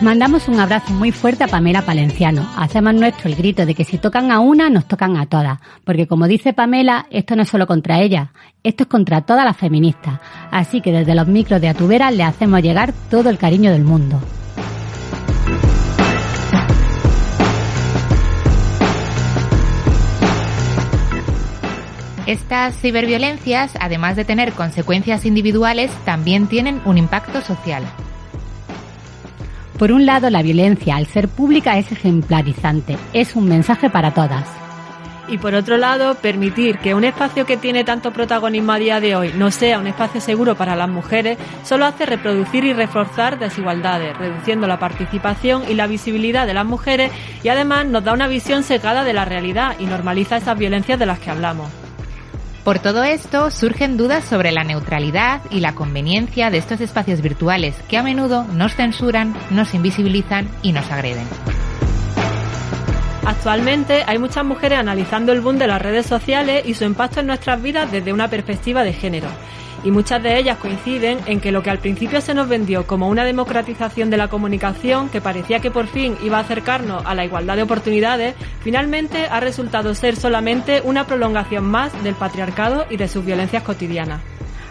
Mandamos 0.00 0.46
un 0.46 0.60
abrazo 0.60 0.92
muy 0.92 1.10
fuerte 1.10 1.42
a 1.42 1.48
Pamela 1.48 1.82
Palenciano. 1.82 2.48
Hacemos 2.56 2.94
nuestro 2.94 3.28
el 3.28 3.34
grito 3.34 3.66
de 3.66 3.74
que 3.74 3.84
si 3.84 3.98
tocan 3.98 4.30
a 4.30 4.38
una, 4.38 4.70
nos 4.70 4.86
tocan 4.86 5.16
a 5.16 5.26
todas. 5.26 5.58
Porque 5.82 6.06
como 6.06 6.28
dice 6.28 6.52
Pamela, 6.52 7.06
esto 7.10 7.34
no 7.34 7.42
es 7.42 7.48
solo 7.48 7.66
contra 7.66 8.00
ella, 8.00 8.30
esto 8.62 8.84
es 8.84 8.88
contra 8.88 9.22
todas 9.22 9.44
las 9.44 9.56
feministas. 9.56 10.20
Así 10.52 10.80
que 10.80 10.92
desde 10.92 11.16
los 11.16 11.26
micros 11.26 11.60
de 11.60 11.68
Atubera 11.68 12.12
le 12.12 12.22
hacemos 12.22 12.62
llegar 12.62 12.92
todo 13.10 13.28
el 13.28 13.38
cariño 13.38 13.72
del 13.72 13.82
mundo. 13.82 14.20
Estas 22.24 22.78
ciberviolencias, 22.78 23.72
además 23.80 24.14
de 24.14 24.24
tener 24.24 24.52
consecuencias 24.52 25.26
individuales, 25.26 25.90
también 26.04 26.46
tienen 26.46 26.80
un 26.84 26.98
impacto 26.98 27.40
social. 27.40 27.82
Por 29.78 29.92
un 29.92 30.06
lado, 30.06 30.28
la 30.28 30.42
violencia 30.42 30.96
al 30.96 31.06
ser 31.06 31.28
pública 31.28 31.78
es 31.78 31.92
ejemplarizante, 31.92 32.98
es 33.12 33.36
un 33.36 33.48
mensaje 33.48 33.88
para 33.88 34.12
todas. 34.12 34.44
Y 35.28 35.38
por 35.38 35.54
otro 35.54 35.76
lado, 35.76 36.16
permitir 36.16 36.78
que 36.78 36.94
un 36.94 37.04
espacio 37.04 37.46
que 37.46 37.56
tiene 37.56 37.84
tanto 37.84 38.12
protagonismo 38.12 38.72
a 38.72 38.78
día 38.78 38.98
de 38.98 39.14
hoy 39.14 39.32
no 39.36 39.52
sea 39.52 39.78
un 39.78 39.86
espacio 39.86 40.20
seguro 40.20 40.56
para 40.56 40.74
las 40.74 40.88
mujeres 40.88 41.38
solo 41.62 41.84
hace 41.84 42.06
reproducir 42.06 42.64
y 42.64 42.72
reforzar 42.72 43.38
desigualdades, 43.38 44.16
reduciendo 44.16 44.66
la 44.66 44.80
participación 44.80 45.62
y 45.68 45.74
la 45.74 45.86
visibilidad 45.86 46.46
de 46.46 46.54
las 46.54 46.66
mujeres 46.66 47.12
y 47.44 47.48
además 47.48 47.86
nos 47.86 48.02
da 48.02 48.14
una 48.14 48.26
visión 48.26 48.64
secada 48.64 49.04
de 49.04 49.12
la 49.12 49.26
realidad 49.26 49.76
y 49.78 49.84
normaliza 49.84 50.38
esas 50.38 50.58
violencias 50.58 50.98
de 50.98 51.06
las 51.06 51.20
que 51.20 51.30
hablamos. 51.30 51.68
Por 52.68 52.80
todo 52.80 53.02
esto 53.02 53.50
surgen 53.50 53.96
dudas 53.96 54.26
sobre 54.26 54.52
la 54.52 54.62
neutralidad 54.62 55.40
y 55.50 55.60
la 55.60 55.74
conveniencia 55.74 56.50
de 56.50 56.58
estos 56.58 56.82
espacios 56.82 57.22
virtuales 57.22 57.74
que 57.88 57.96
a 57.96 58.02
menudo 58.02 58.44
nos 58.44 58.74
censuran, 58.74 59.34
nos 59.48 59.72
invisibilizan 59.72 60.50
y 60.60 60.72
nos 60.72 60.90
agreden. 60.90 61.26
Actualmente 63.28 64.04
hay 64.06 64.18
muchas 64.18 64.42
mujeres 64.42 64.78
analizando 64.78 65.32
el 65.32 65.42
boom 65.42 65.58
de 65.58 65.66
las 65.66 65.82
redes 65.82 66.06
sociales 66.06 66.62
y 66.64 66.72
su 66.72 66.84
impacto 66.84 67.20
en 67.20 67.26
nuestras 67.26 67.60
vidas 67.60 67.92
desde 67.92 68.14
una 68.14 68.30
perspectiva 68.30 68.84
de 68.84 68.94
género. 68.94 69.28
Y 69.84 69.90
muchas 69.90 70.22
de 70.22 70.38
ellas 70.38 70.56
coinciden 70.56 71.18
en 71.26 71.38
que 71.38 71.52
lo 71.52 71.62
que 71.62 71.68
al 71.68 71.78
principio 71.78 72.22
se 72.22 72.32
nos 72.32 72.48
vendió 72.48 72.86
como 72.86 73.06
una 73.06 73.26
democratización 73.26 74.08
de 74.08 74.16
la 74.16 74.28
comunicación, 74.28 75.10
que 75.10 75.20
parecía 75.20 75.60
que 75.60 75.70
por 75.70 75.88
fin 75.88 76.16
iba 76.24 76.38
a 76.38 76.40
acercarnos 76.40 77.04
a 77.04 77.14
la 77.14 77.26
igualdad 77.26 77.56
de 77.56 77.64
oportunidades, 77.64 78.34
finalmente 78.62 79.26
ha 79.26 79.40
resultado 79.40 79.94
ser 79.94 80.16
solamente 80.16 80.80
una 80.82 81.06
prolongación 81.06 81.66
más 81.66 81.92
del 82.02 82.14
patriarcado 82.14 82.86
y 82.88 82.96
de 82.96 83.08
sus 83.08 83.26
violencias 83.26 83.62
cotidianas. 83.62 84.22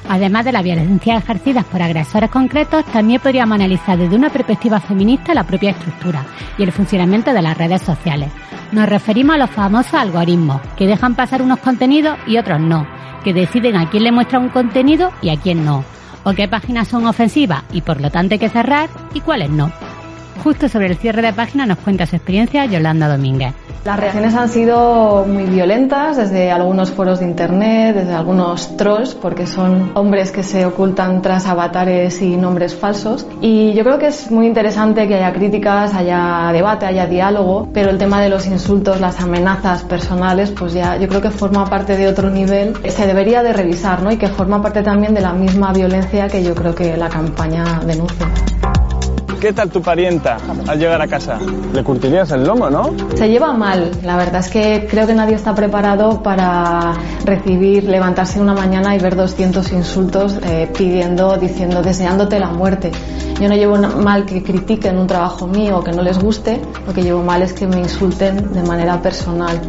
Además 0.09 0.45
de 0.45 0.51
las 0.51 0.63
violencias 0.63 1.23
ejercidas 1.23 1.65
por 1.65 1.81
agresores 1.81 2.29
concretos, 2.29 2.85
también 2.85 3.19
podríamos 3.19 3.55
analizar 3.55 3.97
desde 3.97 4.15
una 4.15 4.29
perspectiva 4.29 4.79
feminista 4.79 5.33
la 5.33 5.43
propia 5.43 5.71
estructura 5.71 6.25
y 6.57 6.63
el 6.63 6.71
funcionamiento 6.71 7.33
de 7.33 7.41
las 7.41 7.57
redes 7.57 7.81
sociales. 7.81 8.31
Nos 8.71 8.87
referimos 8.87 9.35
a 9.35 9.39
los 9.39 9.49
famosos 9.49 9.93
algoritmos, 9.93 10.61
que 10.77 10.87
dejan 10.87 11.15
pasar 11.15 11.41
unos 11.41 11.59
contenidos 11.59 12.17
y 12.25 12.37
otros 12.37 12.59
no, 12.59 12.87
que 13.23 13.33
deciden 13.33 13.75
a 13.75 13.89
quién 13.89 14.03
le 14.03 14.11
muestra 14.11 14.39
un 14.39 14.49
contenido 14.49 15.11
y 15.21 15.29
a 15.29 15.37
quién 15.37 15.65
no, 15.65 15.83
o 16.23 16.33
qué 16.33 16.47
páginas 16.47 16.87
son 16.87 17.05
ofensivas 17.05 17.63
y 17.71 17.81
por 17.81 18.01
lo 18.01 18.09
tanto 18.09 18.33
hay 18.33 18.39
que 18.39 18.49
cerrar 18.49 18.89
y 19.13 19.21
cuáles 19.21 19.49
no. 19.49 19.71
Justo 20.43 20.69
sobre 20.69 20.87
el 20.87 20.97
cierre 20.97 21.21
de 21.21 21.33
página 21.33 21.65
nos 21.65 21.77
cuenta 21.79 22.05
su 22.05 22.15
experiencia 22.15 22.65
Yolanda 22.65 23.07
Domínguez. 23.07 23.53
Las 23.87 23.99
reacciones 24.01 24.35
han 24.35 24.49
sido 24.49 25.25
muy 25.25 25.45
violentas 25.45 26.17
desde 26.17 26.51
algunos 26.51 26.91
foros 26.91 27.19
de 27.19 27.25
internet, 27.25 27.95
desde 27.95 28.13
algunos 28.13 28.75
trolls, 28.75 29.15
porque 29.15 29.47
son 29.47 29.91
hombres 29.93 30.33
que 30.33 30.43
se 30.43 30.65
ocultan 30.65 31.21
tras 31.21 31.47
avatares 31.47 32.21
y 32.21 32.35
nombres 32.35 32.75
falsos. 32.75 33.25
Y 33.39 33.73
yo 33.73 33.85
creo 33.85 33.97
que 33.97 34.07
es 34.07 34.29
muy 34.29 34.45
interesante 34.45 35.07
que 35.07 35.15
haya 35.15 35.31
críticas, 35.31 35.93
haya 35.93 36.49
debate, 36.51 36.85
haya 36.85 37.05
diálogo, 37.05 37.69
pero 37.73 37.89
el 37.89 37.97
tema 37.97 38.21
de 38.21 38.27
los 38.27 38.45
insultos, 38.45 38.99
las 38.99 39.21
amenazas 39.21 39.83
personales, 39.83 40.51
pues 40.51 40.73
ya 40.73 40.97
yo 40.97 41.07
creo 41.07 41.21
que 41.21 41.31
forma 41.31 41.65
parte 41.65 41.95
de 41.95 42.09
otro 42.09 42.29
nivel. 42.29 42.75
Se 42.89 43.07
debería 43.07 43.41
de 43.41 43.53
revisar, 43.53 44.01
¿no? 44.01 44.11
Y 44.11 44.17
que 44.17 44.27
forma 44.27 44.61
parte 44.61 44.83
también 44.83 45.13
de 45.13 45.21
la 45.21 45.31
misma 45.31 45.71
violencia 45.71 46.27
que 46.27 46.43
yo 46.43 46.53
creo 46.55 46.75
que 46.75 46.97
la 46.97 47.07
campaña 47.07 47.79
denuncia. 47.85 48.27
¿Qué 49.39 49.53
tal 49.53 49.69
tu 49.69 49.83
parienta 49.83 50.37
al 50.67 50.79
llegar 50.79 50.99
a 50.99 51.07
casa? 51.07 51.37
Le 51.71 51.83
curtirías 51.83 52.31
el 52.31 52.43
lomo, 52.43 52.71
¿no? 52.71 52.91
Se 53.15 53.29
lleva 53.29 53.53
mal. 53.53 53.91
La 54.03 54.17
verdad 54.17 54.41
es 54.41 54.49
que 54.49 54.87
creo 54.89 55.05
que 55.05 55.13
nadie 55.13 55.35
está 55.35 55.53
preparado 55.53 56.23
para 56.23 56.95
recibir, 57.23 57.83
levantarse 57.83 58.39
una 58.41 58.55
mañana 58.55 58.95
y 58.95 58.99
ver 58.99 59.15
200 59.15 59.71
insultos 59.73 60.39
eh, 60.43 60.67
pidiendo, 60.75 61.37
diciendo, 61.37 61.83
deseándote 61.83 62.39
la 62.39 62.49
muerte. 62.49 62.91
Yo 63.39 63.47
no 63.47 63.55
llevo 63.55 63.77
mal 63.77 64.25
que 64.25 64.41
critiquen 64.41 64.97
un 64.97 65.05
trabajo 65.05 65.45
mío 65.45 65.83
que 65.83 65.91
no 65.91 66.01
les 66.01 66.17
guste. 66.17 66.59
Lo 66.87 66.93
que 66.93 67.03
llevo 67.03 67.21
mal 67.21 67.43
es 67.43 67.53
que 67.53 67.67
me 67.67 67.77
insulten 67.77 68.53
de 68.53 68.63
manera 68.63 68.99
personal. 69.03 69.61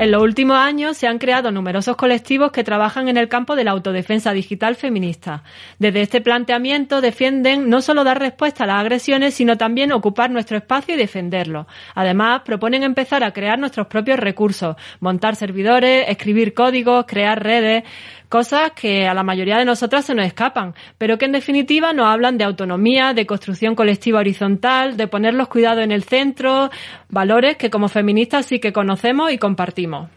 En 0.00 0.12
los 0.12 0.22
últimos 0.22 0.56
años 0.56 0.96
se 0.96 1.08
han 1.08 1.18
creado 1.18 1.50
numerosos 1.50 1.96
colectivos 1.96 2.52
que 2.52 2.62
trabajan 2.62 3.08
en 3.08 3.16
el 3.16 3.28
campo 3.28 3.56
de 3.56 3.64
la 3.64 3.72
autodefensa 3.72 4.32
digital 4.32 4.76
feminista. 4.76 5.42
Desde 5.80 6.02
este 6.02 6.20
planteamiento 6.20 7.00
defienden 7.00 7.68
no 7.68 7.82
solo 7.82 8.04
dar 8.04 8.20
respuesta 8.20 8.62
a 8.62 8.68
las 8.68 8.80
agresiones, 8.80 9.34
sino 9.34 9.58
también 9.58 9.90
ocupar 9.90 10.30
nuestro 10.30 10.56
espacio 10.56 10.94
y 10.94 10.98
defenderlo. 10.98 11.66
Además, 11.96 12.42
proponen 12.44 12.84
empezar 12.84 13.24
a 13.24 13.32
crear 13.32 13.58
nuestros 13.58 13.88
propios 13.88 14.20
recursos, 14.20 14.76
montar 15.00 15.34
servidores, 15.34 16.08
escribir 16.08 16.54
códigos, 16.54 17.04
crear 17.08 17.42
redes 17.42 17.82
cosas 18.28 18.72
que 18.72 19.06
a 19.06 19.14
la 19.14 19.22
mayoría 19.22 19.58
de 19.58 19.64
nosotras 19.64 20.04
se 20.04 20.14
nos 20.14 20.26
escapan, 20.26 20.74
pero 20.98 21.18
que 21.18 21.24
en 21.24 21.32
definitiva 21.32 21.92
nos 21.92 22.06
hablan 22.06 22.38
de 22.38 22.44
autonomía, 22.44 23.14
de 23.14 23.26
construcción 23.26 23.74
colectiva 23.74 24.20
horizontal, 24.20 24.96
de 24.96 25.08
poner 25.08 25.34
los 25.34 25.48
cuidados 25.48 25.82
en 25.84 25.92
el 25.92 26.04
centro, 26.04 26.70
valores 27.08 27.56
que 27.56 27.70
como 27.70 27.88
feministas 27.88 28.46
sí 28.46 28.58
que 28.58 28.72
conocemos 28.72 29.32
y 29.32 29.38
compartimos. 29.38 30.08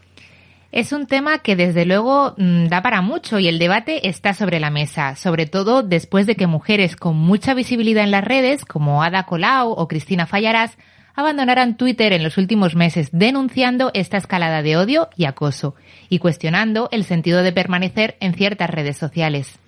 Es 0.72 0.92
un 0.92 1.06
tema 1.06 1.40
que 1.40 1.54
desde 1.54 1.84
luego 1.84 2.34
mm, 2.38 2.68
da 2.68 2.80
para 2.80 3.02
mucho 3.02 3.38
y 3.38 3.46
el 3.46 3.58
debate 3.58 4.08
está 4.08 4.32
sobre 4.32 4.58
la 4.58 4.70
mesa, 4.70 5.16
sobre 5.16 5.44
todo 5.44 5.82
después 5.82 6.26
de 6.26 6.34
que 6.34 6.46
mujeres 6.46 6.96
con 6.96 7.14
mucha 7.14 7.52
visibilidad 7.52 8.04
en 8.04 8.10
las 8.10 8.24
redes, 8.24 8.64
como 8.64 9.02
Ada 9.02 9.24
Colau 9.24 9.70
o 9.70 9.86
Cristina 9.86 10.24
Fallarás, 10.24 10.78
abandonaran 11.14 11.76
Twitter 11.76 12.12
en 12.12 12.22
los 12.22 12.38
últimos 12.38 12.74
meses 12.74 13.08
denunciando 13.12 13.90
esta 13.94 14.16
escalada 14.16 14.62
de 14.62 14.76
odio 14.76 15.08
y 15.16 15.24
acoso 15.24 15.74
y 16.08 16.18
cuestionando 16.18 16.88
el 16.92 17.04
sentido 17.04 17.42
de 17.42 17.52
permanecer 17.52 18.16
en 18.20 18.34
ciertas 18.34 18.70
redes 18.70 18.96
sociales. 18.96 19.58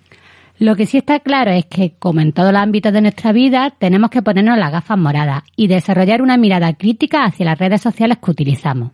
Lo 0.57 0.75
que 0.75 0.85
sí 0.85 0.97
está 0.97 1.19
claro 1.19 1.51
es 1.51 1.65
que, 1.65 1.95
como 1.99 2.21
en 2.21 2.31
todos 2.31 2.53
los 2.53 2.61
ámbitos 2.61 2.93
de 2.93 3.01
nuestra 3.01 3.33
vida, 3.33 3.73
tenemos 3.77 4.09
que 4.09 4.21
ponernos 4.21 4.57
las 4.57 4.71
gafas 4.71 4.97
moradas 4.97 5.43
y 5.57 5.67
desarrollar 5.67 6.21
una 6.21 6.37
mirada 6.37 6.73
crítica 6.73 7.25
hacia 7.25 7.45
las 7.45 7.59
redes 7.59 7.81
sociales 7.81 8.19
que 8.23 8.31
utilizamos. 8.31 8.91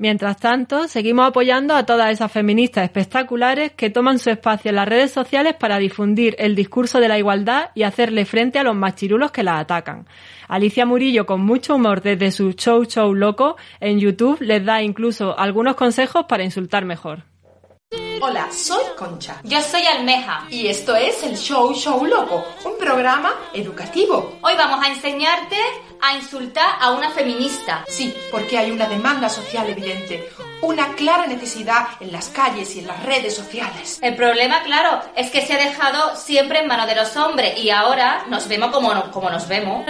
Mientras 0.00 0.36
tanto, 0.36 0.86
seguimos 0.86 1.26
apoyando 1.26 1.74
a 1.74 1.84
todas 1.84 2.12
esas 2.12 2.30
feministas 2.30 2.84
espectaculares 2.84 3.72
que 3.72 3.90
toman 3.90 4.20
su 4.20 4.30
espacio 4.30 4.68
en 4.68 4.76
las 4.76 4.86
redes 4.86 5.10
sociales 5.10 5.54
para 5.58 5.78
difundir 5.78 6.36
el 6.38 6.54
discurso 6.54 7.00
de 7.00 7.08
la 7.08 7.18
igualdad 7.18 7.70
y 7.74 7.82
hacerle 7.82 8.24
frente 8.24 8.60
a 8.60 8.62
los 8.62 8.76
machirulos 8.76 9.32
que 9.32 9.42
las 9.42 9.60
atacan. 9.60 10.06
Alicia 10.46 10.86
Murillo, 10.86 11.26
con 11.26 11.44
mucho 11.44 11.74
humor 11.74 12.00
desde 12.00 12.30
su 12.30 12.52
show 12.52 12.84
show 12.84 13.12
loco 13.12 13.56
en 13.80 13.98
YouTube, 13.98 14.40
les 14.40 14.64
da 14.64 14.82
incluso 14.82 15.36
algunos 15.36 15.74
consejos 15.74 16.26
para 16.28 16.44
insultar 16.44 16.84
mejor. 16.84 17.24
Hola, 18.20 18.48
soy 18.50 18.82
Concha. 18.96 19.40
Yo 19.44 19.60
soy 19.62 19.82
Almeja. 19.86 20.46
Y 20.50 20.66
esto 20.66 20.96
es 20.96 21.22
el 21.22 21.36
Show 21.36 21.72
Show 21.72 22.04
Loco, 22.04 22.44
un 22.64 22.76
programa 22.76 23.32
educativo. 23.54 24.38
Hoy 24.42 24.54
vamos 24.56 24.84
a 24.84 24.88
enseñarte 24.88 25.56
a 26.00 26.16
insultar 26.16 26.68
a 26.80 26.90
una 26.90 27.10
feminista. 27.10 27.84
Sí, 27.86 28.12
porque 28.32 28.58
hay 28.58 28.72
una 28.72 28.86
demanda 28.86 29.28
social 29.28 29.70
evidente, 29.70 30.28
una 30.62 30.94
clara 30.94 31.26
necesidad 31.26 31.88
en 32.00 32.10
las 32.10 32.28
calles 32.30 32.74
y 32.74 32.80
en 32.80 32.88
las 32.88 33.02
redes 33.04 33.36
sociales. 33.36 33.98
El 34.02 34.16
problema, 34.16 34.62
claro, 34.62 35.00
es 35.14 35.30
que 35.30 35.46
se 35.46 35.54
ha 35.54 35.58
dejado 35.58 36.16
siempre 36.16 36.60
en 36.60 36.66
manos 36.66 36.88
de 36.88 36.96
los 36.96 37.16
hombres 37.16 37.56
y 37.58 37.70
ahora 37.70 38.26
nos 38.28 38.48
vemos 38.48 38.72
como, 38.72 39.10
como 39.12 39.30
nos 39.30 39.46
vemos. 39.46 39.86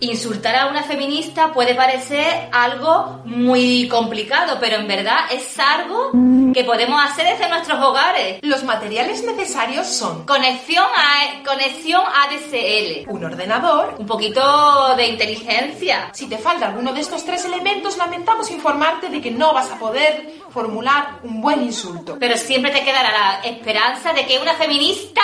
Insultar 0.00 0.56
a 0.56 0.66
una 0.68 0.82
feminista 0.82 1.52
puede 1.52 1.74
parecer 1.74 2.48
algo 2.52 3.20
muy 3.26 3.86
complicado, 3.88 4.56
pero 4.58 4.76
en 4.76 4.88
verdad 4.88 5.18
es 5.30 5.58
algo 5.58 6.10
que 6.54 6.64
podemos 6.64 7.02
hacer 7.04 7.26
desde 7.26 7.50
nuestros 7.50 7.78
hogares. 7.82 8.38
Los 8.40 8.64
materiales 8.64 9.22
necesarios 9.22 9.86
son 9.86 10.24
conexión 10.24 10.86
a 10.96 11.44
conexión 11.44 12.00
ADSL, 12.02 13.10
un 13.10 13.24
ordenador, 13.24 13.96
un 13.98 14.06
poquito 14.06 14.96
de 14.96 15.06
inteligencia. 15.06 16.10
Si 16.14 16.26
te 16.28 16.38
falta 16.38 16.68
alguno 16.68 16.94
de 16.94 17.00
estos 17.02 17.22
tres 17.24 17.44
elementos, 17.44 17.98
lamentamos 17.98 18.50
informarte 18.50 19.10
de 19.10 19.20
que 19.20 19.30
no 19.30 19.52
vas 19.52 19.70
a 19.70 19.78
poder 19.78 20.40
formular 20.48 21.18
un 21.24 21.42
buen 21.42 21.62
insulto. 21.62 22.16
Pero 22.18 22.38
siempre 22.38 22.70
te 22.70 22.82
quedará 22.82 23.12
la 23.12 23.48
esperanza 23.48 24.14
de 24.14 24.24
que 24.24 24.38
una 24.38 24.54
feminista 24.54 25.20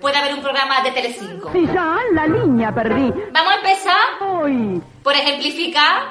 puede 0.00 0.16
haber 0.16 0.34
un 0.34 0.42
programa 0.42 0.82
de 0.82 0.90
Telecinco. 0.90 1.50
Sí, 1.52 1.66
ya, 1.72 1.96
la 2.12 2.26
línea 2.26 2.74
perdí. 2.74 3.12
Vamos 3.32 3.52
a 3.52 3.56
empezar 3.56 3.96
Hoy. 4.20 4.82
por 5.02 5.14
ejemplificar 5.14 6.08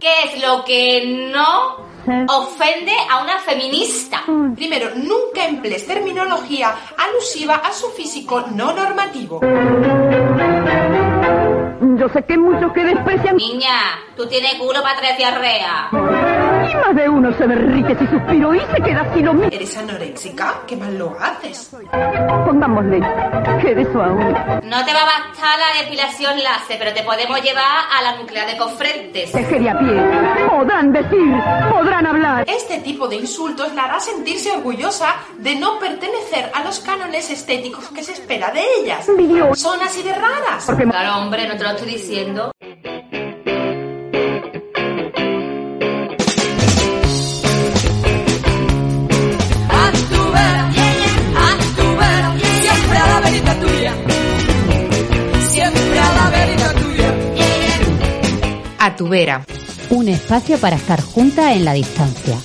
qué 0.00 0.10
es 0.24 0.42
lo 0.42 0.64
que 0.64 1.30
no 1.32 1.88
ofende 2.28 2.92
a 3.10 3.22
una 3.22 3.38
feminista. 3.38 4.22
Primero, 4.54 4.90
nunca 4.94 5.46
emplees 5.46 5.86
terminología 5.86 6.74
alusiva 6.96 7.56
a 7.56 7.72
su 7.72 7.88
físico 7.90 8.44
no 8.54 8.72
normativo. 8.72 9.40
Yo 11.98 12.08
sé 12.08 12.22
que 12.22 12.38
muchos 12.38 12.72
que 12.72 12.84
desprecian... 12.84 13.36
Niña, 13.36 13.98
tú 14.16 14.24
tienes 14.28 14.54
culo 14.54 14.80
para 14.82 15.00
tres 15.00 15.16
diarrea. 15.16 15.88
Más 15.90 16.94
de 16.94 17.08
uno 17.08 17.32
se 17.32 17.46
derrite 17.46 17.96
si 17.98 18.06
suspiro 18.06 18.54
y 18.54 18.60
se 18.60 18.82
queda 18.82 19.00
así 19.00 19.20
lo 19.20 19.34
mismo. 19.34 19.50
¿Eres 19.50 19.76
anoréxica? 19.76 20.60
¿Qué 20.64 20.76
mal 20.76 20.96
lo 20.96 21.16
haces? 21.18 21.74
Pongámosle 22.46 23.00
que 23.60 23.74
de 23.74 23.82
eso 23.82 24.00
aún. 24.00 24.32
No 24.62 24.84
te 24.84 24.92
va 24.92 25.00
a 25.00 25.28
bastar 25.28 25.58
la 25.58 25.82
depilación 25.82 26.40
láser, 26.40 26.78
pero 26.78 26.92
te 26.94 27.02
podemos 27.02 27.42
llevar 27.42 27.64
a 27.64 28.02
la 28.02 28.16
nuclear 28.16 28.46
de 28.46 28.56
Cofrentes. 28.56 29.32
Tejer 29.32 29.68
a 29.68 29.78
pie. 29.78 30.48
Podrán 30.48 30.92
decir, 30.92 31.34
podrán 31.68 32.06
hablar. 32.06 32.44
Este 32.48 32.78
tipo 32.78 33.08
de 33.08 33.16
insultos 33.16 33.74
la 33.74 33.84
hará 33.84 33.98
sentirse 33.98 34.52
orgullosa 34.52 35.16
de 35.38 35.56
no 35.56 35.80
pertenecer 35.80 36.50
a 36.54 36.62
los 36.62 36.78
cánones 36.78 37.28
estéticos 37.28 37.88
que 37.88 38.04
se 38.04 38.12
espera 38.12 38.52
de 38.52 38.62
ellas. 38.80 39.04
Son 39.54 39.80
así 39.82 40.02
de 40.02 40.12
raras. 40.14 40.66
Claro, 40.88 41.22
hombre, 41.22 41.48
no 41.48 41.56
te 41.56 41.64
lo 41.64 41.70
estoy 41.70 41.87
diciendo. 41.88 42.52
A 49.70 49.92
tu 50.10 50.22
vera, 50.32 50.64
a 51.36 51.50
tu 51.76 51.86
vera, 51.96 52.36
siempre 52.60 52.98
a 52.98 53.06
la 53.06 53.20
verita 53.20 53.60
tuya. 53.60 53.94
Siempre 55.48 55.98
a 55.98 56.12
la 56.12 56.30
verita 56.30 56.74
tuya. 56.74 57.14
A 58.78 58.96
tu 58.96 59.08
vera. 59.08 59.44
Un 59.90 60.08
espacio 60.08 60.58
para 60.58 60.76
estar 60.76 61.00
juntas 61.00 61.56
en 61.56 61.64
la 61.64 61.72
distancia. 61.72 62.38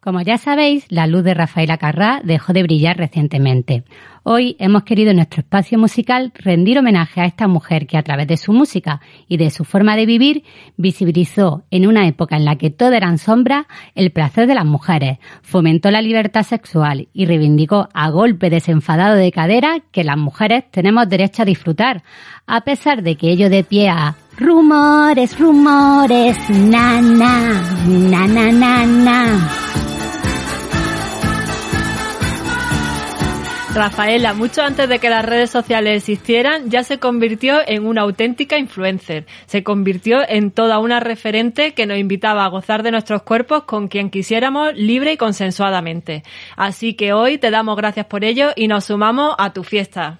Como 0.00 0.22
ya 0.22 0.38
sabéis, 0.38 0.86
la 0.88 1.06
luz 1.06 1.24
de 1.24 1.34
Rafaela 1.34 1.76
Carrá 1.76 2.22
dejó 2.24 2.54
de 2.54 2.62
brillar 2.62 2.96
recientemente. 2.96 3.84
Hoy 4.22 4.56
hemos 4.58 4.84
querido 4.84 5.10
en 5.10 5.16
nuestro 5.16 5.40
espacio 5.42 5.78
musical 5.78 6.32
rendir 6.36 6.78
homenaje 6.78 7.20
a 7.20 7.26
esta 7.26 7.46
mujer 7.48 7.86
que 7.86 7.98
a 7.98 8.02
través 8.02 8.26
de 8.26 8.38
su 8.38 8.54
música 8.54 9.02
y 9.28 9.36
de 9.36 9.50
su 9.50 9.66
forma 9.66 9.96
de 9.96 10.06
vivir 10.06 10.42
visibilizó 10.78 11.64
en 11.70 11.86
una 11.86 12.06
época 12.06 12.36
en 12.36 12.46
la 12.46 12.56
que 12.56 12.70
todo 12.70 12.92
eran 12.94 13.18
sombras 13.18 13.66
el 13.94 14.10
placer 14.10 14.46
de 14.46 14.54
las 14.54 14.64
mujeres, 14.64 15.18
fomentó 15.42 15.90
la 15.90 16.00
libertad 16.00 16.44
sexual 16.44 17.08
y 17.12 17.26
reivindicó 17.26 17.90
a 17.92 18.08
golpe 18.08 18.48
desenfadado 18.48 19.16
de 19.16 19.32
cadera 19.32 19.80
que 19.92 20.04
las 20.04 20.16
mujeres 20.16 20.64
tenemos 20.70 21.10
derecho 21.10 21.42
a 21.42 21.46
disfrutar, 21.46 22.04
a 22.46 22.62
pesar 22.62 23.02
de 23.02 23.16
que 23.16 23.30
ello 23.30 23.50
de 23.50 23.64
pie 23.64 23.90
a 23.90 24.16
rumores, 24.38 25.38
rumores, 25.38 26.38
na 26.48 27.02
na, 27.02 27.60
na 27.86 28.26
na 28.26 28.52
na 28.52 28.86
na. 28.86 29.89
Rafaela, 33.74 34.34
mucho 34.34 34.62
antes 34.62 34.88
de 34.88 34.98
que 34.98 35.08
las 35.08 35.24
redes 35.24 35.48
sociales 35.48 35.98
existieran, 35.98 36.70
ya 36.70 36.82
se 36.82 36.98
convirtió 36.98 37.58
en 37.64 37.86
una 37.86 38.02
auténtica 38.02 38.58
influencer. 38.58 39.26
Se 39.46 39.62
convirtió 39.62 40.18
en 40.28 40.50
toda 40.50 40.80
una 40.80 40.98
referente 40.98 41.72
que 41.72 41.86
nos 41.86 41.96
invitaba 41.96 42.44
a 42.44 42.48
gozar 42.48 42.82
de 42.82 42.90
nuestros 42.90 43.22
cuerpos 43.22 43.62
con 43.64 43.86
quien 43.86 44.10
quisiéramos 44.10 44.74
libre 44.74 45.12
y 45.12 45.16
consensuadamente. 45.16 46.24
Así 46.56 46.94
que 46.94 47.12
hoy 47.12 47.38
te 47.38 47.50
damos 47.52 47.76
gracias 47.76 48.06
por 48.06 48.24
ello 48.24 48.50
y 48.56 48.66
nos 48.66 48.86
sumamos 48.86 49.36
a 49.38 49.52
tu 49.52 49.62
fiesta. 49.62 50.18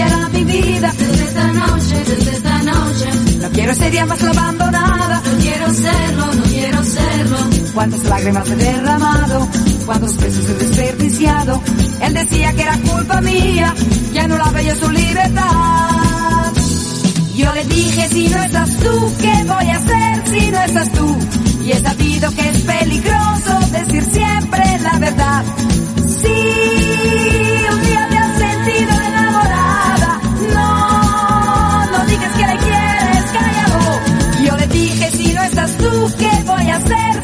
Desde 0.00 1.24
esta 1.24 1.46
noche, 1.52 2.04
desde 2.06 2.30
esta 2.30 2.62
noche. 2.62 3.06
No 3.42 3.50
quiero 3.50 3.74
ser 3.74 3.92
día 3.92 4.06
más 4.06 4.22
abandonada. 4.22 5.22
No 5.24 5.38
quiero 5.42 5.74
serlo, 5.74 6.26
no 6.34 6.42
quiero 6.44 6.84
serlo. 6.84 7.36
Cuántas 7.74 8.04
lágrimas 8.04 8.50
he 8.50 8.56
derramado, 8.56 9.48
cuántos 9.84 10.16
besos 10.16 10.48
he 10.48 10.54
desperdiciado. 10.54 11.62
Él 12.00 12.14
decía 12.14 12.52
que 12.54 12.62
era 12.62 12.78
culpa 12.78 13.20
mía, 13.20 13.74
ya 14.14 14.26
no 14.26 14.38
la 14.38 14.50
veía 14.50 14.74
su 14.74 14.90
libertad. 14.90 16.52
Yo 17.36 17.54
le 17.54 17.64
dije, 17.66 18.08
si 18.08 18.28
no 18.28 18.42
estás 18.42 18.70
tú, 18.78 19.12
¿qué 19.20 19.44
voy 19.46 19.66
a 19.68 19.76
hacer 19.76 20.28
si 20.28 20.50
no 20.50 20.60
estás 20.62 20.92
tú? 20.92 21.16
Y 21.62 21.72
he 21.72 21.80
sabido 21.80 22.30
que 22.32 22.48
es 22.48 22.62
peligroso 22.62 23.60
decir 23.72 24.04
siempre 24.12 24.78
la 24.80 24.98
verdad. 24.98 25.44
Sí, 26.22 26.69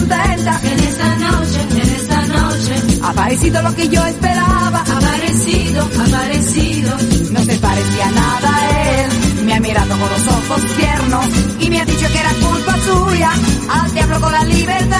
Contenta. 0.00 0.60
En 0.62 0.80
esta 0.80 1.16
noche, 1.16 1.60
en 1.70 1.88
esta 1.94 2.26
noche. 2.26 2.74
Ha 3.02 3.10
aparecido 3.10 3.62
lo 3.62 3.74
que 3.74 3.88
yo 3.88 4.04
esperaba. 4.06 4.78
Ha 4.78 4.96
aparecido, 4.96 5.88
ha 5.98 6.04
aparecido. 6.04 6.96
No 7.30 7.40
se 7.44 7.56
parecía 7.58 8.10
nada 8.10 8.56
a 8.56 9.02
él. 9.02 9.10
Me 9.44 9.54
ha 9.54 9.60
mirado 9.60 9.90
con 9.98 10.10
los 10.10 10.26
ojos 10.26 10.62
tiernos 10.76 11.26
y 11.60 11.70
me 11.70 11.80
ha 11.80 11.84
dicho 11.84 12.06
que 12.12 12.18
era 12.18 12.32
culpa 12.34 12.74
suya. 12.86 13.30
Al 13.70 13.94
diablo 13.94 14.20
con 14.20 14.32
la 14.32 14.44
libertad. 14.44 14.98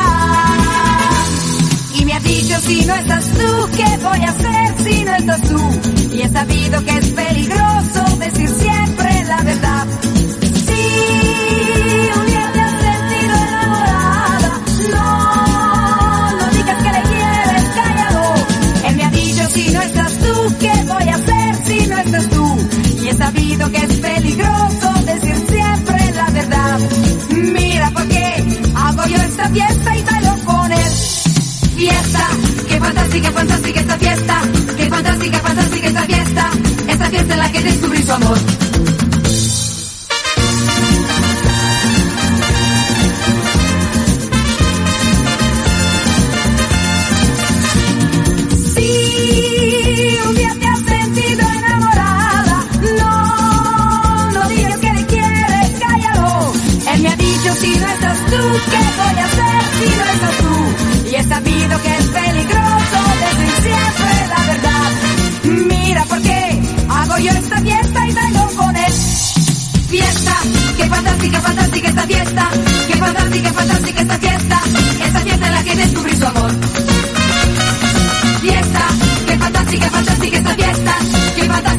Y 1.95 2.05
me 2.05 2.15
ha 2.15 2.21
dicho 2.21 2.59
si 2.61 2.85
no 2.85 2.95
estás 2.95 3.25
tú, 3.25 3.69
¿qué 3.77 3.99
voy 4.03 4.21
a 4.21 4.31
hacer 4.31 4.75
si 4.85 5.05
no 5.05 5.15
estás 5.15 5.43
tú? 5.43 5.81
Y 6.15 6.23
he 6.23 6.29
sabido 6.29 6.85
que 6.85 6.99
es 6.99 7.07
peligroso 7.09 8.17
decir 8.19 8.49
siempre 8.49 9.25
la 9.25 9.43
verdad. 9.43 9.80
Fiesta 29.53 29.97
y 29.97 30.03
bailo 30.03 30.45
con 30.45 30.73
él. 30.73 30.93
Fiesta, 31.77 32.29
qué 32.69 32.79
fantástica, 32.79 33.33
fantástica 33.33 33.81
esta 33.81 33.99
fiesta. 33.99 34.43
Qué 34.77 34.89
fantástica, 34.89 35.39
fantástica 35.39 35.87
esta 35.89 36.03
fiesta. 36.03 36.51
Esta 36.89 37.11
fiesta 37.11 37.35
en 37.35 37.39
la 37.39 37.53
que 37.53 37.63
descubrí 37.63 38.03
su 38.03 38.13
amor. 38.13 38.70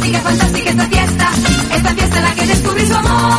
Fantástica, 0.02 0.20
fantástica 0.20 0.70
esta 0.70 0.86
fiesta. 0.86 1.30
Esta 1.76 1.90
fiesta 1.94 2.18
en 2.18 2.24
la 2.24 2.34
que 2.34 2.48
descubrí 2.48 2.86
su 2.86 2.96
amor. 2.96 3.32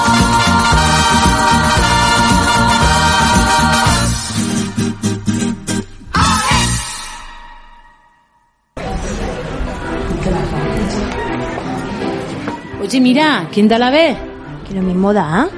Oye, 12.83 13.01
mira, 13.01 13.49
¿quién 13.53 13.69
da 13.69 13.79
la 13.79 13.91
vez? 13.91 14.17
Que 14.69 14.75
lo 14.75 14.83
mismo 14.83 15.13
da, 15.13 15.43
¿ah? 15.43 15.49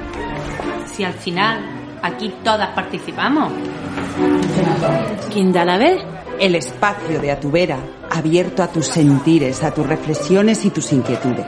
Si 0.85 1.03
al 1.03 1.13
final 1.13 1.59
aquí 2.01 2.33
todas 2.43 2.69
participamos. 2.69 3.51
¿Quién 5.31 5.51
da 5.51 5.65
la 5.65 5.77
vez? 5.77 6.01
El 6.39 6.55
espacio 6.55 7.19
de 7.19 7.31
Atubera, 7.31 7.77
abierto 8.15 8.63
a 8.63 8.71
tus 8.71 8.87
sentires, 8.87 9.63
a 9.63 9.73
tus 9.73 9.85
reflexiones 9.85 10.65
y 10.65 10.69
tus 10.69 10.91
inquietudes. 10.93 11.45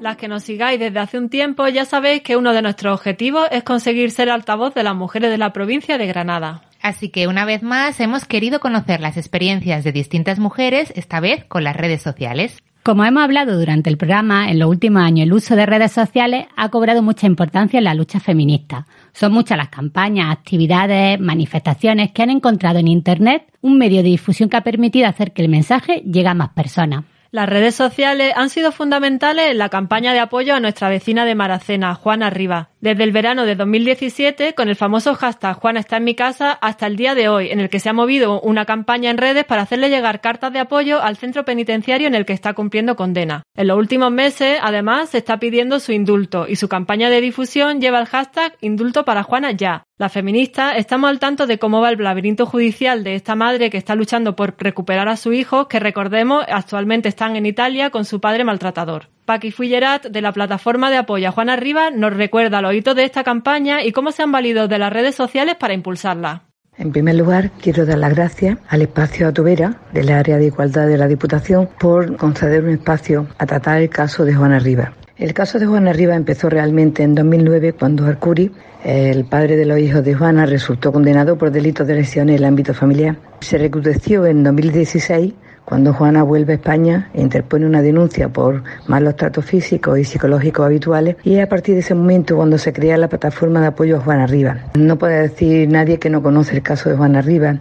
Las 0.00 0.16
que 0.16 0.28
nos 0.28 0.44
sigáis 0.44 0.78
desde 0.78 0.98
hace 0.98 1.18
un 1.18 1.28
tiempo 1.28 1.66
ya 1.68 1.84
sabéis 1.84 2.22
que 2.22 2.36
uno 2.36 2.52
de 2.52 2.62
nuestros 2.62 2.94
objetivos 2.94 3.48
es 3.50 3.64
conseguir 3.64 4.10
ser 4.10 4.30
altavoz 4.30 4.72
de 4.74 4.84
las 4.84 4.94
mujeres 4.94 5.30
de 5.30 5.38
la 5.38 5.52
provincia 5.52 5.98
de 5.98 6.06
Granada. 6.06 6.62
Así 6.80 7.08
que 7.08 7.26
una 7.26 7.44
vez 7.44 7.62
más 7.62 7.98
hemos 7.98 8.24
querido 8.24 8.60
conocer 8.60 9.00
las 9.00 9.16
experiencias 9.16 9.82
de 9.82 9.90
distintas 9.90 10.38
mujeres, 10.38 10.92
esta 10.94 11.18
vez 11.18 11.44
con 11.44 11.64
las 11.64 11.74
redes 11.74 12.02
sociales. 12.02 12.62
Como 12.86 13.04
hemos 13.04 13.24
hablado 13.24 13.58
durante 13.58 13.90
el 13.90 13.96
programa, 13.96 14.48
en 14.48 14.60
los 14.60 14.68
últimos 14.70 15.02
años 15.02 15.26
el 15.26 15.32
uso 15.32 15.56
de 15.56 15.66
redes 15.66 15.90
sociales 15.90 16.46
ha 16.54 16.68
cobrado 16.68 17.02
mucha 17.02 17.26
importancia 17.26 17.78
en 17.78 17.82
la 17.82 17.94
lucha 17.94 18.20
feminista. 18.20 18.86
Son 19.12 19.32
muchas 19.32 19.58
las 19.58 19.70
campañas, 19.70 20.30
actividades, 20.30 21.18
manifestaciones 21.18 22.12
que 22.12 22.22
han 22.22 22.30
encontrado 22.30 22.78
en 22.78 22.86
Internet 22.86 23.42
un 23.60 23.76
medio 23.76 24.04
de 24.04 24.10
difusión 24.10 24.48
que 24.48 24.56
ha 24.56 24.60
permitido 24.60 25.08
hacer 25.08 25.32
que 25.32 25.42
el 25.42 25.48
mensaje 25.48 26.04
llegue 26.06 26.28
a 26.28 26.34
más 26.34 26.50
personas. 26.50 27.02
Las 27.32 27.48
redes 27.48 27.74
sociales 27.74 28.32
han 28.36 28.50
sido 28.50 28.70
fundamentales 28.70 29.50
en 29.50 29.58
la 29.58 29.68
campaña 29.68 30.12
de 30.12 30.20
apoyo 30.20 30.54
a 30.54 30.60
nuestra 30.60 30.88
vecina 30.88 31.24
de 31.24 31.34
Maracena, 31.34 31.96
Juana 31.96 32.30
Riva, 32.30 32.70
desde 32.86 33.02
el 33.02 33.10
verano 33.10 33.46
de 33.46 33.56
2017 33.56 34.54
con 34.54 34.68
el 34.68 34.76
famoso 34.76 35.16
hashtag 35.16 35.56
Juana 35.56 35.80
está 35.80 35.96
en 35.96 36.04
mi 36.04 36.14
casa 36.14 36.52
hasta 36.52 36.86
el 36.86 36.94
día 36.94 37.16
de 37.16 37.28
hoy, 37.28 37.50
en 37.50 37.58
el 37.58 37.68
que 37.68 37.80
se 37.80 37.88
ha 37.88 37.92
movido 37.92 38.40
una 38.40 38.64
campaña 38.64 39.10
en 39.10 39.18
redes 39.18 39.44
para 39.44 39.62
hacerle 39.62 39.90
llegar 39.90 40.20
cartas 40.20 40.52
de 40.52 40.60
apoyo 40.60 41.02
al 41.02 41.16
centro 41.16 41.44
penitenciario 41.44 42.06
en 42.06 42.14
el 42.14 42.24
que 42.24 42.32
está 42.32 42.54
cumpliendo 42.54 42.94
condena. 42.94 43.42
En 43.56 43.66
los 43.66 43.76
últimos 43.76 44.12
meses, 44.12 44.60
además, 44.62 45.10
se 45.10 45.18
está 45.18 45.40
pidiendo 45.40 45.80
su 45.80 45.90
indulto 45.90 46.46
y 46.48 46.54
su 46.54 46.68
campaña 46.68 47.10
de 47.10 47.20
difusión 47.20 47.80
lleva 47.80 47.98
el 47.98 48.06
hashtag 48.06 48.56
Indulto 48.60 49.04
para 49.04 49.24
Juana 49.24 49.50
ya. 49.50 49.82
Las 49.98 50.12
feministas 50.12 50.74
estamos 50.76 51.10
al 51.10 51.18
tanto 51.18 51.48
de 51.48 51.58
cómo 51.58 51.80
va 51.80 51.90
el 51.90 52.00
laberinto 52.00 52.46
judicial 52.46 53.02
de 53.02 53.16
esta 53.16 53.34
madre 53.34 53.68
que 53.68 53.78
está 53.78 53.96
luchando 53.96 54.36
por 54.36 54.54
recuperar 54.58 55.08
a 55.08 55.16
su 55.16 55.32
hijo, 55.32 55.66
que 55.66 55.80
recordemos 55.80 56.44
actualmente 56.48 57.08
están 57.08 57.34
en 57.34 57.46
Italia 57.46 57.90
con 57.90 58.04
su 58.04 58.20
padre 58.20 58.44
maltratador. 58.44 59.15
Paqui 59.26 59.50
Fullerat, 59.50 60.06
de 60.06 60.22
la 60.22 60.32
plataforma 60.32 60.88
de 60.88 60.98
apoyo 60.98 61.28
a 61.28 61.32
Juana 61.32 61.56
Rivas, 61.56 61.92
nos 61.92 62.16
recuerda 62.16 62.62
los 62.62 62.72
hitos 62.72 62.94
de 62.94 63.02
esta 63.02 63.24
campaña 63.24 63.82
y 63.82 63.90
cómo 63.90 64.12
se 64.12 64.22
han 64.22 64.30
valido 64.30 64.68
de 64.68 64.78
las 64.78 64.92
redes 64.92 65.16
sociales 65.16 65.56
para 65.56 65.74
impulsarla. 65.74 66.44
En 66.78 66.92
primer 66.92 67.16
lugar, 67.16 67.50
quiero 67.60 67.84
dar 67.84 67.98
las 67.98 68.14
gracias 68.14 68.58
al 68.68 68.82
espacio 68.82 69.26
Atubera 69.26 69.80
del 69.92 70.10
área 70.10 70.36
de 70.36 70.46
igualdad 70.46 70.86
de 70.86 70.96
la 70.96 71.08
Diputación 71.08 71.68
por 71.80 72.16
conceder 72.16 72.62
un 72.62 72.70
espacio 72.70 73.26
a 73.38 73.46
tratar 73.46 73.82
el 73.82 73.88
caso 73.88 74.24
de 74.24 74.34
Juana 74.34 74.60
Rivas. 74.60 74.90
El 75.16 75.34
caso 75.34 75.58
de 75.58 75.66
Juana 75.66 75.92
Rivas 75.92 76.18
empezó 76.18 76.48
realmente 76.48 77.02
en 77.02 77.16
2009 77.16 77.72
cuando 77.72 78.06
Arcuri, 78.06 78.52
el 78.84 79.24
padre 79.24 79.56
de 79.56 79.66
los 79.66 79.78
hijos 79.78 80.04
de 80.04 80.14
Juana, 80.14 80.46
resultó 80.46 80.92
condenado 80.92 81.36
por 81.36 81.50
delitos 81.50 81.86
de 81.88 81.94
lesión 81.94 82.28
en 82.28 82.36
el 82.36 82.44
ámbito 82.44 82.74
familiar. 82.74 83.16
Se 83.40 83.58
recrudeció 83.58 84.26
en 84.26 84.44
2016 84.44 85.32
cuando 85.66 85.92
Juana 85.92 86.22
vuelve 86.22 86.52
a 86.52 86.56
España 86.56 87.10
interpone 87.12 87.66
una 87.66 87.82
denuncia 87.82 88.28
por 88.28 88.62
malos 88.86 89.16
tratos 89.16 89.44
físicos 89.44 89.98
y 89.98 90.04
psicológicos 90.04 90.64
habituales 90.64 91.16
y 91.24 91.34
es 91.34 91.44
a 91.44 91.48
partir 91.48 91.74
de 91.74 91.80
ese 91.80 91.94
momento 91.94 92.36
cuando 92.36 92.56
se 92.56 92.72
crea 92.72 92.96
la 92.96 93.08
plataforma 93.08 93.60
de 93.60 93.66
apoyo 93.66 93.96
a 93.96 94.00
Juana 94.00 94.26
Rivas. 94.26 94.58
No 94.76 94.96
puede 94.96 95.22
decir 95.22 95.68
nadie 95.68 95.98
que 95.98 96.08
no 96.08 96.22
conoce 96.22 96.54
el 96.54 96.62
caso 96.62 96.88
de 96.88 96.96
Juana 96.96 97.20
Rivas 97.20 97.58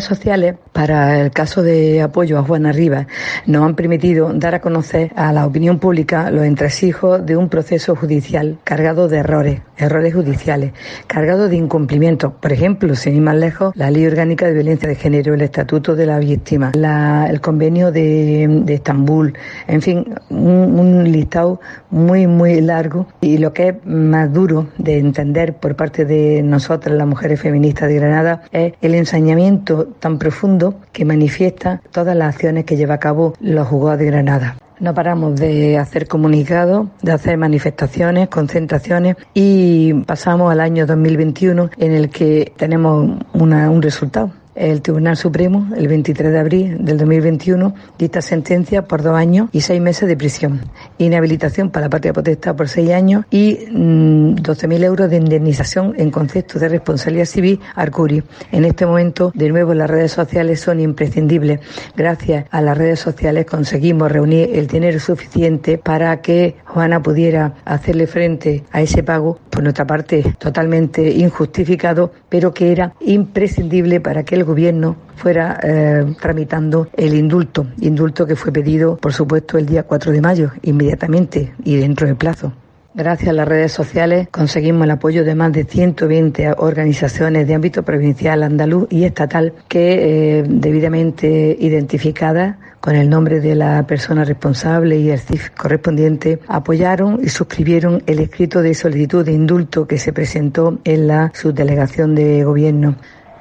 sociales 0.00 0.56
para 0.72 1.20
el 1.20 1.30
caso 1.30 1.62
de 1.62 2.02
apoyo 2.02 2.38
a 2.38 2.42
Juana 2.42 2.72
Rivas 2.72 3.06
nos 3.46 3.64
han 3.64 3.74
permitido 3.74 4.32
dar 4.34 4.54
a 4.54 4.60
conocer 4.60 5.12
a 5.16 5.32
la 5.32 5.46
opinión 5.46 5.78
pública 5.78 6.30
los 6.30 6.44
entresijos 6.44 7.24
de 7.24 7.36
un 7.36 7.48
proceso 7.48 7.96
judicial 7.96 8.58
cargado 8.64 9.08
de 9.08 9.18
errores, 9.18 9.62
errores 9.76 10.14
judiciales, 10.14 10.72
cargado 11.06 11.48
de 11.48 11.56
incumplimientos. 11.56 12.32
Por 12.34 12.52
ejemplo, 12.52 12.94
sin 12.94 13.16
ir 13.16 13.22
más 13.22 13.36
lejos, 13.36 13.74
la 13.74 13.90
Ley 13.90 14.06
Orgánica 14.06 14.46
de 14.46 14.54
Violencia 14.54 14.88
de 14.88 14.96
Género, 14.96 15.34
el 15.34 15.42
Estatuto 15.42 15.94
de 15.94 16.06
la 16.06 16.18
Víctima, 16.18 16.72
el 16.74 17.40
Convenio 17.40 17.90
de, 17.90 18.64
Estambul, 18.68 19.34
en 19.66 19.82
fin, 19.82 20.14
un, 20.30 20.78
un 20.78 21.10
listado 21.10 21.60
muy, 21.90 22.26
muy 22.26 22.60
largo. 22.60 23.06
Y 23.20 23.38
lo 23.38 23.52
que 23.52 23.68
es 23.68 23.74
más 23.86 24.32
duro 24.32 24.68
de 24.78 24.98
entender 24.98 25.54
por 25.54 25.76
parte 25.76 26.04
de 26.04 26.42
nosotras, 26.42 26.94
las 26.96 27.06
mujeres 27.06 27.40
feministas 27.40 27.88
de 27.88 27.96
Granada, 27.96 28.42
es 28.52 28.74
el 28.82 28.94
ensañamiento 28.94 29.65
tan 29.98 30.18
profundo 30.18 30.80
que 30.92 31.04
manifiesta 31.04 31.82
todas 31.90 32.16
las 32.16 32.34
acciones 32.34 32.64
que 32.64 32.76
lleva 32.76 32.94
a 32.94 32.98
cabo 32.98 33.34
los 33.40 33.68
juzgados 33.68 33.98
de 33.98 34.06
Granada. 34.06 34.56
No 34.78 34.92
paramos 34.94 35.36
de 35.36 35.78
hacer 35.78 36.06
comunicados, 36.06 36.88
de 37.02 37.12
hacer 37.12 37.38
manifestaciones, 37.38 38.28
concentraciones 38.28 39.16
y 39.32 39.94
pasamos 40.04 40.52
al 40.52 40.60
año 40.60 40.86
2021 40.86 41.70
en 41.78 41.92
el 41.92 42.10
que 42.10 42.52
tenemos 42.56 43.10
un 43.32 43.82
resultado 43.82 44.32
el 44.56 44.82
Tribunal 44.82 45.16
Supremo, 45.16 45.68
el 45.76 45.86
23 45.86 46.32
de 46.32 46.38
abril 46.38 46.84
del 46.84 46.98
2021, 46.98 47.74
dicta 47.98 48.22
sentencia 48.22 48.82
por 48.82 49.02
dos 49.02 49.14
años 49.14 49.48
y 49.52 49.60
seis 49.60 49.80
meses 49.80 50.08
de 50.08 50.16
prisión, 50.16 50.62
inhabilitación 50.98 51.70
para 51.70 51.86
la 51.86 51.90
patria 51.90 52.12
potestad 52.12 52.56
por 52.56 52.68
seis 52.68 52.90
años 52.90 53.24
y 53.30 53.66
12.000 53.66 54.66
mm, 54.66 54.82
euros 54.82 55.10
de 55.10 55.16
indemnización 55.16 55.94
en 55.96 56.10
concepto 56.10 56.58
de 56.58 56.68
responsabilidad 56.68 57.26
civil 57.26 57.60
Arcuri. 57.74 58.22
En 58.50 58.64
este 58.64 58.86
momento, 58.86 59.30
de 59.34 59.48
nuevo, 59.50 59.74
las 59.74 59.90
redes 59.90 60.12
sociales 60.12 60.60
son 60.60 60.80
imprescindibles. 60.80 61.60
Gracias 61.96 62.46
a 62.50 62.60
las 62.62 62.76
redes 62.78 63.00
sociales 63.00 63.46
conseguimos 63.46 64.10
reunir 64.10 64.50
el 64.54 64.66
dinero 64.66 64.98
suficiente 64.98 65.78
para 65.78 66.20
que 66.22 66.56
Juana 66.64 67.02
pudiera 67.02 67.54
hacerle 67.64 68.06
frente 68.06 68.64
a 68.72 68.80
ese 68.80 69.02
pago, 69.02 69.38
por 69.56 69.62
nuestra 69.62 69.86
parte 69.86 70.22
totalmente 70.38 71.10
injustificado, 71.10 72.12
pero 72.28 72.52
que 72.52 72.72
era 72.72 72.92
imprescindible 73.00 74.02
para 74.02 74.22
que 74.22 74.34
el 74.34 74.44
gobierno 74.44 74.96
fuera 75.16 75.58
eh, 75.62 76.04
tramitando 76.20 76.88
el 76.94 77.14
indulto, 77.14 77.66
indulto 77.80 78.26
que 78.26 78.36
fue 78.36 78.52
pedido, 78.52 78.98
por 78.98 79.14
supuesto, 79.14 79.56
el 79.56 79.64
día 79.64 79.84
4 79.84 80.12
de 80.12 80.20
mayo, 80.20 80.50
inmediatamente 80.60 81.54
y 81.64 81.76
dentro 81.76 82.06
de 82.06 82.14
plazo. 82.14 82.52
Gracias 82.92 83.30
a 83.30 83.32
las 83.32 83.48
redes 83.48 83.72
sociales 83.72 84.28
conseguimos 84.30 84.84
el 84.84 84.90
apoyo 84.90 85.24
de 85.24 85.34
más 85.34 85.52
de 85.52 85.64
120 85.64 86.52
organizaciones 86.58 87.46
de 87.46 87.54
ámbito 87.54 87.82
provincial, 87.82 88.42
andaluz 88.42 88.88
y 88.90 89.04
estatal 89.04 89.54
que, 89.68 90.40
eh, 90.40 90.44
debidamente 90.46 91.56
identificadas 91.58 92.56
con 92.86 92.94
el 92.94 93.10
nombre 93.10 93.40
de 93.40 93.56
la 93.56 93.84
persona 93.84 94.24
responsable 94.24 94.96
y 94.96 95.10
el 95.10 95.18
CIF 95.18 95.50
correspondiente, 95.50 96.38
apoyaron 96.46 97.18
y 97.20 97.30
suscribieron 97.30 98.00
el 98.06 98.20
escrito 98.20 98.62
de 98.62 98.74
solicitud 98.74 99.24
de 99.24 99.32
indulto 99.32 99.88
que 99.88 99.98
se 99.98 100.12
presentó 100.12 100.78
en 100.84 101.08
la 101.08 101.32
subdelegación 101.34 102.14
de 102.14 102.44
gobierno. 102.44 102.94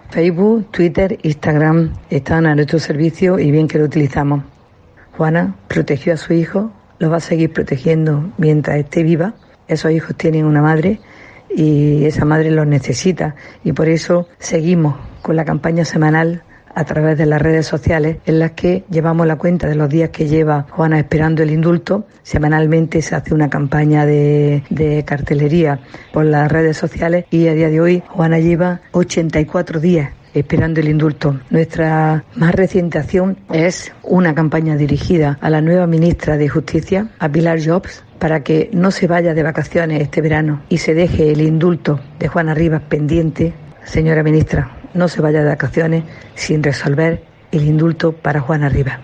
Facebook, 0.09 0.71
Twitter, 0.71 1.19
Instagram 1.21 1.93
están 2.09 2.47
a 2.47 2.55
nuestro 2.55 2.79
servicio 2.79 3.37
y 3.37 3.51
bien 3.51 3.67
que 3.67 3.77
lo 3.77 3.85
utilizamos. 3.85 4.43
Juana 5.15 5.53
protegió 5.67 6.15
a 6.15 6.17
su 6.17 6.33
hijo, 6.33 6.71
lo 6.97 7.11
va 7.11 7.17
a 7.17 7.19
seguir 7.19 7.53
protegiendo 7.53 8.31
mientras 8.39 8.77
esté 8.77 9.03
viva. 9.03 9.35
Esos 9.67 9.91
hijos 9.91 10.15
tienen 10.15 10.45
una 10.45 10.63
madre 10.63 11.01
y 11.55 12.05
esa 12.05 12.25
madre 12.25 12.49
los 12.49 12.65
necesita 12.65 13.35
y 13.63 13.73
por 13.73 13.89
eso 13.89 14.27
seguimos 14.39 14.95
con 15.21 15.35
la 15.35 15.45
campaña 15.45 15.85
semanal 15.85 16.41
a 16.75 16.83
través 16.83 17.17
de 17.17 17.25
las 17.25 17.41
redes 17.41 17.65
sociales 17.65 18.17
en 18.25 18.39
las 18.39 18.51
que 18.51 18.83
llevamos 18.89 19.25
la 19.25 19.37
cuenta 19.37 19.67
de 19.67 19.75
los 19.75 19.89
días 19.89 20.09
que 20.09 20.27
lleva 20.27 20.67
Juana 20.69 20.99
esperando 20.99 21.41
el 21.41 21.51
indulto. 21.51 22.05
Semanalmente 22.21 23.01
se 23.01 23.15
hace 23.15 23.33
una 23.33 23.49
campaña 23.49 24.05
de, 24.05 25.03
cartelería 25.05 25.79
por 26.13 26.25
las 26.25 26.51
redes 26.51 26.77
sociales 26.77 27.25
y 27.31 27.47
a 27.47 27.53
día 27.53 27.69
de 27.69 27.81
hoy 27.81 28.03
Juana 28.07 28.39
lleva 28.39 28.81
84 28.91 29.79
días 29.79 30.11
esperando 30.33 30.81
el 30.81 30.89
indulto. 30.89 31.39
Nuestra 31.49 32.25
más 32.35 32.53
reciente 32.53 32.99
acción 32.99 33.37
es 33.53 33.93
una 34.03 34.35
campaña 34.35 34.75
dirigida 34.75 35.37
a 35.39 35.49
la 35.49 35.61
nueva 35.61 35.87
ministra 35.87 36.35
de 36.35 36.49
Justicia, 36.49 37.07
a 37.19 37.29
Pilar 37.29 37.59
Jobs, 37.65 38.03
para 38.19 38.43
que 38.43 38.69
no 38.73 38.91
se 38.91 39.07
vaya 39.07 39.33
de 39.33 39.43
vacaciones 39.43 40.01
este 40.01 40.21
verano 40.21 40.61
y 40.67 40.79
se 40.79 40.93
deje 40.93 41.31
el 41.31 41.41
indulto 41.41 42.01
de 42.19 42.27
Juana 42.27 42.53
Rivas 42.53 42.81
pendiente. 42.81 43.53
Señora 43.85 44.23
ministra, 44.23 44.71
no 44.95 45.07
se 45.07 45.21
vaya 45.21 45.43
de 45.43 45.49
vacaciones 45.49 46.03
sin 46.33 46.63
resolver 46.63 47.21
el 47.51 47.63
indulto 47.63 48.13
para 48.13 48.41
Juana 48.41 48.69
Rivas. 48.69 48.99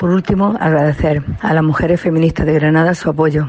Por 0.00 0.12
último, 0.12 0.56
agradecer 0.58 1.22
a 1.42 1.52
las 1.52 1.62
mujeres 1.62 2.00
feministas 2.00 2.46
de 2.46 2.54
Granada 2.54 2.94
su 2.94 3.10
apoyo, 3.10 3.46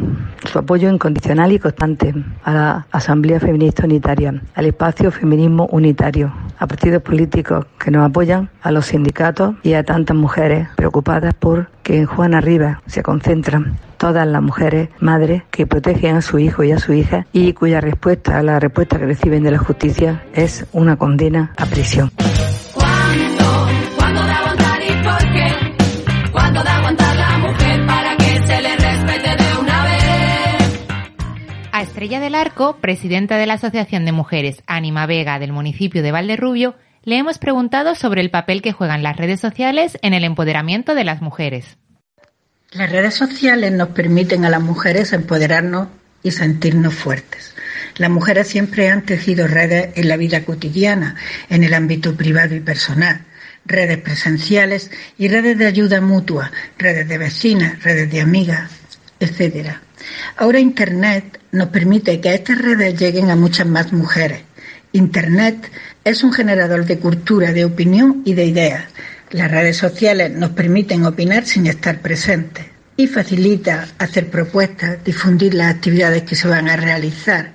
su 0.52 0.60
apoyo 0.60 0.92
incondicional 0.92 1.54
y 1.54 1.60
constante 1.60 2.14
a 2.44 2.54
la 2.54 2.88
Asamblea 2.92 3.40
Feminista 3.40 3.86
Unitaria, 3.86 4.34
al 4.54 4.66
espacio 4.66 5.12
Feminismo 5.12 5.70
Unitario, 5.72 6.34
a 6.60 6.68
partidos 6.68 7.04
políticos 7.04 7.68
que 7.80 7.90
nos 7.90 8.06
apoyan, 8.06 8.50
a 8.62 8.72
los 8.72 8.88
sindicatos 8.88 9.56
y 9.64 9.76
a 9.76 9.84
tantas 9.86 10.18
mujeres 10.18 10.68
preocupadas 10.76 11.34
por 11.36 11.70
que 11.84 12.00
en 12.00 12.06
Juana 12.06 12.42
Rivas 12.42 12.80
se 12.86 13.02
concentran 13.02 13.80
todas 13.96 14.28
las 14.28 14.42
mujeres 14.42 14.90
madres 15.00 15.44
que 15.52 15.66
protegen 15.66 16.18
a 16.18 16.22
su 16.22 16.38
hijo 16.38 16.66
y 16.66 16.74
a 16.74 16.80
su 16.80 16.92
hija 16.92 17.28
y 17.32 17.54
cuya 17.54 17.80
respuesta 17.80 18.38
a 18.38 18.44
la 18.44 18.60
respuesta 18.60 19.00
que 19.00 19.06
reciben 19.06 19.44
de 19.44 19.52
la 19.52 19.58
justicia 19.58 20.26
es 20.34 20.66
una 20.74 20.98
condena 20.98 21.54
a 21.56 21.66
prisión. 21.66 22.12
Puede 26.62 26.76
aguantar 26.76 27.16
la 27.16 27.38
mujer 27.40 27.86
para 27.88 28.18
que 28.18 28.46
se 28.46 28.62
le 28.62 28.76
respete 28.76 29.44
de 29.44 29.58
una 29.60 29.84
vez. 29.84 30.80
A 31.72 31.82
Estrella 31.82 32.20
del 32.20 32.36
Arco, 32.36 32.78
presidenta 32.78 33.38
de 33.38 33.48
la 33.48 33.56
Asociación 33.56 34.06
de 34.06 34.12
Mujeres 34.12 34.62
Ánima 34.68 35.08
Vega 35.08 35.40
del 35.40 35.54
municipio 35.54 36.04
de 36.04 36.12
Valderrubio, 36.12 36.76
le 37.04 37.18
hemos 37.18 37.40
preguntado 37.40 37.96
sobre 37.96 38.22
el 38.22 38.30
papel 38.30 38.62
que 38.62 38.74
juegan 38.74 39.02
las 39.02 39.18
redes 39.18 39.40
sociales 39.40 39.98
en 40.04 40.14
el 40.14 40.24
empoderamiento 40.24 40.94
de 40.94 41.04
las 41.04 41.22
mujeres. 41.22 41.78
Las 42.74 42.92
redes 42.92 43.16
sociales 43.16 43.72
nos 43.72 43.90
permiten 43.90 44.46
a 44.46 44.50
las 44.50 44.62
mujeres 44.62 45.14
empoderarnos 45.14 45.88
y 46.22 46.30
sentirnos 46.30 46.94
fuertes. 46.94 47.56
Las 47.98 48.12
mujeres 48.12 48.48
siempre 48.48 48.90
han 48.90 49.02
tejido 49.02 49.48
redes 49.48 49.98
en 49.98 50.08
la 50.08 50.16
vida 50.16 50.46
cotidiana, 50.46 51.16
en 51.50 51.64
el 51.64 51.74
ámbito 51.74 52.16
privado 52.16 52.56
y 52.56 52.60
personal, 52.60 53.26
redes 53.66 53.98
presenciales 53.98 54.92
y 55.18 55.28
redes 55.28 55.58
de 55.58 55.68
ayuda 55.68 56.02
mutua, 56.02 56.52
redes 56.78 57.08
de 57.08 57.18
vecinas, 57.18 57.84
redes 57.84 58.12
de 58.12 58.22
amigas, 58.22 58.72
etc. 59.20 59.76
Ahora 60.38 60.60
Internet 60.60 61.40
nos 61.52 61.70
permite 61.70 62.20
que 62.20 62.34
estas 62.34 62.58
redes 62.58 63.00
lleguen 63.00 63.30
a 63.30 63.36
muchas 63.36 63.68
más 63.68 63.94
mujeres. 63.94 64.42
Internet 64.94 65.72
es 66.04 66.24
un 66.24 66.34
generador 66.34 66.86
de 66.86 67.00
cultura, 67.00 67.54
de 67.54 67.66
opinión 67.66 68.24
y 68.26 68.34
de 68.34 68.46
ideas. 68.46 68.86
Las 69.30 69.50
redes 69.50 69.78
sociales 69.78 70.32
nos 70.32 70.52
permiten 70.52 71.06
opinar 71.06 71.46
sin 71.46 71.68
estar 71.68 72.02
presentes 72.02 72.66
y 72.98 73.08
facilita 73.08 73.88
hacer 73.98 74.30
propuestas, 74.30 75.04
difundir 75.04 75.54
las 75.54 75.74
actividades 75.74 76.24
que 76.24 76.36
se 76.36 76.48
van 76.48 76.68
a 76.68 76.76
realizar, 76.76 77.54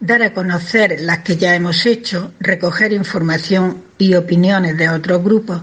dar 0.00 0.22
a 0.22 0.32
conocer 0.32 1.00
las 1.00 1.18
que 1.18 1.36
ya 1.36 1.54
hemos 1.54 1.84
hecho, 1.86 2.32
recoger 2.40 2.92
información 2.92 3.84
y 3.98 4.14
opiniones 4.14 4.76
de 4.76 4.88
otros 4.88 5.22
grupos, 5.22 5.62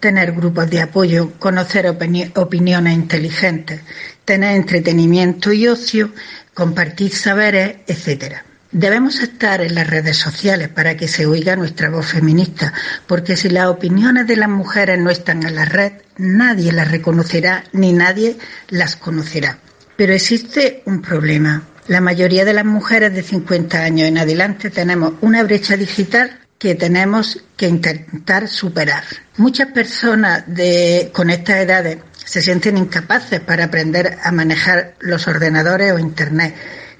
tener 0.00 0.32
grupos 0.32 0.68
de 0.70 0.80
apoyo, 0.80 1.32
conocer 1.38 1.86
opiniones 1.88 2.94
inteligentes, 2.94 3.80
tener 4.24 4.56
entretenimiento 4.56 5.52
y 5.52 5.68
ocio, 5.68 6.12
compartir 6.52 7.14
saberes, 7.14 7.76
etcétera. 7.86 8.44
Debemos 8.72 9.20
estar 9.20 9.60
en 9.60 9.74
las 9.74 9.88
redes 9.88 10.16
sociales 10.18 10.68
para 10.68 10.96
que 10.96 11.06
se 11.06 11.24
oiga 11.24 11.54
nuestra 11.54 11.88
voz 11.88 12.06
feminista, 12.06 12.74
porque 13.06 13.36
si 13.36 13.48
las 13.48 13.68
opiniones 13.68 14.26
de 14.26 14.36
las 14.36 14.48
mujeres 14.48 14.98
no 14.98 15.08
están 15.08 15.44
en 15.44 15.54
la 15.54 15.64
red, 15.64 15.92
nadie 16.18 16.72
las 16.72 16.90
reconocerá 16.90 17.64
ni 17.72 17.92
nadie 17.92 18.36
las 18.68 18.96
conocerá. 18.96 19.58
Pero 19.96 20.12
existe 20.12 20.82
un 20.84 21.00
problema. 21.00 21.62
La 21.88 22.00
mayoría 22.00 22.44
de 22.44 22.52
las 22.52 22.64
mujeres 22.64 23.14
de 23.14 23.22
50 23.22 23.78
años 23.78 24.08
en 24.08 24.18
adelante 24.18 24.70
tenemos 24.70 25.14
una 25.20 25.42
brecha 25.44 25.76
digital 25.76 26.40
que 26.58 26.74
tenemos 26.74 27.44
que 27.56 27.68
intentar 27.68 28.48
superar. 28.48 29.04
Muchas 29.36 29.68
personas 29.68 30.42
de, 30.46 31.10
con 31.12 31.30
estas 31.30 31.58
edades 31.58 31.98
se 32.24 32.42
sienten 32.42 32.76
incapaces 32.76 33.40
para 33.40 33.64
aprender 33.64 34.18
a 34.22 34.32
manejar 34.32 34.94
los 35.00 35.28
ordenadores 35.28 35.92
o 35.92 35.98
Internet 35.98 36.54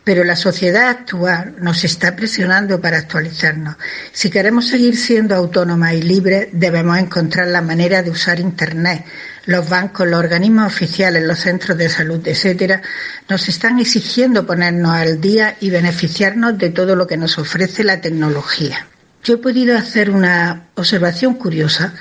pero 0.06 0.22
la 0.22 0.36
sociedad 0.36 0.88
actual 0.88 1.56
nos 1.58 1.82
está 1.82 2.14
presionando 2.14 2.80
para 2.80 2.96
actualizarnos. 2.98 3.74
Si 4.12 4.30
queremos 4.30 4.68
seguir 4.68 4.96
siendo 4.96 5.34
autónomas 5.34 5.94
y 5.94 6.02
libres, 6.02 6.46
debemos 6.52 6.96
encontrar 6.98 7.48
la 7.48 7.60
manera 7.60 8.04
de 8.04 8.10
usar 8.12 8.38
Internet. 8.38 9.04
Los 9.46 9.68
bancos, 9.68 10.06
los 10.06 10.18
organismos 10.18 10.66
oficiales, 10.66 11.22
los 11.24 11.38
centros 11.38 11.78
de 11.78 11.88
salud, 11.88 12.20
etcétera, 12.26 12.82
nos 13.28 13.48
están 13.48 13.78
exigiendo 13.78 14.44
ponernos 14.46 14.92
al 14.92 15.20
día 15.20 15.56
y 15.60 15.70
beneficiarnos 15.70 16.58
de 16.58 16.70
todo 16.70 16.96
lo 16.96 17.06
que 17.06 17.16
nos 17.16 17.38
ofrece 17.38 17.84
la 17.84 18.00
tecnología. 18.00 18.86
Yo 19.22 19.34
he 19.34 19.38
podido 19.38 19.76
hacer 19.76 20.10
una 20.10 20.66
observación 20.74 21.34
curiosa. 21.34 21.94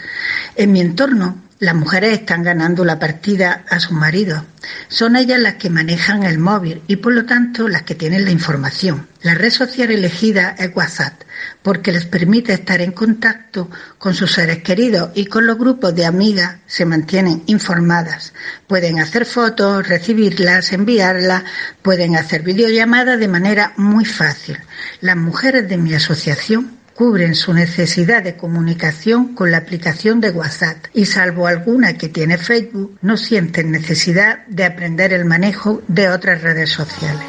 En 0.55 0.71
mi 0.71 0.81
entorno 0.81 1.44
las 1.59 1.73
mujeres 1.73 2.19
están 2.19 2.43
ganando 2.43 2.83
la 2.83 2.99
partida 2.99 3.63
a 3.69 3.79
sus 3.79 3.93
maridos. 3.93 4.43
Son 4.89 5.15
ellas 5.15 5.39
las 5.39 5.55
que 5.55 5.69
manejan 5.69 6.23
el 6.23 6.37
móvil 6.37 6.81
y 6.87 6.97
por 6.97 7.13
lo 7.13 7.25
tanto 7.25 7.69
las 7.69 7.83
que 7.83 7.95
tienen 7.95 8.25
la 8.25 8.31
información. 8.31 9.07
La 9.21 9.35
red 9.35 9.51
social 9.51 9.89
elegida 9.89 10.55
es 10.57 10.75
WhatsApp 10.75 11.21
porque 11.61 11.91
les 11.91 12.05
permite 12.05 12.53
estar 12.53 12.81
en 12.81 12.91
contacto 12.91 13.69
con 13.97 14.13
sus 14.13 14.33
seres 14.33 14.63
queridos 14.63 15.11
y 15.15 15.27
con 15.27 15.45
los 15.45 15.57
grupos 15.57 15.95
de 15.95 16.05
amigas 16.05 16.57
se 16.65 16.85
mantienen 16.85 17.43
informadas. 17.45 18.33
Pueden 18.67 18.99
hacer 18.99 19.25
fotos, 19.25 19.87
recibirlas, 19.87 20.73
enviarlas, 20.73 21.43
pueden 21.81 22.17
hacer 22.17 22.43
videollamadas 22.43 23.17
de 23.17 23.27
manera 23.27 23.73
muy 23.77 24.03
fácil. 24.03 24.57
Las 24.99 25.15
mujeres 25.15 25.69
de 25.69 25.77
mi 25.77 25.93
asociación 25.93 26.84
cubren 26.95 27.35
su 27.35 27.53
necesidad 27.53 28.23
de 28.23 28.37
comunicación 28.37 29.35
con 29.35 29.51
la 29.51 29.57
aplicación 29.57 30.21
de 30.21 30.31
WhatsApp 30.31 30.77
y 30.93 31.05
salvo 31.05 31.45
alguna 31.45 31.97
que 31.97 32.07
tiene 32.07 32.37
Facebook, 32.37 32.97
no 33.01 33.17
sienten 33.17 33.69
necesidad 33.69 34.45
de 34.47 34.63
aprender 34.63 35.11
el 35.11 35.25
manejo 35.25 35.81
de 35.89 36.09
otras 36.09 36.41
redes 36.41 36.71
sociales. 36.71 37.25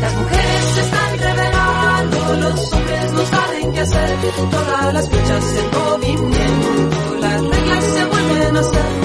Las 0.00 0.14
mujeres 0.16 0.64
se 0.74 0.80
están 0.80 1.18
revelando, 1.18 2.36
los 2.36 2.72
hombres 2.72 3.12
no 3.12 3.26
saben 3.26 3.72
qué 3.72 3.80
hacer, 3.80 4.16
todas 4.50 4.94
las 4.94 5.08
fichas 5.08 5.44
en 5.56 5.78
movimiento, 5.78 7.16
las 7.20 7.40
reglas 7.40 7.84
se 7.84 8.04
vuelven 8.04 8.56
a 8.56 8.60
hacer. 8.60 8.99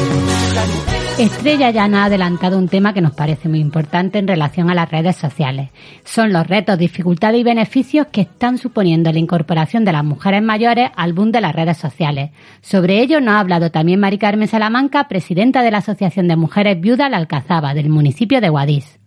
Estrella 1.18 1.70
ya 1.70 1.88
nos 1.88 2.02
ha 2.02 2.06
adelantado 2.06 2.58
un 2.58 2.68
tema 2.68 2.94
que 2.94 3.00
nos 3.00 3.14
parece 3.14 3.48
muy 3.48 3.62
importante 3.62 4.20
en 4.20 4.28
relación 4.28 4.70
a 4.70 4.76
las 4.76 4.92
redes 4.92 5.16
sociales. 5.16 5.70
Son 6.04 6.34
los 6.34 6.46
retos, 6.46 6.78
dificultades 6.78 7.40
y 7.40 7.44
beneficios 7.44 8.08
que 8.12 8.20
están 8.22 8.58
suponiendo 8.58 9.14
la 9.14 9.20
incorporación 9.20 9.86
de 9.86 9.94
las 9.94 10.04
mujeres 10.04 10.44
mayores 10.44 10.90
al 10.98 11.14
boom 11.14 11.32
de 11.32 11.40
las 11.40 11.56
redes 11.56 11.78
sociales. 11.78 12.32
Sobre 12.60 13.00
ello 13.00 13.22
nos 13.22 13.36
ha 13.36 13.40
hablado 13.40 13.72
también 13.72 14.02
Mari 14.02 14.18
Carmen 14.18 14.50
Salamanca, 14.50 15.08
presidenta 15.08 15.64
de 15.64 15.72
la 15.72 15.78
Asociación 15.78 16.28
de 16.28 16.36
Mujeres 16.36 16.82
Viudas 16.82 17.10
La 17.10 17.16
Alcazaba, 17.16 17.74
del 17.74 17.88
municipio 17.88 18.42
de 18.42 18.50
Guadix. 18.50 19.00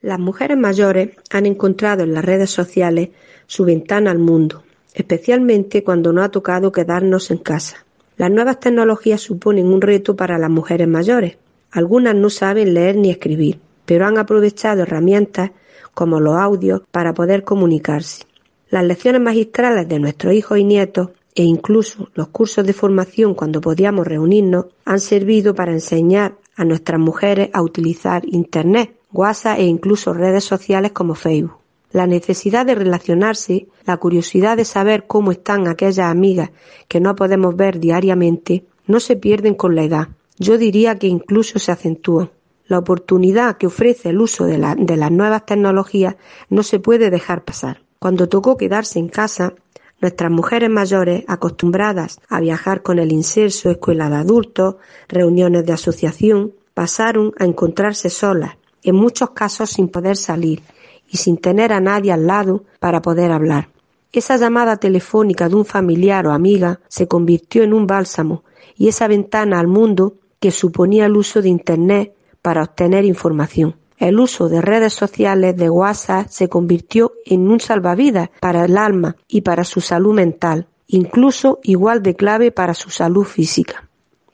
Las 0.00 0.18
mujeres 0.18 0.56
mayores 0.56 1.10
han 1.30 1.44
encontrado 1.44 2.02
en 2.02 2.14
las 2.14 2.24
redes 2.24 2.48
sociales 2.48 3.10
su 3.46 3.66
ventana 3.66 4.10
al 4.10 4.18
mundo, 4.18 4.62
especialmente 4.94 5.84
cuando 5.84 6.14
nos 6.14 6.24
ha 6.24 6.30
tocado 6.30 6.72
quedarnos 6.72 7.30
en 7.30 7.38
casa. 7.38 7.84
Las 8.16 8.30
nuevas 8.30 8.58
tecnologías 8.58 9.20
suponen 9.20 9.66
un 9.66 9.82
reto 9.82 10.16
para 10.16 10.38
las 10.38 10.50
mujeres 10.50 10.88
mayores. 10.88 11.41
Algunas 11.72 12.14
no 12.14 12.30
saben 12.30 12.74
leer 12.74 12.96
ni 12.96 13.10
escribir, 13.10 13.58
pero 13.86 14.06
han 14.06 14.18
aprovechado 14.18 14.82
herramientas 14.82 15.50
como 15.94 16.20
los 16.20 16.36
audios 16.36 16.82
para 16.90 17.14
poder 17.14 17.44
comunicarse. 17.44 18.24
Las 18.68 18.84
lecciones 18.84 19.20
magistrales 19.20 19.88
de 19.88 19.98
nuestros 19.98 20.34
hijos 20.34 20.58
y 20.58 20.64
nietos 20.64 21.10
e 21.34 21.42
incluso 21.42 22.08
los 22.14 22.28
cursos 22.28 22.66
de 22.66 22.72
formación 22.72 23.34
cuando 23.34 23.60
podíamos 23.60 24.06
reunirnos 24.06 24.66
han 24.84 25.00
servido 25.00 25.54
para 25.54 25.72
enseñar 25.72 26.34
a 26.56 26.64
nuestras 26.64 27.00
mujeres 27.00 27.48
a 27.52 27.62
utilizar 27.62 28.22
Internet, 28.26 28.94
WhatsApp 29.12 29.58
e 29.58 29.64
incluso 29.64 30.12
redes 30.12 30.44
sociales 30.44 30.92
como 30.92 31.14
Facebook. 31.14 31.58
La 31.90 32.06
necesidad 32.06 32.64
de 32.64 32.74
relacionarse, 32.74 33.66
la 33.84 33.98
curiosidad 33.98 34.56
de 34.56 34.64
saber 34.64 35.06
cómo 35.06 35.32
están 35.32 35.68
aquellas 35.68 36.10
amigas 36.10 36.50
que 36.88 37.00
no 37.00 37.14
podemos 37.14 37.54
ver 37.56 37.78
diariamente, 37.78 38.64
no 38.86 39.00
se 39.00 39.16
pierden 39.16 39.54
con 39.54 39.74
la 39.74 39.84
edad. 39.84 40.08
Yo 40.38 40.58
diría 40.58 40.98
que 40.98 41.06
incluso 41.06 41.58
se 41.58 41.72
acentúan. 41.72 42.30
La 42.66 42.78
oportunidad 42.78 43.56
que 43.56 43.66
ofrece 43.66 44.10
el 44.10 44.20
uso 44.20 44.44
de, 44.44 44.58
de 44.78 44.96
las 44.96 45.10
nuevas 45.10 45.44
tecnologías 45.46 46.16
no 46.48 46.62
se 46.62 46.78
puede 46.78 47.10
dejar 47.10 47.44
pasar. 47.44 47.82
Cuando 47.98 48.28
tocó 48.28 48.56
quedarse 48.56 48.98
en 48.98 49.08
casa, 49.08 49.54
Nuestras 50.02 50.32
mujeres 50.32 50.68
mayores, 50.68 51.22
acostumbradas 51.28 52.18
a 52.28 52.40
viajar 52.40 52.82
con 52.82 52.98
el 52.98 53.12
inserso, 53.12 53.70
escuela 53.70 54.10
de 54.10 54.16
adultos, 54.16 54.74
reuniones 55.06 55.64
de 55.64 55.74
asociación, 55.74 56.54
pasaron 56.74 57.32
a 57.38 57.44
encontrarse 57.44 58.10
solas, 58.10 58.56
en 58.82 58.96
muchos 58.96 59.30
casos 59.30 59.70
sin 59.70 59.86
poder 59.86 60.16
salir 60.16 60.60
y 61.08 61.18
sin 61.18 61.36
tener 61.36 61.72
a 61.72 61.80
nadie 61.80 62.10
al 62.10 62.26
lado 62.26 62.64
para 62.80 63.00
poder 63.00 63.30
hablar. 63.30 63.68
Esa 64.12 64.36
llamada 64.36 64.76
telefónica 64.78 65.48
de 65.48 65.54
un 65.54 65.64
familiar 65.64 66.26
o 66.26 66.32
amiga 66.32 66.80
se 66.88 67.06
convirtió 67.06 67.62
en 67.62 67.72
un 67.72 67.86
bálsamo 67.86 68.42
y 68.76 68.88
esa 68.88 69.06
ventana 69.06 69.60
al 69.60 69.68
mundo 69.68 70.14
que 70.42 70.50
suponía 70.50 71.06
el 71.06 71.16
uso 71.16 71.40
de 71.40 71.48
Internet 71.48 72.14
para 72.42 72.64
obtener 72.64 73.04
información. 73.04 73.76
El 73.96 74.18
uso 74.18 74.48
de 74.48 74.60
redes 74.60 74.92
sociales 74.92 75.56
de 75.56 75.70
WhatsApp 75.70 76.26
se 76.28 76.48
convirtió 76.48 77.12
en 77.24 77.48
un 77.48 77.60
salvavidas 77.60 78.30
para 78.40 78.64
el 78.64 78.76
alma 78.76 79.14
y 79.28 79.42
para 79.42 79.62
su 79.62 79.80
salud 79.80 80.12
mental, 80.12 80.66
incluso 80.88 81.60
igual 81.62 82.02
de 82.02 82.16
clave 82.16 82.50
para 82.50 82.74
su 82.74 82.90
salud 82.90 83.22
física. 83.22 83.88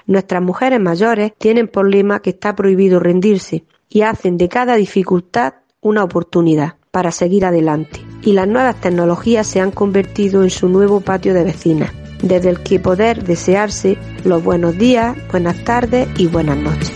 Nuestras 0.07 0.43
mujeres 0.43 0.81
mayores 0.81 1.33
tienen 1.37 1.69
por 1.69 1.87
lema 1.87 2.21
que 2.21 2.31
está 2.31 2.57
prohibido 2.57 3.01
rendirse 3.01 3.67
y 3.91 4.01
hacen 4.01 4.39
de 4.39 4.49
cada 4.49 4.77
dificultad 4.77 5.57
una 5.83 6.05
oportunidad 6.05 6.77
para 6.91 7.13
seguir 7.13 7.45
adelante. 7.45 8.01
Y 8.23 8.33
las 8.33 8.49
nuevas 8.49 8.81
tecnologías 8.81 9.47
se 9.47 9.61
han 9.61 9.73
convertido 9.73 10.43
en 10.43 10.49
su 10.49 10.71
nuevo 10.71 11.01
patio 11.01 11.35
de 11.35 11.45
vecinas, 11.45 11.93
desde 12.23 12.51
el 12.51 12.61
que 12.61 12.81
poder 12.81 13.25
desearse 13.25 13.99
los 14.25 14.43
buenos 14.43 14.77
días, 14.77 15.17
buenas 15.31 15.63
tardes 15.65 16.09
y 16.17 16.27
buenas 16.27 16.57
noches. 16.57 16.93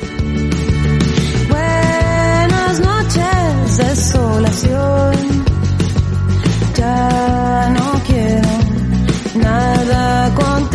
Buenas 1.48 2.80
noches, 2.80 3.76
desolación. 3.78 5.44
Ya 6.76 7.74
no 7.76 7.92
quiero 8.06 8.48
nada 9.36 10.34
contigo, 10.34 10.71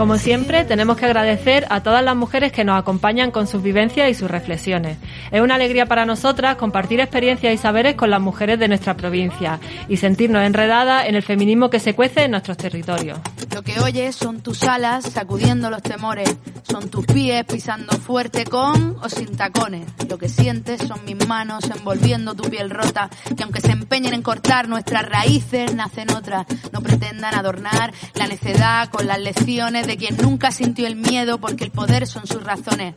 Como 0.00 0.16
siempre, 0.16 0.64
tenemos 0.64 0.96
que 0.96 1.04
agradecer 1.04 1.66
a 1.68 1.82
todas 1.82 2.02
las 2.02 2.16
mujeres 2.16 2.52
que 2.52 2.64
nos 2.64 2.80
acompañan 2.80 3.30
con 3.30 3.46
sus 3.46 3.62
vivencias 3.62 4.08
y 4.08 4.14
sus 4.14 4.30
reflexiones. 4.30 4.96
Es 5.30 5.42
una 5.42 5.56
alegría 5.56 5.84
para 5.84 6.06
nosotras 6.06 6.56
compartir 6.56 7.00
experiencias 7.00 7.52
y 7.52 7.58
saberes 7.58 7.96
con 7.96 8.08
las 8.08 8.22
mujeres 8.22 8.58
de 8.58 8.68
nuestra 8.68 8.96
provincia 8.96 9.60
y 9.90 9.98
sentirnos 9.98 10.42
enredadas 10.42 11.06
en 11.06 11.16
el 11.16 11.22
feminismo 11.22 11.68
que 11.68 11.80
se 11.80 11.94
cuece 11.94 12.24
en 12.24 12.30
nuestros 12.30 12.56
territorios. 12.56 13.18
Lo 13.54 13.60
que 13.60 13.78
oyes 13.80 14.16
son 14.16 14.40
tus 14.40 14.62
alas 14.62 15.04
sacudiendo 15.04 15.68
los 15.68 15.82
temores, 15.82 16.34
son 16.62 16.88
tus 16.88 17.04
pies 17.04 17.44
pisando 17.44 17.92
fuerte 17.98 18.44
con 18.44 18.96
o 19.02 19.08
sin 19.10 19.36
tacones. 19.36 19.86
Lo 20.08 20.16
que 20.16 20.30
sientes 20.30 20.80
son 20.80 21.04
mis 21.04 21.26
manos 21.26 21.64
envolviendo 21.76 22.34
tu 22.34 22.48
piel 22.48 22.70
rota, 22.70 23.10
que 23.36 23.42
aunque 23.42 23.60
se 23.60 23.72
empeñen 23.72 24.14
en 24.14 24.22
cortar 24.22 24.66
nuestras 24.68 25.06
raíces, 25.06 25.74
nacen 25.74 26.10
otras. 26.12 26.46
No 26.72 26.80
pretendan 26.80 27.34
adornar 27.34 27.92
la 28.14 28.28
necedad 28.28 28.88
con 28.88 29.06
las 29.06 29.20
lecciones 29.20 29.86
de 29.86 29.89
quien 29.96 30.16
nunca 30.16 30.50
sintió 30.50 30.86
el 30.86 30.96
miedo 30.96 31.38
porque 31.38 31.64
el 31.64 31.70
poder 31.70 32.06
son 32.06 32.26
sus 32.26 32.42
razones. 32.42 32.94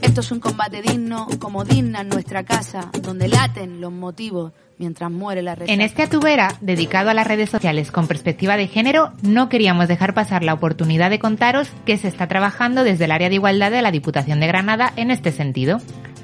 Esto 0.00 0.20
es 0.20 0.32
un 0.32 0.40
combate 0.40 0.82
digno, 0.82 1.26
como 1.38 1.64
digna 1.64 2.00
en 2.00 2.08
nuestra 2.08 2.44
casa, 2.44 2.90
donde 3.00 3.28
laten 3.28 3.80
los 3.80 3.92
motivos 3.92 4.52
mientras 4.78 5.10
muere 5.10 5.42
la 5.42 5.56
En 5.66 5.80
este 5.80 6.02
Atubera, 6.02 6.56
dedicado 6.60 7.10
a 7.10 7.14
las 7.14 7.26
redes 7.26 7.50
sociales 7.50 7.92
con 7.92 8.08
perspectiva 8.08 8.56
de 8.56 8.66
género, 8.66 9.12
no 9.22 9.48
queríamos 9.48 9.86
dejar 9.86 10.12
pasar 10.12 10.42
la 10.42 10.54
oportunidad 10.54 11.10
de 11.10 11.20
contaros 11.20 11.68
que 11.86 11.96
se 11.96 12.08
está 12.08 12.26
trabajando 12.26 12.82
desde 12.82 13.04
el 13.04 13.12
área 13.12 13.28
de 13.28 13.36
igualdad 13.36 13.70
de 13.70 13.82
la 13.82 13.92
Diputación 13.92 14.40
de 14.40 14.48
Granada 14.48 14.92
en 14.96 15.12
este 15.12 15.30
sentido. 15.30 15.80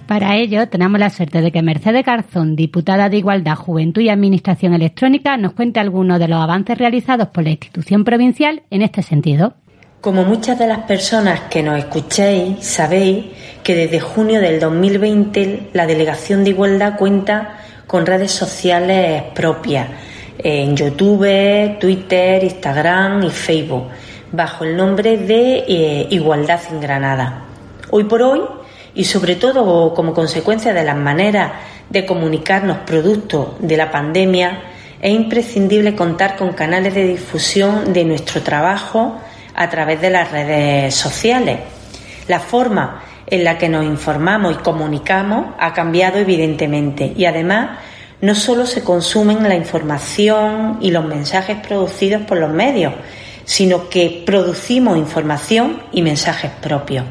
Para 0.08 0.36
ello, 0.36 0.68
tenemos 0.68 0.98
la 0.98 1.10
suerte 1.10 1.42
de 1.42 1.52
que 1.52 1.62
Mercedes 1.62 2.04
Garzón, 2.04 2.56
diputada 2.56 3.10
de 3.10 3.18
Igualdad, 3.18 3.56
Juventud 3.56 4.00
y 4.00 4.08
Administración 4.08 4.72
Electrónica, 4.72 5.36
nos 5.36 5.52
cuente 5.52 5.80
algunos 5.80 6.18
de 6.18 6.28
los 6.28 6.40
avances 6.40 6.78
realizados 6.78 7.28
por 7.28 7.44
la 7.44 7.50
institución 7.50 8.04
provincial 8.04 8.62
en 8.70 8.80
este 8.80 9.02
sentido. 9.02 9.54
Como 10.00 10.22
muchas 10.22 10.56
de 10.56 10.68
las 10.68 10.84
personas 10.84 11.40
que 11.50 11.60
nos 11.60 11.76
escuchéis, 11.76 12.64
sabéis 12.64 13.26
que 13.64 13.74
desde 13.74 13.98
junio 13.98 14.40
del 14.40 14.60
2020 14.60 15.70
la 15.72 15.88
Delegación 15.88 16.44
de 16.44 16.50
Igualdad 16.50 16.96
cuenta 16.96 17.58
con 17.88 18.06
redes 18.06 18.30
sociales 18.30 19.24
propias 19.34 19.88
en 20.38 20.76
YouTube, 20.76 21.80
Twitter, 21.80 22.44
Instagram 22.44 23.24
y 23.24 23.30
Facebook, 23.30 23.88
bajo 24.30 24.62
el 24.62 24.76
nombre 24.76 25.16
de 25.16 25.64
eh, 25.66 26.06
Igualdad 26.10 26.60
en 26.70 26.80
Granada. 26.80 27.46
Hoy 27.90 28.04
por 28.04 28.22
hoy, 28.22 28.42
y 28.94 29.02
sobre 29.02 29.34
todo 29.34 29.94
como 29.94 30.14
consecuencia 30.14 30.72
de 30.72 30.84
las 30.84 30.96
maneras 30.96 31.50
de 31.90 32.06
comunicarnos 32.06 32.78
producto 32.86 33.56
de 33.58 33.76
la 33.76 33.90
pandemia, 33.90 34.62
es 35.02 35.12
imprescindible 35.12 35.96
contar 35.96 36.36
con 36.36 36.52
canales 36.52 36.94
de 36.94 37.02
difusión 37.04 37.92
de 37.92 38.04
nuestro 38.04 38.42
trabajo 38.42 39.18
a 39.58 39.68
través 39.68 40.00
de 40.00 40.10
las 40.10 40.30
redes 40.30 40.94
sociales. 40.94 41.58
La 42.28 42.38
forma 42.38 43.02
en 43.26 43.42
la 43.42 43.58
que 43.58 43.68
nos 43.68 43.84
informamos 43.84 44.54
y 44.54 44.62
comunicamos 44.62 45.46
ha 45.58 45.72
cambiado 45.72 46.18
evidentemente 46.18 47.12
y 47.16 47.24
además 47.24 47.70
no 48.20 48.36
solo 48.36 48.66
se 48.66 48.84
consumen 48.84 49.42
la 49.42 49.56
información 49.56 50.78
y 50.80 50.92
los 50.92 51.04
mensajes 51.04 51.56
producidos 51.58 52.22
por 52.22 52.38
los 52.38 52.50
medios, 52.50 52.94
sino 53.44 53.88
que 53.88 54.22
producimos 54.24 54.96
información 54.96 55.82
y 55.90 56.02
mensajes 56.02 56.52
propios. 56.62 57.04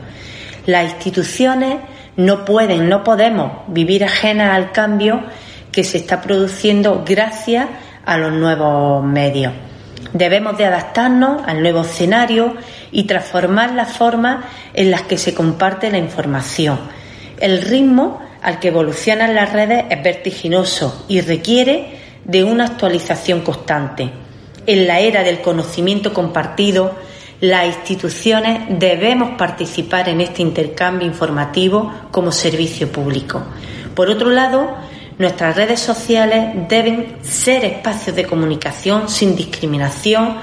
Las 0.65 0.85
instituciones 0.85 1.79
no 2.15 2.45
pueden, 2.45 2.87
no 2.87 3.03
podemos 3.03 3.51
vivir 3.67 4.05
ajenas 4.05 4.55
al 4.55 4.71
cambio 4.71 5.21
que 5.73 5.83
se 5.83 5.97
está 5.97 6.21
produciendo 6.21 7.03
gracias 7.05 7.67
a 8.05 8.17
los 8.17 8.31
nuevos 8.31 9.03
medios. 9.03 9.51
Debemos 10.13 10.57
de 10.57 10.65
adaptarnos 10.65 11.41
al 11.45 11.61
nuevo 11.61 11.81
escenario 11.81 12.55
y 12.91 13.03
transformar 13.03 13.73
las 13.73 13.97
formas 13.97 14.45
en 14.73 14.91
las 14.91 15.03
que 15.03 15.17
se 15.17 15.33
comparte 15.33 15.91
la 15.91 15.97
información. 15.97 16.79
El 17.39 17.61
ritmo 17.61 18.21
al 18.41 18.59
que 18.59 18.69
evolucionan 18.69 19.35
las 19.35 19.51
redes 19.53 19.85
es 19.89 20.03
vertiginoso 20.03 21.05
y 21.07 21.21
requiere 21.21 21.99
de 22.23 22.43
una 22.43 22.65
actualización 22.65 23.41
constante. 23.41 24.09
En 24.65 24.87
la 24.87 24.99
era 24.99 25.23
del 25.23 25.41
conocimiento 25.41 26.13
compartido, 26.13 26.95
las 27.39 27.67
instituciones 27.67 28.79
debemos 28.79 29.37
participar 29.37 30.09
en 30.09 30.21
este 30.21 30.41
intercambio 30.41 31.07
informativo 31.07 31.93
como 32.11 32.31
servicio 32.31 32.91
público. 32.91 33.43
Por 33.93 34.09
otro 34.09 34.29
lado, 34.29 34.75
nuestras 35.17 35.55
redes 35.55 35.79
sociales 35.79 36.53
deben 36.67 37.17
ser 37.23 37.65
espacios 37.65 38.15
de 38.15 38.25
comunicación 38.25 39.09
sin 39.09 39.35
discriminación 39.35 40.37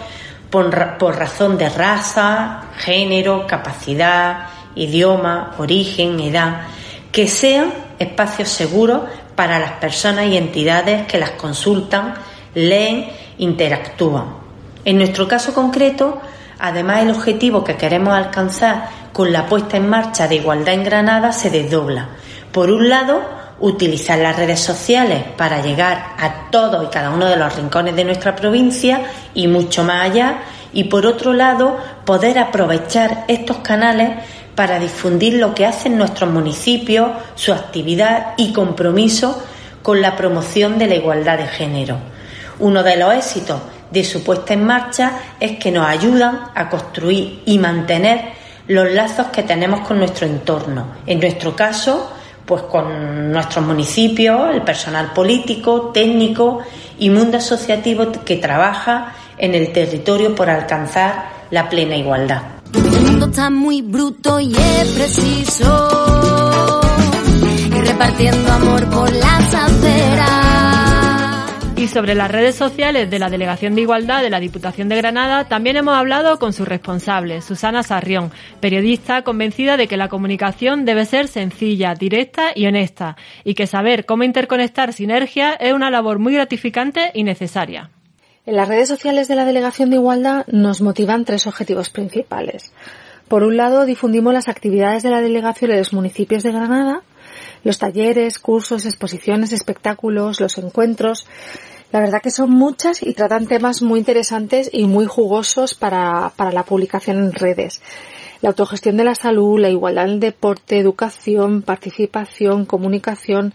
por, 0.50 0.70
razón 1.16 1.58
de 1.58 1.68
raza, 1.68 2.64
género, 2.78 3.46
capacidad, 3.46 4.46
idioma, 4.76 5.54
origen, 5.58 6.20
edad, 6.20 6.62
que 7.10 7.26
sean 7.26 7.72
espacios 7.98 8.50
seguros 8.50 9.02
para 9.34 9.58
las 9.58 9.72
personas 9.72 10.26
y 10.26 10.36
entidades 10.36 11.06
que 11.06 11.18
las 11.18 11.30
consultan, 11.30 12.14
leen, 12.54 13.08
interactúan. 13.38 14.36
En 14.84 14.98
nuestro 14.98 15.26
caso 15.26 15.52
concreto, 15.54 16.20
además 16.60 17.02
el 17.02 17.10
objetivo 17.10 17.64
que 17.64 17.76
queremos 17.76 18.14
alcanzar 18.14 18.88
con 19.12 19.32
la 19.32 19.46
puesta 19.46 19.76
en 19.76 19.88
marcha 19.88 20.28
de 20.28 20.36
Igualdad 20.36 20.74
en 20.74 20.84
Granada 20.84 21.32
se 21.32 21.50
desdobla. 21.50 22.10
Por 22.52 22.70
un 22.70 22.88
lado, 22.88 23.22
utilizar 23.64 24.18
las 24.18 24.36
redes 24.36 24.60
sociales 24.60 25.24
para 25.38 25.62
llegar 25.62 26.14
a 26.18 26.50
todos 26.50 26.84
y 26.84 26.88
cada 26.88 27.10
uno 27.10 27.24
de 27.24 27.36
los 27.36 27.56
rincones 27.56 27.96
de 27.96 28.04
nuestra 28.04 28.36
provincia 28.36 29.00
y 29.32 29.46
mucho 29.46 29.84
más 29.84 30.10
allá. 30.10 30.42
Y 30.74 30.84
por 30.84 31.06
otro 31.06 31.32
lado, 31.32 31.78
poder 32.04 32.38
aprovechar 32.38 33.24
estos 33.26 33.58
canales 33.58 34.18
para 34.54 34.78
difundir 34.78 35.34
lo 35.34 35.54
que 35.54 35.64
hacen 35.64 35.96
nuestros 35.96 36.30
municipios, 36.30 37.10
su 37.36 37.54
actividad 37.54 38.34
y 38.36 38.52
compromiso 38.52 39.42
con 39.82 40.02
la 40.02 40.14
promoción 40.14 40.78
de 40.78 40.86
la 40.86 40.96
igualdad 40.96 41.38
de 41.38 41.46
género. 41.46 41.96
Uno 42.58 42.82
de 42.82 42.96
los 42.96 43.14
éxitos 43.14 43.60
de 43.90 44.04
su 44.04 44.22
puesta 44.22 44.52
en 44.52 44.64
marcha 44.64 45.12
es 45.40 45.58
que 45.58 45.70
nos 45.70 45.86
ayudan 45.86 46.50
a 46.54 46.68
construir 46.68 47.42
y 47.46 47.58
mantener 47.58 48.32
los 48.68 48.92
lazos 48.92 49.28
que 49.28 49.42
tenemos 49.42 49.86
con 49.86 49.98
nuestro 49.98 50.26
entorno. 50.26 50.86
En 51.06 51.18
nuestro 51.20 51.56
caso, 51.56 52.13
pues 52.46 52.62
con 52.62 53.32
nuestros 53.32 53.64
municipios, 53.64 54.54
el 54.54 54.62
personal 54.62 55.12
político, 55.12 55.90
técnico 55.92 56.60
y 56.98 57.10
mundo 57.10 57.38
asociativo 57.38 58.10
que 58.24 58.36
trabaja 58.36 59.14
en 59.38 59.54
el 59.54 59.72
territorio 59.72 60.34
por 60.34 60.50
alcanzar 60.50 61.30
la 61.50 61.68
plena 61.68 61.96
igualdad. 61.96 62.42
El 62.74 63.00
mundo 63.02 63.26
está 63.26 63.50
muy 63.50 63.82
bruto 63.82 64.40
y 64.40 64.54
es 64.54 64.88
preciso 64.88 66.80
repartiendo 67.84 68.52
amor 68.52 68.90
por 68.90 69.12
las 69.12 69.54
aceras. 69.54 70.43
Y 71.84 71.88
sobre 71.88 72.14
las 72.14 72.30
redes 72.30 72.54
sociales 72.54 73.10
de 73.10 73.18
la 73.18 73.28
Delegación 73.28 73.74
de 73.74 73.82
Igualdad 73.82 74.22
de 74.22 74.30
la 74.30 74.40
Diputación 74.40 74.88
de 74.88 74.96
Granada, 74.96 75.44
también 75.48 75.76
hemos 75.76 75.94
hablado 75.94 76.38
con 76.38 76.54
su 76.54 76.64
responsable, 76.64 77.42
Susana 77.42 77.82
Sarrión, 77.82 78.32
periodista 78.58 79.20
convencida 79.20 79.76
de 79.76 79.86
que 79.86 79.98
la 79.98 80.08
comunicación 80.08 80.86
debe 80.86 81.04
ser 81.04 81.28
sencilla, 81.28 81.94
directa 81.94 82.52
y 82.54 82.66
honesta, 82.66 83.18
y 83.44 83.52
que 83.52 83.66
saber 83.66 84.06
cómo 84.06 84.22
interconectar 84.22 84.94
sinergias 84.94 85.58
es 85.60 85.74
una 85.74 85.90
labor 85.90 86.18
muy 86.18 86.32
gratificante 86.32 87.10
y 87.12 87.22
necesaria. 87.22 87.90
En 88.46 88.56
las 88.56 88.68
redes 88.68 88.88
sociales 88.88 89.28
de 89.28 89.34
la 89.34 89.44
Delegación 89.44 89.90
de 89.90 89.96
Igualdad 89.96 90.46
nos 90.46 90.80
motivan 90.80 91.26
tres 91.26 91.46
objetivos 91.46 91.90
principales. 91.90 92.72
Por 93.28 93.42
un 93.42 93.58
lado, 93.58 93.84
difundimos 93.84 94.32
las 94.32 94.48
actividades 94.48 95.02
de 95.02 95.10
la 95.10 95.20
delegación 95.20 95.70
en 95.70 95.80
los 95.80 95.92
municipios 95.92 96.42
de 96.44 96.52
Granada, 96.52 97.02
los 97.62 97.78
talleres, 97.78 98.38
cursos, 98.38 98.86
exposiciones, 98.86 99.52
espectáculos, 99.52 100.40
los 100.40 100.56
encuentros, 100.56 101.26
la 101.94 102.00
verdad 102.00 102.20
que 102.20 102.32
son 102.32 102.50
muchas 102.50 103.04
y 103.04 103.14
tratan 103.14 103.46
temas 103.46 103.80
muy 103.80 104.00
interesantes 104.00 104.68
y 104.72 104.88
muy 104.88 105.06
jugosos 105.06 105.74
para, 105.74 106.32
para 106.34 106.50
la 106.50 106.64
publicación 106.64 107.18
en 107.18 107.32
redes. 107.32 107.80
La 108.40 108.48
autogestión 108.48 108.96
de 108.96 109.04
la 109.04 109.14
salud, 109.14 109.60
la 109.60 109.70
igualdad 109.70 110.06
en 110.06 110.14
el 110.14 110.18
deporte, 110.18 110.76
educación, 110.76 111.62
participación, 111.62 112.64
comunicación, 112.64 113.54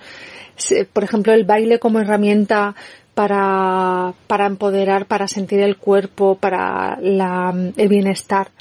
por 0.94 1.04
ejemplo, 1.04 1.34
el 1.34 1.44
baile 1.44 1.80
como 1.80 2.00
herramienta 2.00 2.76
para, 3.14 4.14
para 4.28 4.46
empoderar, 4.46 5.06
para 5.06 5.28
sentir 5.28 5.60
el 5.60 5.76
cuerpo, 5.76 6.36
para 6.36 6.98
el 7.02 7.90
bienestar. 7.90 8.52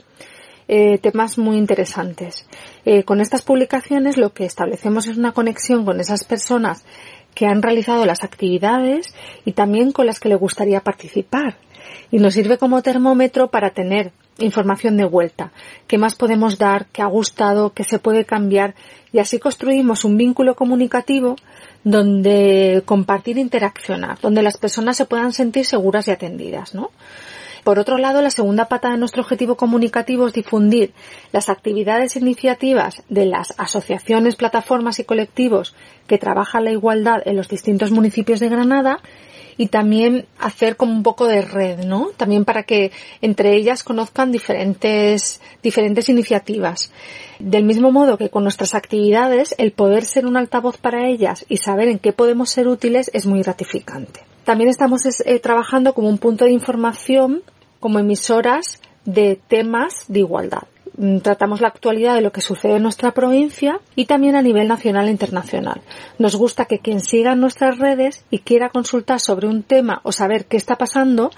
Eh, 0.71 0.99
temas 0.99 1.39
muy 1.39 1.57
interesantes. 1.57 2.47
Eh, 2.85 3.05
con 3.05 3.23
estas 3.23 3.41
publicaciones 3.41 4.19
lo 4.19 4.35
que 4.35 4.45
establecemos 4.45 5.07
es 5.07 5.17
una 5.17 5.33
conexión 5.33 5.87
con 5.87 5.99
esas 5.99 6.25
personas 6.25 6.85
que 7.35 7.47
han 7.47 7.63
realizado 7.63 8.05
las 8.07 8.25
actividades 8.25 9.15
y 9.45 9.53
también 9.53 9.93
con 9.93 10.07
las 10.07 10.21
que 10.21 10.29
le 10.29 10.35
gustaría 10.35 10.81
participar. 10.81 11.57
Y 12.11 12.19
nos 12.19 12.35
sirve 12.35 12.59
como 12.59 12.83
termómetro 12.83 13.49
para 13.49 13.71
tener 13.71 14.13
información 14.39 14.97
de 14.97 15.05
vuelta, 15.05 15.53
qué 15.87 15.99
más 15.99 16.15
podemos 16.15 16.59
dar, 16.59 16.87
qué 16.93 17.03
ha 17.03 17.07
gustado, 17.07 17.73
qué 17.73 17.85
se 17.85 17.99
puede 17.99 18.25
cambiar 18.25 18.75
y 19.13 19.19
así 19.19 19.39
construimos 19.39 20.05
un 20.05 20.17
vínculo 20.17 20.55
comunicativo 20.55 21.37
donde 21.85 22.83
compartir 22.85 23.39
e 23.39 23.41
interaccionar, 23.41 24.19
donde 24.21 24.43
las 24.43 24.57
personas 24.57 24.97
se 24.97 25.07
puedan 25.07 25.33
sentir 25.33 25.65
seguras 25.65 26.07
y 26.09 26.13
atendidas, 26.13 26.75
¿no? 26.75 26.91
Por 27.69 27.79
otro 27.79 27.99
lado, 27.99 28.23
la 28.23 28.31
segunda 28.31 28.65
pata 28.65 28.91
de 28.91 28.97
nuestro 28.97 29.21
objetivo 29.21 29.57
comunicativo 29.57 30.27
es 30.27 30.33
difundir 30.33 30.95
las 31.33 31.51
actividades 31.51 32.17
e 32.17 32.21
iniciativas 32.21 33.03
de 33.11 33.27
las 33.27 33.53
asociaciones, 33.59 34.37
plataformas 34.37 35.01
y 35.01 35.05
colectivos 35.05 35.75
que 36.07 36.17
trabajan 36.17 36.65
la 36.65 36.71
igualdad 36.71 37.21
en 37.27 37.37
los 37.37 37.47
distintos 37.47 37.91
municipios 37.91 38.41
de 38.41 38.49
Granada 38.49 39.01
y 39.59 39.67
también 39.67 40.25
hacer 40.39 40.79
como 40.79 40.95
un 40.95 41.03
poco 41.03 41.27
de 41.27 41.43
red, 41.43 41.85
¿no? 41.85 42.09
También 42.17 42.47
para 42.47 42.63
que 42.63 42.91
entre 43.21 43.55
ellas 43.55 43.85
conozcan 43.85 44.33
diferentes, 44.33 45.43
diferentes 45.63 46.09
iniciativas. 46.09 46.91
Del 47.39 47.65
mismo 47.65 47.93
modo 47.93 48.17
que 48.17 48.31
con 48.31 48.45
nuestras 48.45 48.75
actividades, 48.75 49.55
el 49.59 49.73
poder 49.73 50.07
ser 50.07 50.25
un 50.25 50.39
altavoz 50.39 50.79
para 50.79 51.07
ellas 51.07 51.45
y 51.51 51.59
saber 51.59 51.89
en 51.89 51.99
qué 51.99 52.15
podemos 52.15 52.49
ser 52.49 52.67
útiles 52.67 53.11
es 53.13 53.27
muy 53.27 53.43
gratificante. 53.43 54.21
También 54.45 54.71
estamos 54.71 55.05
eh, 55.05 55.39
trabajando 55.41 55.93
como 55.93 56.09
un 56.09 56.17
punto 56.17 56.47
de 56.47 56.53
información, 56.53 57.43
como 57.81 57.99
emisoras 57.99 58.81
de 59.05 59.41
temas 59.49 60.05
de 60.09 60.21
igualdad. 60.21 60.65
Mm, 60.99 61.19
tratamos 61.19 61.61
la 61.61 61.69
actualidad 61.69 62.17
de 62.17 62.23
lo 62.23 62.33
que 62.33 62.41
sucede 62.41 62.77
en 62.77 62.83
nuestra 62.83 63.13
provincia 63.13 63.81
y 63.95 64.07
también 64.07 64.35
a 64.35 64.43
nivel 64.43 64.67
nacional 64.67 65.07
e 65.07 65.13
internacional. 65.13 65.81
Nos 66.19 66.35
gusta 66.35 66.65
que 66.65 66.81
quien 66.81 67.01
siga 67.01 67.37
nuestras 67.37 67.79
redes 67.79 68.25
y 68.31 68.41
quiera 68.41 68.71
consultar 68.71 69.21
sobre 69.21 69.47
un 69.47 69.63
tema 69.63 70.01
o 70.03 70.11
saber 70.11 70.47
qué 70.47 70.57
está 70.57 70.75
pasando, 70.75 71.31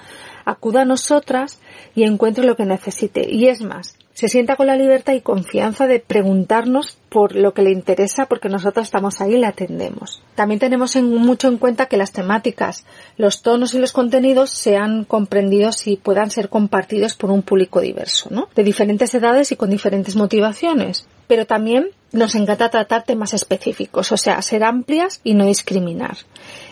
acuda 0.51 0.83
a 0.83 0.85
nosotras 0.85 1.61
y 1.95 2.05
encuentre 2.05 2.45
lo 2.45 2.57
que 2.57 2.65
necesite. 2.65 3.27
Y 3.29 3.47
es 3.47 3.63
más, 3.63 3.97
se 4.21 4.29
sienta 4.29 4.57
con 4.57 4.67
la 4.67 4.77
libertad 4.77 5.15
y 5.15 5.23
confianza 5.23 5.87
de 5.87 5.99
preguntarnos 5.99 6.99
por 7.09 7.35
lo 7.35 7.55
que 7.55 7.63
le 7.63 7.71
interesa 7.71 8.27
porque 8.27 8.51
nosotros 8.51 8.87
estamos 8.87 9.21
ahí 9.21 9.35
y 9.35 9.39
le 9.39 9.47
atendemos. 9.47 10.23
También 10.35 10.61
tenemos 10.61 10.95
mucho 10.97 11.49
en 11.49 11.57
cuenta 11.57 11.87
que 11.87 11.97
las 11.97 12.13
temáticas, 12.13 12.85
los 13.17 13.41
tonos 13.41 13.73
y 13.73 13.79
los 13.79 13.93
contenidos 13.93 14.51
sean 14.51 15.05
comprendidos 15.05 15.87
y 15.87 15.97
puedan 15.97 16.31
ser 16.31 16.51
compartidos 16.51 17.15
por 17.15 17.31
un 17.31 17.41
público 17.41 17.81
diverso, 17.81 18.29
¿no? 18.31 18.49
De 18.55 18.63
diferentes 18.63 19.15
edades 19.15 19.53
y 19.53 19.57
con 19.57 19.71
diferentes 19.71 20.17
motivaciones. 20.17 21.07
Pero 21.27 21.47
también 21.47 21.89
nos 22.13 22.35
encanta 22.35 22.69
tratar 22.69 23.05
temas 23.05 23.33
específicos, 23.33 24.13
o 24.13 24.19
sea, 24.19 24.43
ser 24.43 24.65
amplias 24.65 25.21
y 25.25 25.33
no 25.33 25.47
discriminar. 25.47 26.19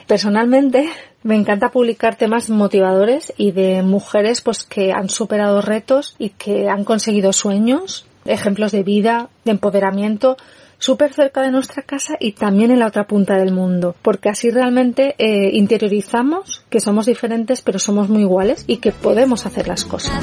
Personalmente, 0.09 0.88
me 1.22 1.36
encanta 1.36 1.70
publicar 1.70 2.16
temas 2.16 2.48
motivadores 2.48 3.34
y 3.36 3.52
de 3.52 3.82
mujeres 3.82 4.40
pues 4.40 4.64
que 4.64 4.90
han 4.90 5.11
superado 5.11 5.61
retos 5.61 6.16
y 6.18 6.30
que 6.30 6.70
han 6.70 6.84
conseguido 6.84 7.34
sueños, 7.34 8.06
ejemplos 8.24 8.72
de 8.72 8.82
vida, 8.82 9.28
de 9.44 9.50
empoderamiento, 9.50 10.38
súper 10.78 11.12
cerca 11.12 11.42
de 11.42 11.50
nuestra 11.50 11.82
casa 11.82 12.16
y 12.18 12.32
también 12.32 12.70
en 12.70 12.78
la 12.78 12.86
otra 12.86 13.06
punta 13.06 13.36
del 13.36 13.52
mundo, 13.52 13.94
porque 14.00 14.30
así 14.30 14.48
realmente 14.50 15.14
eh, 15.18 15.50
interiorizamos 15.52 16.64
que 16.70 16.80
somos 16.80 17.04
diferentes 17.04 17.61
pero 17.61 17.78
somos 17.78 18.09
muy 18.09 18.22
iguales 18.22 18.64
y 18.66 18.78
que 18.78 18.92
podemos 18.92 19.44
hacer 19.44 19.68
las 19.68 19.84
cosas. 19.84 20.18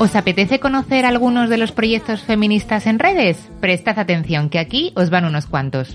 ¿Os 0.00 0.16
apetece 0.16 0.60
conocer 0.60 1.04
algunos 1.04 1.50
de 1.50 1.58
los 1.58 1.72
proyectos 1.72 2.22
feministas 2.22 2.86
en 2.86 2.98
redes? 2.98 3.36
Prestad 3.60 3.98
atención, 3.98 4.48
que 4.48 4.58
aquí 4.58 4.94
os 4.96 5.10
van 5.10 5.26
unos 5.26 5.44
cuantos. 5.44 5.94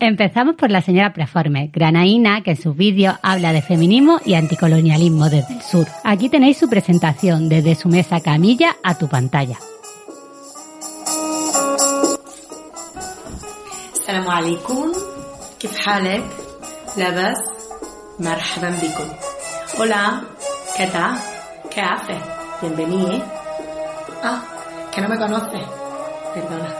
Empezamos 0.00 0.56
por 0.56 0.72
la 0.72 0.82
señora 0.82 1.12
Preforme, 1.12 1.70
granaína, 1.72 2.42
que 2.42 2.50
en 2.50 2.56
su 2.56 2.74
vídeo 2.74 3.16
habla 3.22 3.52
de 3.52 3.62
feminismo 3.62 4.18
y 4.24 4.34
anticolonialismo 4.34 5.30
desde 5.30 5.54
el 5.54 5.62
sur. 5.62 5.86
Aquí 6.02 6.28
tenéis 6.28 6.56
su 6.56 6.68
presentación 6.68 7.48
desde 7.48 7.76
su 7.76 7.88
mesa 7.88 8.20
camilla 8.20 8.74
a 8.82 8.98
tu 8.98 9.08
pantalla. 9.08 9.56
Alaikum, 14.08 14.90
kif 15.58 15.70
halek, 15.86 16.24
labas, 16.96 17.38
marhaban. 18.18 18.74
Hola, 19.78 20.24
¿qué 20.76 20.86
tal? 20.88 21.18
¿Qué 21.70 21.80
haces? 21.80 22.39
Bienvenido. 22.60 23.10
¿eh? 23.10 23.22
Ah, 24.22 24.42
que 24.92 25.00
no 25.00 25.08
me 25.08 25.16
conoces. 25.16 25.62
Perdona, 26.34 26.74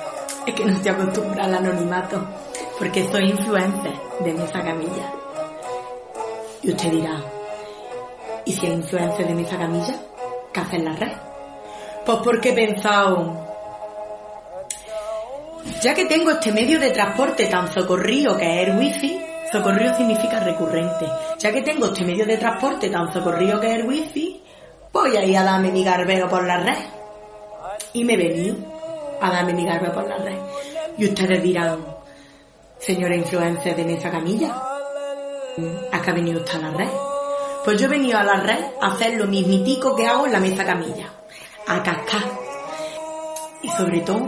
es 0.46 0.54
que 0.54 0.64
no 0.66 0.72
estoy 0.72 0.90
acostumbrada 0.90 1.44
al 1.44 1.66
anonimato, 1.66 2.22
porque 2.78 3.08
soy 3.10 3.30
influencer 3.30 3.94
de 4.20 4.34
Mesa 4.34 4.62
Camilla. 4.62 5.10
Y 6.62 6.70
usted 6.72 6.90
dirá, 6.90 7.16
¿y 8.44 8.52
si 8.52 8.66
es 8.66 8.72
influencer 8.74 9.26
de 9.26 9.34
Mesa 9.34 9.56
Camilla? 9.56 9.94
¿Qué 10.52 10.60
hace 10.60 10.76
en 10.76 10.84
la 10.84 10.92
red? 10.92 11.12
Pues 12.04 12.18
porque 12.24 12.50
he 12.50 12.52
pensado, 12.52 13.46
ya 15.80 15.94
que 15.94 16.04
tengo 16.04 16.32
este 16.32 16.52
medio 16.52 16.78
de 16.78 16.90
transporte 16.90 17.46
tan 17.46 17.72
socorrido 17.72 18.36
que 18.36 18.62
es 18.62 18.68
el 18.68 18.78
wifi, 18.78 19.18
socorrido 19.50 19.96
significa 19.96 20.40
recurrente, 20.40 21.06
ya 21.38 21.50
que 21.50 21.62
tengo 21.62 21.86
este 21.86 22.04
medio 22.04 22.26
de 22.26 22.36
transporte 22.36 22.90
tan 22.90 23.10
socorrido 23.10 23.58
que 23.58 23.68
es 23.68 23.74
el 23.76 23.86
wifi, 23.86 24.42
voy 24.92 25.16
a 25.16 25.24
ir 25.24 25.36
a 25.36 25.44
darme 25.44 25.70
mi 25.70 25.84
garbero 25.84 26.28
por 26.28 26.46
la 26.46 26.58
red. 26.58 26.78
Y 27.92 28.04
me 28.04 28.16
venido 28.16 28.56
a 29.20 29.30
darme 29.30 29.54
mi 29.54 29.64
garbero 29.64 29.92
por 29.92 30.08
la 30.08 30.16
red. 30.16 30.38
Y 30.98 31.06
ustedes 31.06 31.42
dirán, 31.42 31.78
señora 32.78 33.16
influencer 33.16 33.76
de 33.76 33.84
Mesa 33.84 34.10
Camilla, 34.10 34.54
¿a 35.92 36.02
qué 36.02 36.10
ha 36.10 36.14
venido 36.14 36.40
usted 36.40 36.58
a 36.58 36.70
la 36.70 36.76
red? 36.76 36.90
Pues 37.64 37.78
yo 37.80 37.86
he 37.86 37.90
venido 37.90 38.18
a 38.18 38.24
la 38.24 38.40
red 38.40 38.64
a 38.80 38.88
hacer 38.88 39.14
lo 39.14 39.26
mismitico 39.26 39.94
que 39.94 40.06
hago 40.06 40.26
en 40.26 40.32
la 40.32 40.40
Mesa 40.40 40.64
Camilla, 40.64 41.12
a 41.66 41.82
cascar. 41.82 42.24
Y 43.62 43.68
sobre 43.68 44.00
todo, 44.00 44.26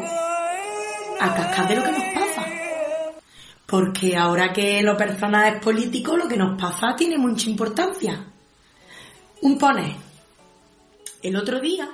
a 1.21 1.35
cascar 1.35 1.69
de 1.69 1.77
lo 1.77 1.85
que 1.85 1.93
nos 1.93 2.05
pasa. 2.15 2.47
Porque 3.67 4.17
ahora 4.17 4.53
que 4.53 4.83
lo 4.83 4.97
personal 4.97 5.55
es 5.55 5.63
político, 5.63 6.17
lo 6.17 6.29
que 6.29 6.37
nos 6.37 6.61
pasa 6.61 6.95
tiene 6.95 7.17
mucha 7.17 7.49
importancia. 7.49 8.27
Un 9.41 9.59
pone 9.59 10.12
el 11.23 11.37
otro 11.37 11.61
día. 11.61 11.89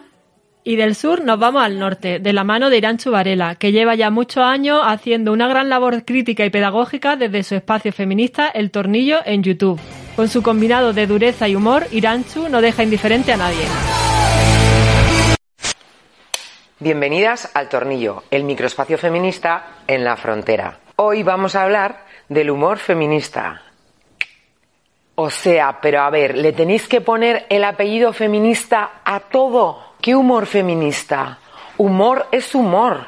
Y 0.64 0.76
del 0.76 0.94
sur 0.94 1.24
nos 1.24 1.38
vamos 1.38 1.62
al 1.62 1.78
norte, 1.78 2.18
de 2.18 2.32
la 2.32 2.44
mano 2.44 2.68
de 2.68 2.78
Irán 2.78 2.98
Varela, 3.06 3.54
que 3.54 3.72
lleva 3.72 3.94
ya 3.94 4.10
muchos 4.10 4.44
años 4.44 4.80
haciendo 4.84 5.32
una 5.32 5.48
gran 5.48 5.68
labor 5.68 6.04
crítica 6.04 6.44
y 6.44 6.50
pedagógica 6.50 7.16
desde 7.16 7.42
su 7.42 7.54
espacio 7.54 7.92
feminista 7.92 8.48
El 8.48 8.70
Tornillo 8.70 9.18
en 9.24 9.42
YouTube. 9.42 9.80
Con 10.16 10.28
su 10.28 10.42
combinado 10.42 10.92
de 10.92 11.06
dureza 11.06 11.48
y 11.48 11.54
humor, 11.54 11.86
Iranchu 11.92 12.48
no 12.48 12.60
deja 12.60 12.82
indiferente 12.82 13.32
a 13.32 13.36
nadie. 13.36 13.64
Bienvenidas 16.80 17.50
al 17.54 17.68
Tornillo, 17.68 18.24
el 18.30 18.44
microespacio 18.44 18.98
feminista 18.98 19.78
en 19.86 20.04
la 20.04 20.16
frontera. 20.16 20.80
Hoy 20.96 21.22
vamos 21.22 21.54
a 21.54 21.62
hablar 21.62 22.04
del 22.28 22.50
humor 22.50 22.78
feminista. 22.78 23.62
O 25.20 25.30
sea, 25.30 25.80
pero 25.82 26.02
a 26.02 26.10
ver, 26.10 26.38
¿le 26.38 26.52
tenéis 26.52 26.86
que 26.86 27.00
poner 27.00 27.44
el 27.48 27.64
apellido 27.64 28.12
feminista 28.12 29.00
a 29.04 29.18
todo? 29.18 29.94
¿Qué 30.00 30.14
humor 30.14 30.46
feminista? 30.46 31.38
Humor 31.76 32.28
es 32.30 32.54
humor. 32.54 33.04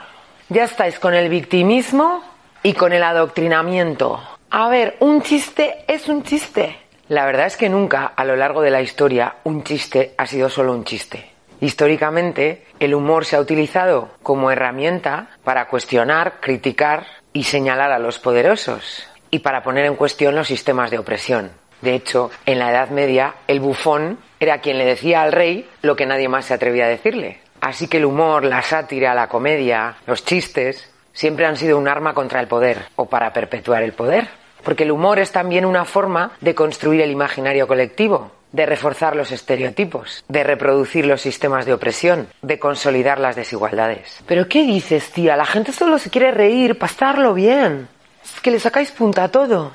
Ya 0.48 0.64
estáis 0.64 0.98
con 0.98 1.14
el 1.14 1.28
victimismo 1.28 2.24
y 2.64 2.72
con 2.72 2.92
el 2.92 3.04
adoctrinamiento. 3.04 4.20
A 4.50 4.68
ver, 4.68 4.96
un 4.98 5.22
chiste 5.22 5.84
es 5.86 6.08
un 6.08 6.24
chiste. 6.24 6.76
La 7.06 7.26
verdad 7.26 7.46
es 7.46 7.56
que 7.56 7.68
nunca, 7.68 8.06
a 8.06 8.24
lo 8.24 8.34
largo 8.34 8.61
de 8.61 8.72
la 8.72 8.82
historia, 8.82 9.36
un 9.44 9.62
chiste 9.62 10.12
ha 10.18 10.26
sido 10.26 10.50
solo 10.50 10.72
un 10.72 10.82
chiste. 10.82 11.30
Históricamente, 11.61 12.66
el 12.80 12.92
humor 12.92 13.24
se 13.24 13.36
ha 13.36 13.40
utilizado 13.40 14.08
como 14.24 14.50
herramienta 14.50 15.28
para 15.44 15.68
cuestionar, 15.68 16.40
criticar 16.40 17.06
y 17.32 17.44
señalar 17.44 17.92
a 17.92 18.00
los 18.00 18.18
poderosos 18.18 19.06
y 19.30 19.38
para 19.38 19.62
poner 19.62 19.84
en 19.84 19.94
cuestión 19.94 20.34
los 20.34 20.48
sistemas 20.48 20.90
de 20.90 20.98
opresión. 20.98 21.69
De 21.82 21.94
hecho, 21.94 22.30
en 22.46 22.58
la 22.58 22.70
Edad 22.70 22.90
Media, 22.90 23.34
el 23.46 23.60
bufón 23.60 24.18
era 24.38 24.60
quien 24.60 24.78
le 24.78 24.84
decía 24.84 25.22
al 25.22 25.32
rey 25.32 25.68
lo 25.82 25.96
que 25.96 26.06
nadie 26.06 26.28
más 26.28 26.46
se 26.46 26.54
atrevía 26.54 26.86
a 26.86 26.88
decirle. 26.88 27.40
Así 27.60 27.88
que 27.88 27.98
el 27.98 28.06
humor, 28.06 28.44
la 28.44 28.62
sátira, 28.62 29.14
la 29.14 29.28
comedia, 29.28 29.96
los 30.06 30.24
chistes, 30.24 30.90
siempre 31.12 31.46
han 31.46 31.56
sido 31.56 31.78
un 31.78 31.88
arma 31.88 32.14
contra 32.14 32.40
el 32.40 32.48
poder 32.48 32.86
o 32.96 33.06
para 33.06 33.32
perpetuar 33.32 33.82
el 33.82 33.92
poder. 33.92 34.28
Porque 34.64 34.84
el 34.84 34.90
humor 34.90 35.18
es 35.18 35.32
también 35.32 35.64
una 35.64 35.84
forma 35.84 36.32
de 36.40 36.54
construir 36.54 37.00
el 37.00 37.10
imaginario 37.10 37.66
colectivo, 37.66 38.30
de 38.52 38.66
reforzar 38.66 39.16
los 39.16 39.32
estereotipos, 39.32 40.24
de 40.28 40.44
reproducir 40.44 41.06
los 41.06 41.20
sistemas 41.20 41.66
de 41.66 41.72
opresión, 41.72 42.28
de 42.42 42.58
consolidar 42.58 43.18
las 43.18 43.36
desigualdades. 43.36 44.18
Pero 44.26 44.48
¿qué 44.48 44.64
dices, 44.64 45.10
tía? 45.12 45.36
La 45.36 45.46
gente 45.46 45.72
solo 45.72 45.98
se 45.98 46.10
quiere 46.10 46.30
reír, 46.30 46.78
pasarlo 46.78 47.32
bien. 47.34 47.88
Es 48.22 48.40
que 48.40 48.50
le 48.50 48.60
sacáis 48.60 48.90
punta 48.90 49.24
a 49.24 49.30
todo. 49.30 49.72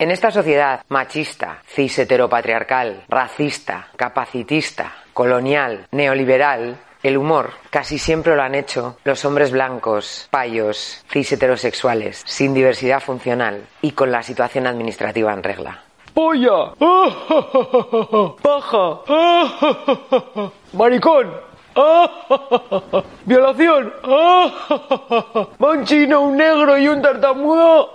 En 0.00 0.10
esta 0.10 0.30
sociedad 0.30 0.80
machista, 0.88 1.58
cis 1.66 1.98
heteropatriarcal, 1.98 3.04
racista, 3.06 3.88
capacitista, 3.96 4.94
colonial, 5.12 5.88
neoliberal, 5.90 6.78
el 7.02 7.18
humor 7.18 7.50
casi 7.68 7.98
siempre 7.98 8.34
lo 8.34 8.42
han 8.42 8.54
hecho 8.54 8.96
los 9.04 9.22
hombres 9.26 9.50
blancos, 9.50 10.26
payos, 10.30 11.04
cis 11.12 11.32
heterosexuales, 11.32 12.22
sin 12.24 12.54
diversidad 12.54 13.00
funcional 13.00 13.66
y 13.82 13.90
con 13.90 14.10
la 14.10 14.22
situación 14.22 14.66
administrativa 14.66 15.34
en 15.34 15.42
regla. 15.42 15.82
¡Polla! 16.14 16.72
¡Paja! 18.40 19.00
¡Maricón! 20.72 21.49
¡Violación! 23.24 23.92
¡Un 25.58 25.84
chino, 25.84 26.22
un 26.22 26.36
negro 26.36 26.76
y 26.78 26.88
un 26.88 27.02
tartamudo! 27.02 27.90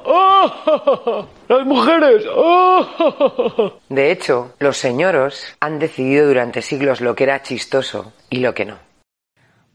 ¡Las 1.48 1.66
mujeres! 1.66 2.24
De 3.90 4.12
hecho, 4.12 4.54
los 4.60 4.78
señoros 4.78 5.56
han 5.60 5.80
decidido 5.80 6.28
durante 6.28 6.62
siglos 6.62 7.02
lo 7.02 7.16
que 7.16 7.26
era 7.26 7.42
chistoso 7.42 8.14
y 8.30 8.40
lo 8.40 8.54
que 8.54 8.66
no. 8.66 8.78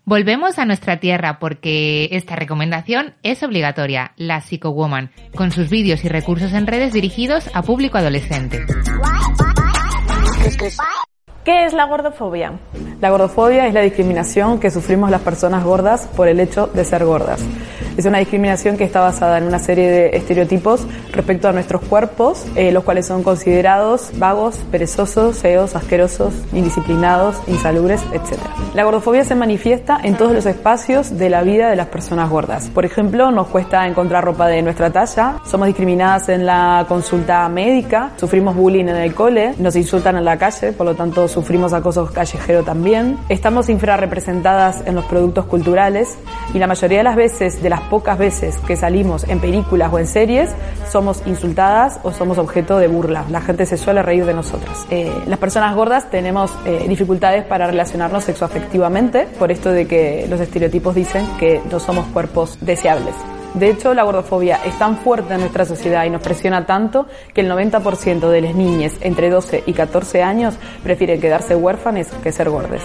Volvemos 0.04 0.58
a 0.58 0.64
nuestra 0.64 0.98
tierra 0.98 1.38
porque 1.38 2.08
esta 2.12 2.34
recomendación 2.34 3.14
es 3.22 3.44
obligatoria, 3.44 4.12
la 4.16 4.40
Psychowoman, 4.40 5.12
con 5.36 5.52
sus 5.52 5.70
vídeos 5.70 6.04
y 6.04 6.08
recursos 6.08 6.52
en 6.52 6.66
redes 6.66 6.92
dirigidos 6.92 7.48
a 7.54 7.62
público 7.62 7.98
adolescente. 7.98 8.66
¿Qué 11.45 11.64
es 11.64 11.72
la 11.72 11.86
gordofobia? 11.86 12.53
La 13.01 13.09
gordofobia 13.09 13.66
es 13.66 13.72
la 13.72 13.80
discriminación 13.80 14.61
que 14.61 14.70
sufrimos 14.70 15.11
las 15.11 15.22
personas 15.22 15.64
gordas 15.64 16.07
por 16.14 16.28
el 16.28 16.38
hecho 16.38 16.66
de 16.66 16.84
ser 16.84 17.03
gordas. 17.07 17.41
Es 17.97 18.05
una 18.05 18.18
discriminación 18.18 18.76
que 18.76 18.84
está 18.84 19.01
basada 19.01 19.38
en 19.38 19.45
una 19.45 19.59
serie 19.59 19.91
de 19.91 20.16
estereotipos 20.16 20.86
respecto 21.12 21.49
a 21.49 21.53
nuestros 21.53 21.80
cuerpos, 21.82 22.45
eh, 22.57 22.72
los 22.72 22.84
cuales 22.84 23.07
son 23.07 23.22
considerados 23.22 24.11
vagos, 24.18 24.57
perezosos, 24.70 25.38
feos, 25.38 25.74
asquerosos, 25.74 26.34
indisciplinados, 26.53 27.36
insalubres, 27.47 28.03
etc. 28.12 28.38
La 28.74 28.84
gordofobia 28.84 29.24
se 29.24 29.34
manifiesta 29.34 29.99
en 30.03 30.16
todos 30.16 30.32
los 30.32 30.47
espacios 30.47 31.18
de 31.18 31.30
la 31.30 31.43
vida 31.43 31.70
de 31.70 31.76
las 31.76 31.88
personas 31.88 32.28
gordas. 32.28 32.68
Por 32.68 32.84
ejemplo, 32.84 33.30
nos 33.30 33.49
cuesta 33.49 33.86
encontrar 33.86 34.24
ropa 34.24 34.47
de 34.47 34.62
nuestra 34.62 34.91
talla, 34.91 35.38
somos 35.47 35.66
discriminadas 35.66 36.28
en 36.28 36.45
la 36.45 36.84
consulta 36.86 37.49
médica, 37.49 38.11
sufrimos 38.18 38.55
bullying 38.55 38.86
en 38.86 38.97
el 38.97 39.14
cole, 39.14 39.55
nos 39.59 39.74
insultan 39.74 40.16
en 40.16 40.24
la 40.24 40.38
calle, 40.38 40.72
por 40.72 40.86
lo 40.86 40.95
tanto 40.95 41.28
sufrimos 41.30 41.72
acoso 41.72 42.10
callejero 42.12 42.62
también. 42.62 43.18
Estamos 43.28 43.68
infrarrepresentadas 43.68 44.82
en 44.86 44.94
los 44.94 45.04
productos 45.04 45.46
culturales 45.46 46.18
y 46.54 46.58
la 46.58 46.66
mayoría 46.66 46.98
de 46.98 47.04
las 47.04 47.16
veces, 47.16 47.62
de 47.62 47.70
las 47.70 47.80
pocas 47.82 48.18
veces 48.18 48.58
que 48.66 48.76
salimos 48.76 49.24
en 49.24 49.40
películas 49.40 49.92
o 49.92 49.98
en 49.98 50.06
series, 50.06 50.50
somos 50.90 51.22
insultadas 51.26 52.00
o 52.02 52.12
somos 52.12 52.38
objeto 52.38 52.78
de 52.78 52.88
burla. 52.88 53.24
La 53.30 53.40
gente 53.40 53.66
se 53.66 53.76
suele 53.76 54.02
reír 54.02 54.26
de 54.26 54.34
nosotras. 54.34 54.86
Eh, 54.90 55.12
las 55.26 55.38
personas 55.38 55.74
gordas 55.74 56.10
tenemos 56.10 56.52
eh, 56.66 56.86
dificultades 56.88 57.44
para 57.44 57.66
relacionarnos 57.66 58.24
sexoafectivamente, 58.24 59.26
por 59.38 59.50
esto 59.50 59.70
de 59.70 59.86
que 59.86 60.26
los 60.28 60.40
estereotipos 60.40 60.94
dicen 60.94 61.26
que 61.38 61.60
no 61.70 61.80
somos 61.80 62.06
cuerpos 62.06 62.58
deseables. 62.60 63.14
De 63.55 63.68
hecho, 63.68 63.94
la 63.94 64.05
gordofobia 64.05 64.61
es 64.64 64.78
tan 64.78 64.98
fuerte 64.98 65.34
en 65.34 65.40
nuestra 65.40 65.64
sociedad 65.64 66.05
y 66.05 66.11
nos 66.11 66.22
presiona 66.22 66.66
tanto 66.66 67.07
que 67.34 67.40
el 67.40 67.51
90% 67.51 68.28
de 68.28 68.40
las 68.40 68.55
niñas 68.55 68.94
entre 69.01 69.28
12 69.28 69.64
y 69.66 69.72
14 69.72 70.22
años 70.22 70.55
prefieren 70.82 71.20
quedarse 71.20 71.57
huérfanes 71.57 72.09
que 72.22 72.30
ser 72.30 72.48
gordes. 72.48 72.82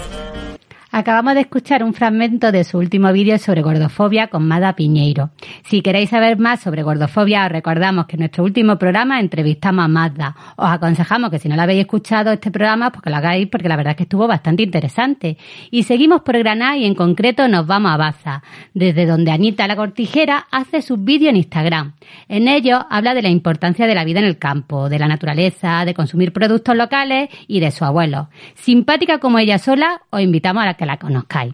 Acabamos 0.98 1.34
de 1.34 1.42
escuchar 1.42 1.84
un 1.84 1.94
fragmento 1.94 2.54
de 2.54 2.64
su 2.64 2.78
último 2.78 3.12
vídeo 3.12 3.38
sobre 3.38 3.62
gordofobia 3.62 4.28
con 4.28 4.48
Mada 4.48 4.78
Piñeiro. 4.78 5.32
Si 5.66 5.82
queréis 5.82 6.10
saber 6.12 6.40
más 6.40 6.62
sobre 6.62 6.84
gordofobia, 6.84 7.44
os 7.44 7.52
recordamos 7.52 8.06
que 8.06 8.16
en 8.16 8.22
nuestro 8.22 8.46
último 8.46 8.78
programa 8.78 9.20
entrevistamos 9.20 9.84
a 9.84 9.88
Mazda. 9.90 10.38
Os 10.56 10.70
aconsejamos 10.70 11.32
que 11.32 11.40
si 11.40 11.50
no 11.50 11.58
lo 11.58 11.64
habéis 11.64 11.82
escuchado 11.82 12.32
este 12.32 12.50
programa, 12.50 12.92
pues 12.92 13.02
que 13.02 13.10
lo 13.10 13.18
hagáis 13.18 13.50
porque 13.50 13.68
la 13.68 13.76
verdad 13.76 13.92
es 13.92 13.98
que 13.98 14.04
estuvo 14.04 14.26
bastante 14.26 14.64
interesante. 14.64 15.38
Y 15.70 15.84
seguimos 15.84 16.22
por 16.22 16.38
Granada 16.38 16.78
y 16.78 16.86
en 16.86 16.96
concreto 16.96 17.46
nos 17.50 17.68
vamos 17.68 17.92
a 17.92 17.98
Baza, 17.98 18.42
desde 18.74 19.06
donde 19.06 19.32
Anita 19.32 19.68
la 19.68 19.76
Cortijera 19.76 20.48
hace 20.50 20.82
sus 20.82 21.04
vídeos 21.04 21.32
en 21.32 21.36
Instagram. 21.36 21.96
En 22.30 22.48
ellos 22.48 22.80
habla 22.90 23.14
de 23.14 23.22
la 23.22 23.28
importancia 23.28 23.86
de 23.86 23.96
la 23.96 24.06
vida 24.06 24.20
en 24.20 24.28
el 24.28 24.38
campo, 24.38 24.88
de 24.88 25.00
la 25.00 25.10
naturaleza, 25.10 25.84
de 25.84 25.94
consumir 25.94 26.32
productos 26.32 26.74
locales 26.74 27.28
y 27.50 27.60
de 27.60 27.72
su 27.72 27.84
abuelo. 27.84 28.30
Simpática 28.54 29.20
como 29.20 29.40
ella 29.40 29.58
sola, 29.58 30.04
os 30.10 30.22
invitamos 30.22 30.64
a 30.64 30.68
la 30.68 30.74
que 30.76 30.85
la 30.86 30.98
conozcáis. 30.98 31.54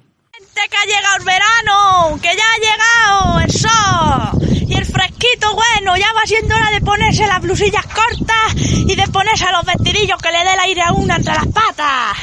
que 0.70 0.78
ha 0.78 0.86
llegado 0.86 1.18
el 1.18 1.26
verano, 1.26 2.20
que 2.22 2.36
ya 2.36 2.44
ha 2.44 2.58
llegado 2.58 3.40
el 3.40 3.52
sol 3.52 4.68
y 4.68 4.74
el 4.76 4.86
fresquito 4.86 5.54
bueno, 5.54 5.98
ya 5.98 6.14
va 6.14 6.26
siendo 6.26 6.56
hora 6.56 6.70
de 6.72 6.82
ponerse 6.82 7.26
las 7.28 7.42
blusillas 7.42 7.86
cortas 7.88 8.56
y 8.56 8.96
de 8.96 9.08
ponerse 9.08 9.46
los 9.52 9.66
vestidillos 9.66 10.22
que 10.22 10.32
le 10.32 10.44
dé 10.44 10.54
el 10.54 10.60
aire 10.60 10.82
a 10.82 10.94
una 10.94 11.16
entre 11.16 11.34
las 11.34 11.48
patas. 11.48 12.18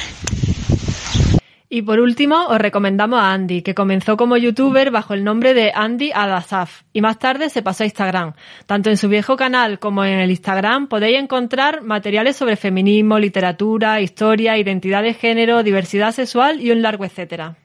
Y 1.71 1.83
por 1.83 2.01
último, 2.01 2.47
os 2.47 2.59
recomendamos 2.59 3.21
a 3.21 3.33
Andy, 3.33 3.61
que 3.61 3.75
comenzó 3.75 4.17
como 4.17 4.39
youtuber 4.39 4.91
bajo 4.91 5.13
el 5.13 5.23
nombre 5.23 5.53
de 5.53 5.71
Andy 5.75 6.13
Adasaf 6.15 6.83
y 6.95 7.03
más 7.03 7.19
tarde 7.19 7.51
se 7.51 7.63
pasó 7.63 7.83
a 7.83 7.87
Instagram. 7.87 8.33
Tanto 8.65 8.89
en 8.89 8.97
su 8.97 9.09
viejo 9.09 9.37
canal 9.37 9.79
como 9.79 10.03
en 10.05 10.19
el 10.19 10.31
Instagram 10.31 10.89
podéis 10.89 11.19
encontrar 11.19 11.83
materiales 11.83 12.37
sobre 12.37 12.57
feminismo, 12.57 13.19
literatura, 13.19 14.01
historia, 14.01 14.57
identidad 14.57 15.03
de 15.03 15.13
género, 15.13 15.63
diversidad 15.63 16.13
sexual 16.13 16.63
y 16.63 16.71
un 16.71 16.81
largo 16.81 17.05
etcétera. 17.05 17.57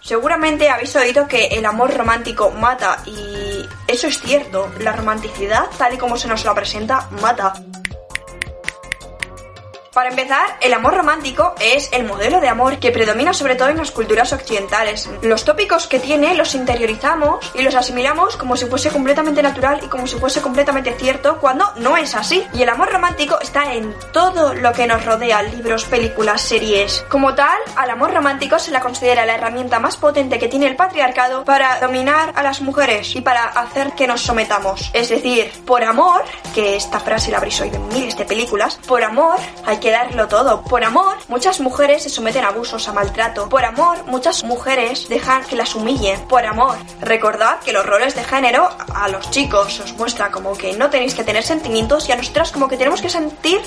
Seguramente 0.00 0.68
habéis 0.68 0.96
oído 0.96 1.28
que 1.28 1.46
el 1.46 1.64
amor 1.64 1.96
romántico 1.96 2.50
mata 2.50 2.98
y 3.06 3.64
eso 3.86 4.08
es 4.08 4.20
cierto, 4.20 4.72
la 4.80 4.90
romanticidad 4.90 5.66
tal 5.78 5.94
y 5.94 5.98
como 5.98 6.16
se 6.16 6.26
nos 6.26 6.44
la 6.44 6.52
presenta 6.52 7.08
mata. 7.22 7.52
Para 9.92 10.08
empezar, 10.08 10.56
el 10.62 10.72
amor 10.72 10.94
romántico 10.94 11.54
es 11.60 11.90
el 11.92 12.04
modelo 12.04 12.40
de 12.40 12.48
amor 12.48 12.78
que 12.78 12.92
predomina 12.92 13.34
sobre 13.34 13.56
todo 13.56 13.68
en 13.68 13.76
las 13.76 13.90
culturas 13.90 14.32
occidentales. 14.32 15.10
Los 15.20 15.44
tópicos 15.44 15.86
que 15.86 16.00
tiene 16.00 16.34
los 16.34 16.54
interiorizamos 16.54 17.52
y 17.54 17.60
los 17.60 17.74
asimilamos 17.74 18.38
como 18.38 18.56
si 18.56 18.64
fuese 18.64 18.88
completamente 18.88 19.42
natural 19.42 19.80
y 19.84 19.88
como 19.88 20.06
si 20.06 20.16
fuese 20.16 20.40
completamente 20.40 20.94
cierto 20.94 21.36
cuando 21.38 21.70
no 21.76 21.98
es 21.98 22.14
así. 22.14 22.42
Y 22.54 22.62
el 22.62 22.70
amor 22.70 22.90
romántico 22.90 23.38
está 23.42 23.74
en 23.74 23.94
todo 24.14 24.54
lo 24.54 24.72
que 24.72 24.86
nos 24.86 25.04
rodea, 25.04 25.42
libros, 25.42 25.84
películas, 25.84 26.40
series. 26.40 27.04
Como 27.10 27.34
tal, 27.34 27.58
al 27.76 27.90
amor 27.90 28.14
romántico 28.14 28.58
se 28.58 28.70
la 28.70 28.80
considera 28.80 29.26
la 29.26 29.34
herramienta 29.34 29.78
más 29.78 29.98
potente 29.98 30.38
que 30.38 30.48
tiene 30.48 30.68
el 30.68 30.76
patriarcado 30.76 31.44
para 31.44 31.80
dominar 31.80 32.32
a 32.34 32.42
las 32.42 32.62
mujeres 32.62 33.14
y 33.14 33.20
para 33.20 33.44
hacer 33.44 33.92
que 33.92 34.06
nos 34.06 34.22
sometamos. 34.22 34.90
Es 34.94 35.10
decir, 35.10 35.52
por 35.66 35.84
amor, 35.84 36.24
que 36.54 36.76
esta 36.76 36.98
frase 36.98 37.30
la 37.30 37.36
habréis 37.36 37.60
oído 37.60 37.76
en 37.76 37.88
miles 37.88 38.16
de 38.16 38.24
películas, 38.24 38.80
por 38.86 39.04
amor 39.04 39.36
hay 39.66 39.81
que 39.82 39.90
darlo 39.90 40.28
todo. 40.28 40.62
Por 40.62 40.84
amor, 40.84 41.18
muchas 41.28 41.58
mujeres 41.58 42.04
se 42.04 42.08
someten 42.08 42.44
a 42.44 42.48
abusos, 42.48 42.86
a 42.86 42.92
maltrato. 42.92 43.48
Por 43.48 43.64
amor, 43.64 44.04
muchas 44.06 44.44
mujeres 44.44 45.08
dejan 45.08 45.44
que 45.44 45.56
las 45.56 45.74
humillen. 45.74 46.20
Por 46.28 46.46
amor, 46.46 46.76
recordad 47.00 47.58
que 47.58 47.72
los 47.72 47.84
roles 47.84 48.14
de 48.14 48.22
género 48.22 48.70
a 48.94 49.08
los 49.08 49.28
chicos 49.32 49.80
os 49.80 49.92
muestra 49.94 50.30
como 50.30 50.56
que 50.56 50.74
no 50.74 50.88
tenéis 50.88 51.14
que 51.14 51.24
tener 51.24 51.42
sentimientos 51.42 52.08
y 52.08 52.12
a 52.12 52.16
nosotras 52.16 52.52
como 52.52 52.68
que 52.68 52.76
tenemos 52.76 53.02
que 53.02 53.10
sentir 53.10 53.60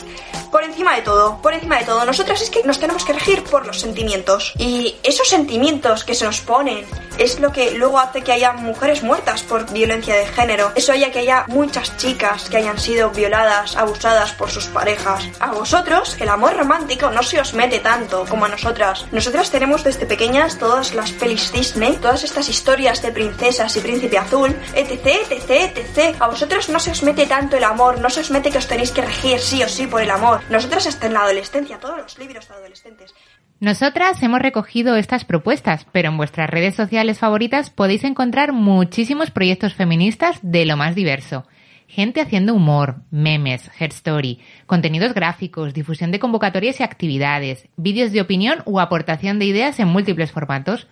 por 0.51 0.63
encima 0.63 0.95
de 0.95 1.01
todo. 1.01 1.37
Por 1.41 1.53
encima 1.53 1.79
de 1.79 1.85
todo. 1.85 2.05
Nosotras 2.05 2.41
es 2.41 2.49
que 2.49 2.63
nos 2.63 2.79
tenemos 2.79 3.03
que 3.03 3.11
regir 3.11 3.43
por 3.43 3.67
los 3.67 3.81
sentimientos. 3.81 4.53
Y 4.57 4.95
esos 5.03 5.27
sentimientos 5.27 6.05
que 6.05 6.15
se 6.15 6.23
nos 6.23 6.39
ponen 6.39 6.85
es 7.17 7.41
lo 7.41 7.51
que 7.51 7.71
luego 7.71 7.99
hace 7.99 8.21
que 8.21 8.31
haya 8.31 8.53
mujeres 8.53 9.03
muertas 9.03 9.43
por 9.43 9.69
violencia 9.73 10.15
de 10.15 10.25
género. 10.27 10.71
Eso 10.75 10.93
haya 10.93 11.11
que 11.11 11.19
haya 11.19 11.43
muchas 11.47 11.97
chicas 11.97 12.49
que 12.49 12.55
hayan 12.57 12.79
sido 12.79 13.09
violadas, 13.09 13.75
abusadas 13.75 14.31
por 14.31 14.49
sus 14.49 14.67
parejas. 14.67 15.25
A 15.41 15.51
vosotros 15.51 16.04
el 16.19 16.29
amor 16.29 16.55
romántico 16.55 17.09
no 17.09 17.23
se 17.23 17.39
os 17.39 17.53
mete 17.53 17.79
tanto 17.79 18.25
como 18.29 18.45
a 18.45 18.49
nosotras. 18.49 19.05
Nosotras 19.11 19.49
tenemos 19.49 19.83
desde 19.83 20.05
pequeñas 20.05 20.59
todas 20.59 20.93
las 20.93 21.11
pelis 21.11 21.51
Disney, 21.51 21.97
todas 21.97 22.23
estas 22.23 22.47
historias 22.49 23.01
de 23.01 23.11
princesas 23.11 23.75
y 23.75 23.79
príncipe 23.79 24.17
azul, 24.17 24.55
etc, 24.75 25.05
etc, 25.31 25.77
etc. 25.77 26.15
A 26.19 26.27
vosotros 26.27 26.69
no 26.69 26.79
se 26.79 26.91
os 26.91 27.03
mete 27.03 27.25
tanto 27.25 27.57
el 27.57 27.63
amor, 27.63 27.99
no 27.99 28.09
se 28.09 28.21
os 28.21 28.31
mete 28.31 28.51
que 28.51 28.59
os 28.59 28.67
tenéis 28.67 28.91
que 28.91 29.01
regir 29.01 29.39
sí 29.39 29.63
o 29.63 29.69
sí 29.69 29.87
por 29.87 30.01
el 30.01 30.11
amor. 30.11 30.41
Nosotras 30.49 30.87
hasta 30.87 31.07
en 31.07 31.13
la 31.13 31.23
adolescencia, 31.23 31.79
todos 31.79 31.97
los 31.97 32.17
libros 32.19 32.47
de 32.47 32.53
adolescentes. 32.53 33.13
Nosotras 33.59 34.21
hemos 34.21 34.41
recogido 34.41 34.95
estas 34.95 35.23
propuestas, 35.23 35.85
pero 35.91 36.09
en 36.09 36.17
vuestras 36.17 36.49
redes 36.49 36.75
sociales 36.75 37.19
favoritas 37.19 37.69
podéis 37.69 38.03
encontrar 38.03 38.51
muchísimos 38.51 39.31
proyectos 39.31 39.73
feministas 39.73 40.39
de 40.41 40.65
lo 40.65 40.75
más 40.77 40.93
diverso. 40.93 41.45
Gente 41.87 42.19
haciendo 42.19 42.53
humor, 42.53 43.01
memes, 43.11 43.69
hair 43.79 43.91
story, 43.91 44.39
contenidos 44.65 45.13
gráficos, 45.13 45.73
difusión 45.73 46.11
de 46.11 46.19
convocatorias 46.19 46.79
y 46.79 46.83
actividades, 46.83 47.67
vídeos 47.77 48.11
de 48.11 48.21
opinión 48.21 48.59
o 48.65 48.79
aportación 48.79 49.39
de 49.39 49.45
ideas 49.45 49.79
en 49.79 49.87
múltiples 49.87 50.31
formatos. 50.31 50.87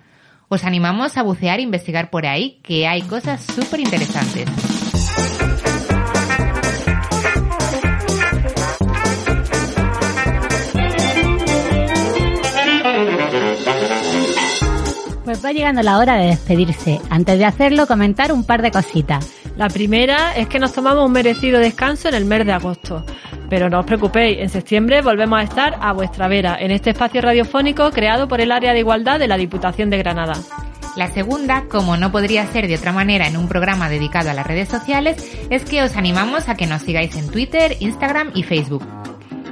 Os 0.50 0.64
animamos 0.64 1.18
a 1.18 1.24
bucear 1.24 1.60
e 1.60 1.64
investigar 1.64 2.10
por 2.10 2.26
ahí, 2.26 2.60
que 2.64 2.88
hay 2.88 3.02
cosas 3.02 3.42
súper 3.44 3.80
interesantes. 3.80 4.48
Pues 15.34 15.44
va 15.44 15.52
llegando 15.52 15.82
la 15.82 15.98
hora 15.98 16.18
de 16.18 16.28
despedirse. 16.28 17.02
Antes 17.10 17.40
de 17.40 17.46
hacerlo, 17.46 17.88
comentar 17.88 18.32
un 18.32 18.44
par 18.44 18.62
de 18.62 18.70
cositas. 18.70 19.34
La 19.58 19.68
primera 19.68 20.36
es 20.36 20.48
que 20.48 20.60
nos 20.60 20.74
tomamos 20.74 21.04
un 21.04 21.12
merecido 21.12 21.60
descanso 21.60 22.08
en 22.08 22.14
el 22.14 22.26
mes 22.26 22.46
de 22.46 22.52
agosto. 22.52 23.04
Pero 23.50 23.68
no 23.68 23.80
os 23.80 23.86
preocupéis, 23.88 24.38
en 24.38 24.50
septiembre 24.50 25.02
volvemos 25.02 25.40
a 25.40 25.42
estar 25.42 25.80
a 25.82 25.92
vuestra 25.92 26.28
vera, 26.28 26.56
en 26.60 26.70
este 26.70 26.92
espacio 26.92 27.20
radiofónico 27.20 27.90
creado 27.90 28.28
por 28.28 28.42
el 28.42 28.52
Área 28.52 28.74
de 28.74 28.80
Igualdad 28.82 29.18
de 29.18 29.28
la 29.28 29.38
Diputación 29.38 29.90
de 29.90 29.98
Granada. 29.98 30.36
La 30.96 31.10
segunda, 31.10 31.64
como 31.68 31.98
no 31.98 32.12
podría 32.12 32.46
ser 32.46 32.68
de 32.68 32.76
otra 32.76 32.92
manera 32.92 33.26
en 33.26 33.36
un 33.36 33.48
programa 33.48 33.90
dedicado 33.90 34.30
a 34.30 34.36
las 34.36 34.46
redes 34.46 34.70
sociales, 34.70 35.18
es 35.50 35.66
que 35.66 35.82
os 35.82 35.98
animamos 35.98 36.48
a 36.48 36.54
que 36.54 36.68
nos 36.68 36.84
sigáis 36.84 37.16
en 37.16 37.28
Twitter, 37.32 37.76
Instagram 37.80 38.30
y 38.36 38.44
Facebook. 38.44 38.84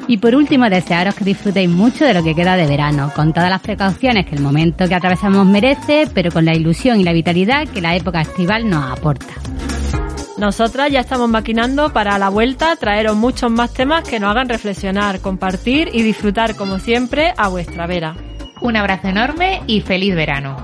Y 0.07 0.17
por 0.17 0.35
último, 0.35 0.69
desearos 0.69 1.15
que 1.15 1.23
disfrutéis 1.23 1.69
mucho 1.69 2.05
de 2.05 2.13
lo 2.13 2.23
que 2.23 2.35
queda 2.35 2.55
de 2.55 2.67
verano, 2.67 3.11
con 3.15 3.33
todas 3.33 3.49
las 3.49 3.61
precauciones 3.61 4.25
que 4.25 4.35
el 4.35 4.41
momento 4.41 4.87
que 4.87 4.95
atravesamos 4.95 5.45
merece, 5.45 6.07
pero 6.13 6.31
con 6.31 6.45
la 6.45 6.55
ilusión 6.55 6.99
y 6.99 7.03
la 7.03 7.13
vitalidad 7.13 7.67
que 7.67 7.81
la 7.81 7.95
época 7.95 8.21
estival 8.21 8.69
nos 8.69 8.91
aporta. 8.91 9.33
Nosotras 10.37 10.91
ya 10.91 11.01
estamos 11.01 11.29
maquinando 11.29 11.93
para 11.93 12.15
a 12.15 12.19
la 12.19 12.29
vuelta 12.29 12.75
traeros 12.75 13.15
muchos 13.15 13.51
más 13.51 13.73
temas 13.73 14.03
que 14.03 14.19
nos 14.19 14.31
hagan 14.31 14.49
reflexionar, 14.49 15.19
compartir 15.19 15.89
y 15.93 16.01
disfrutar 16.01 16.55
como 16.55 16.79
siempre 16.79 17.33
a 17.37 17.47
vuestra 17.47 17.85
vera. 17.85 18.15
Un 18.59 18.75
abrazo 18.75 19.07
enorme 19.07 19.61
y 19.67 19.81
feliz 19.81 20.15
verano. 20.15 20.57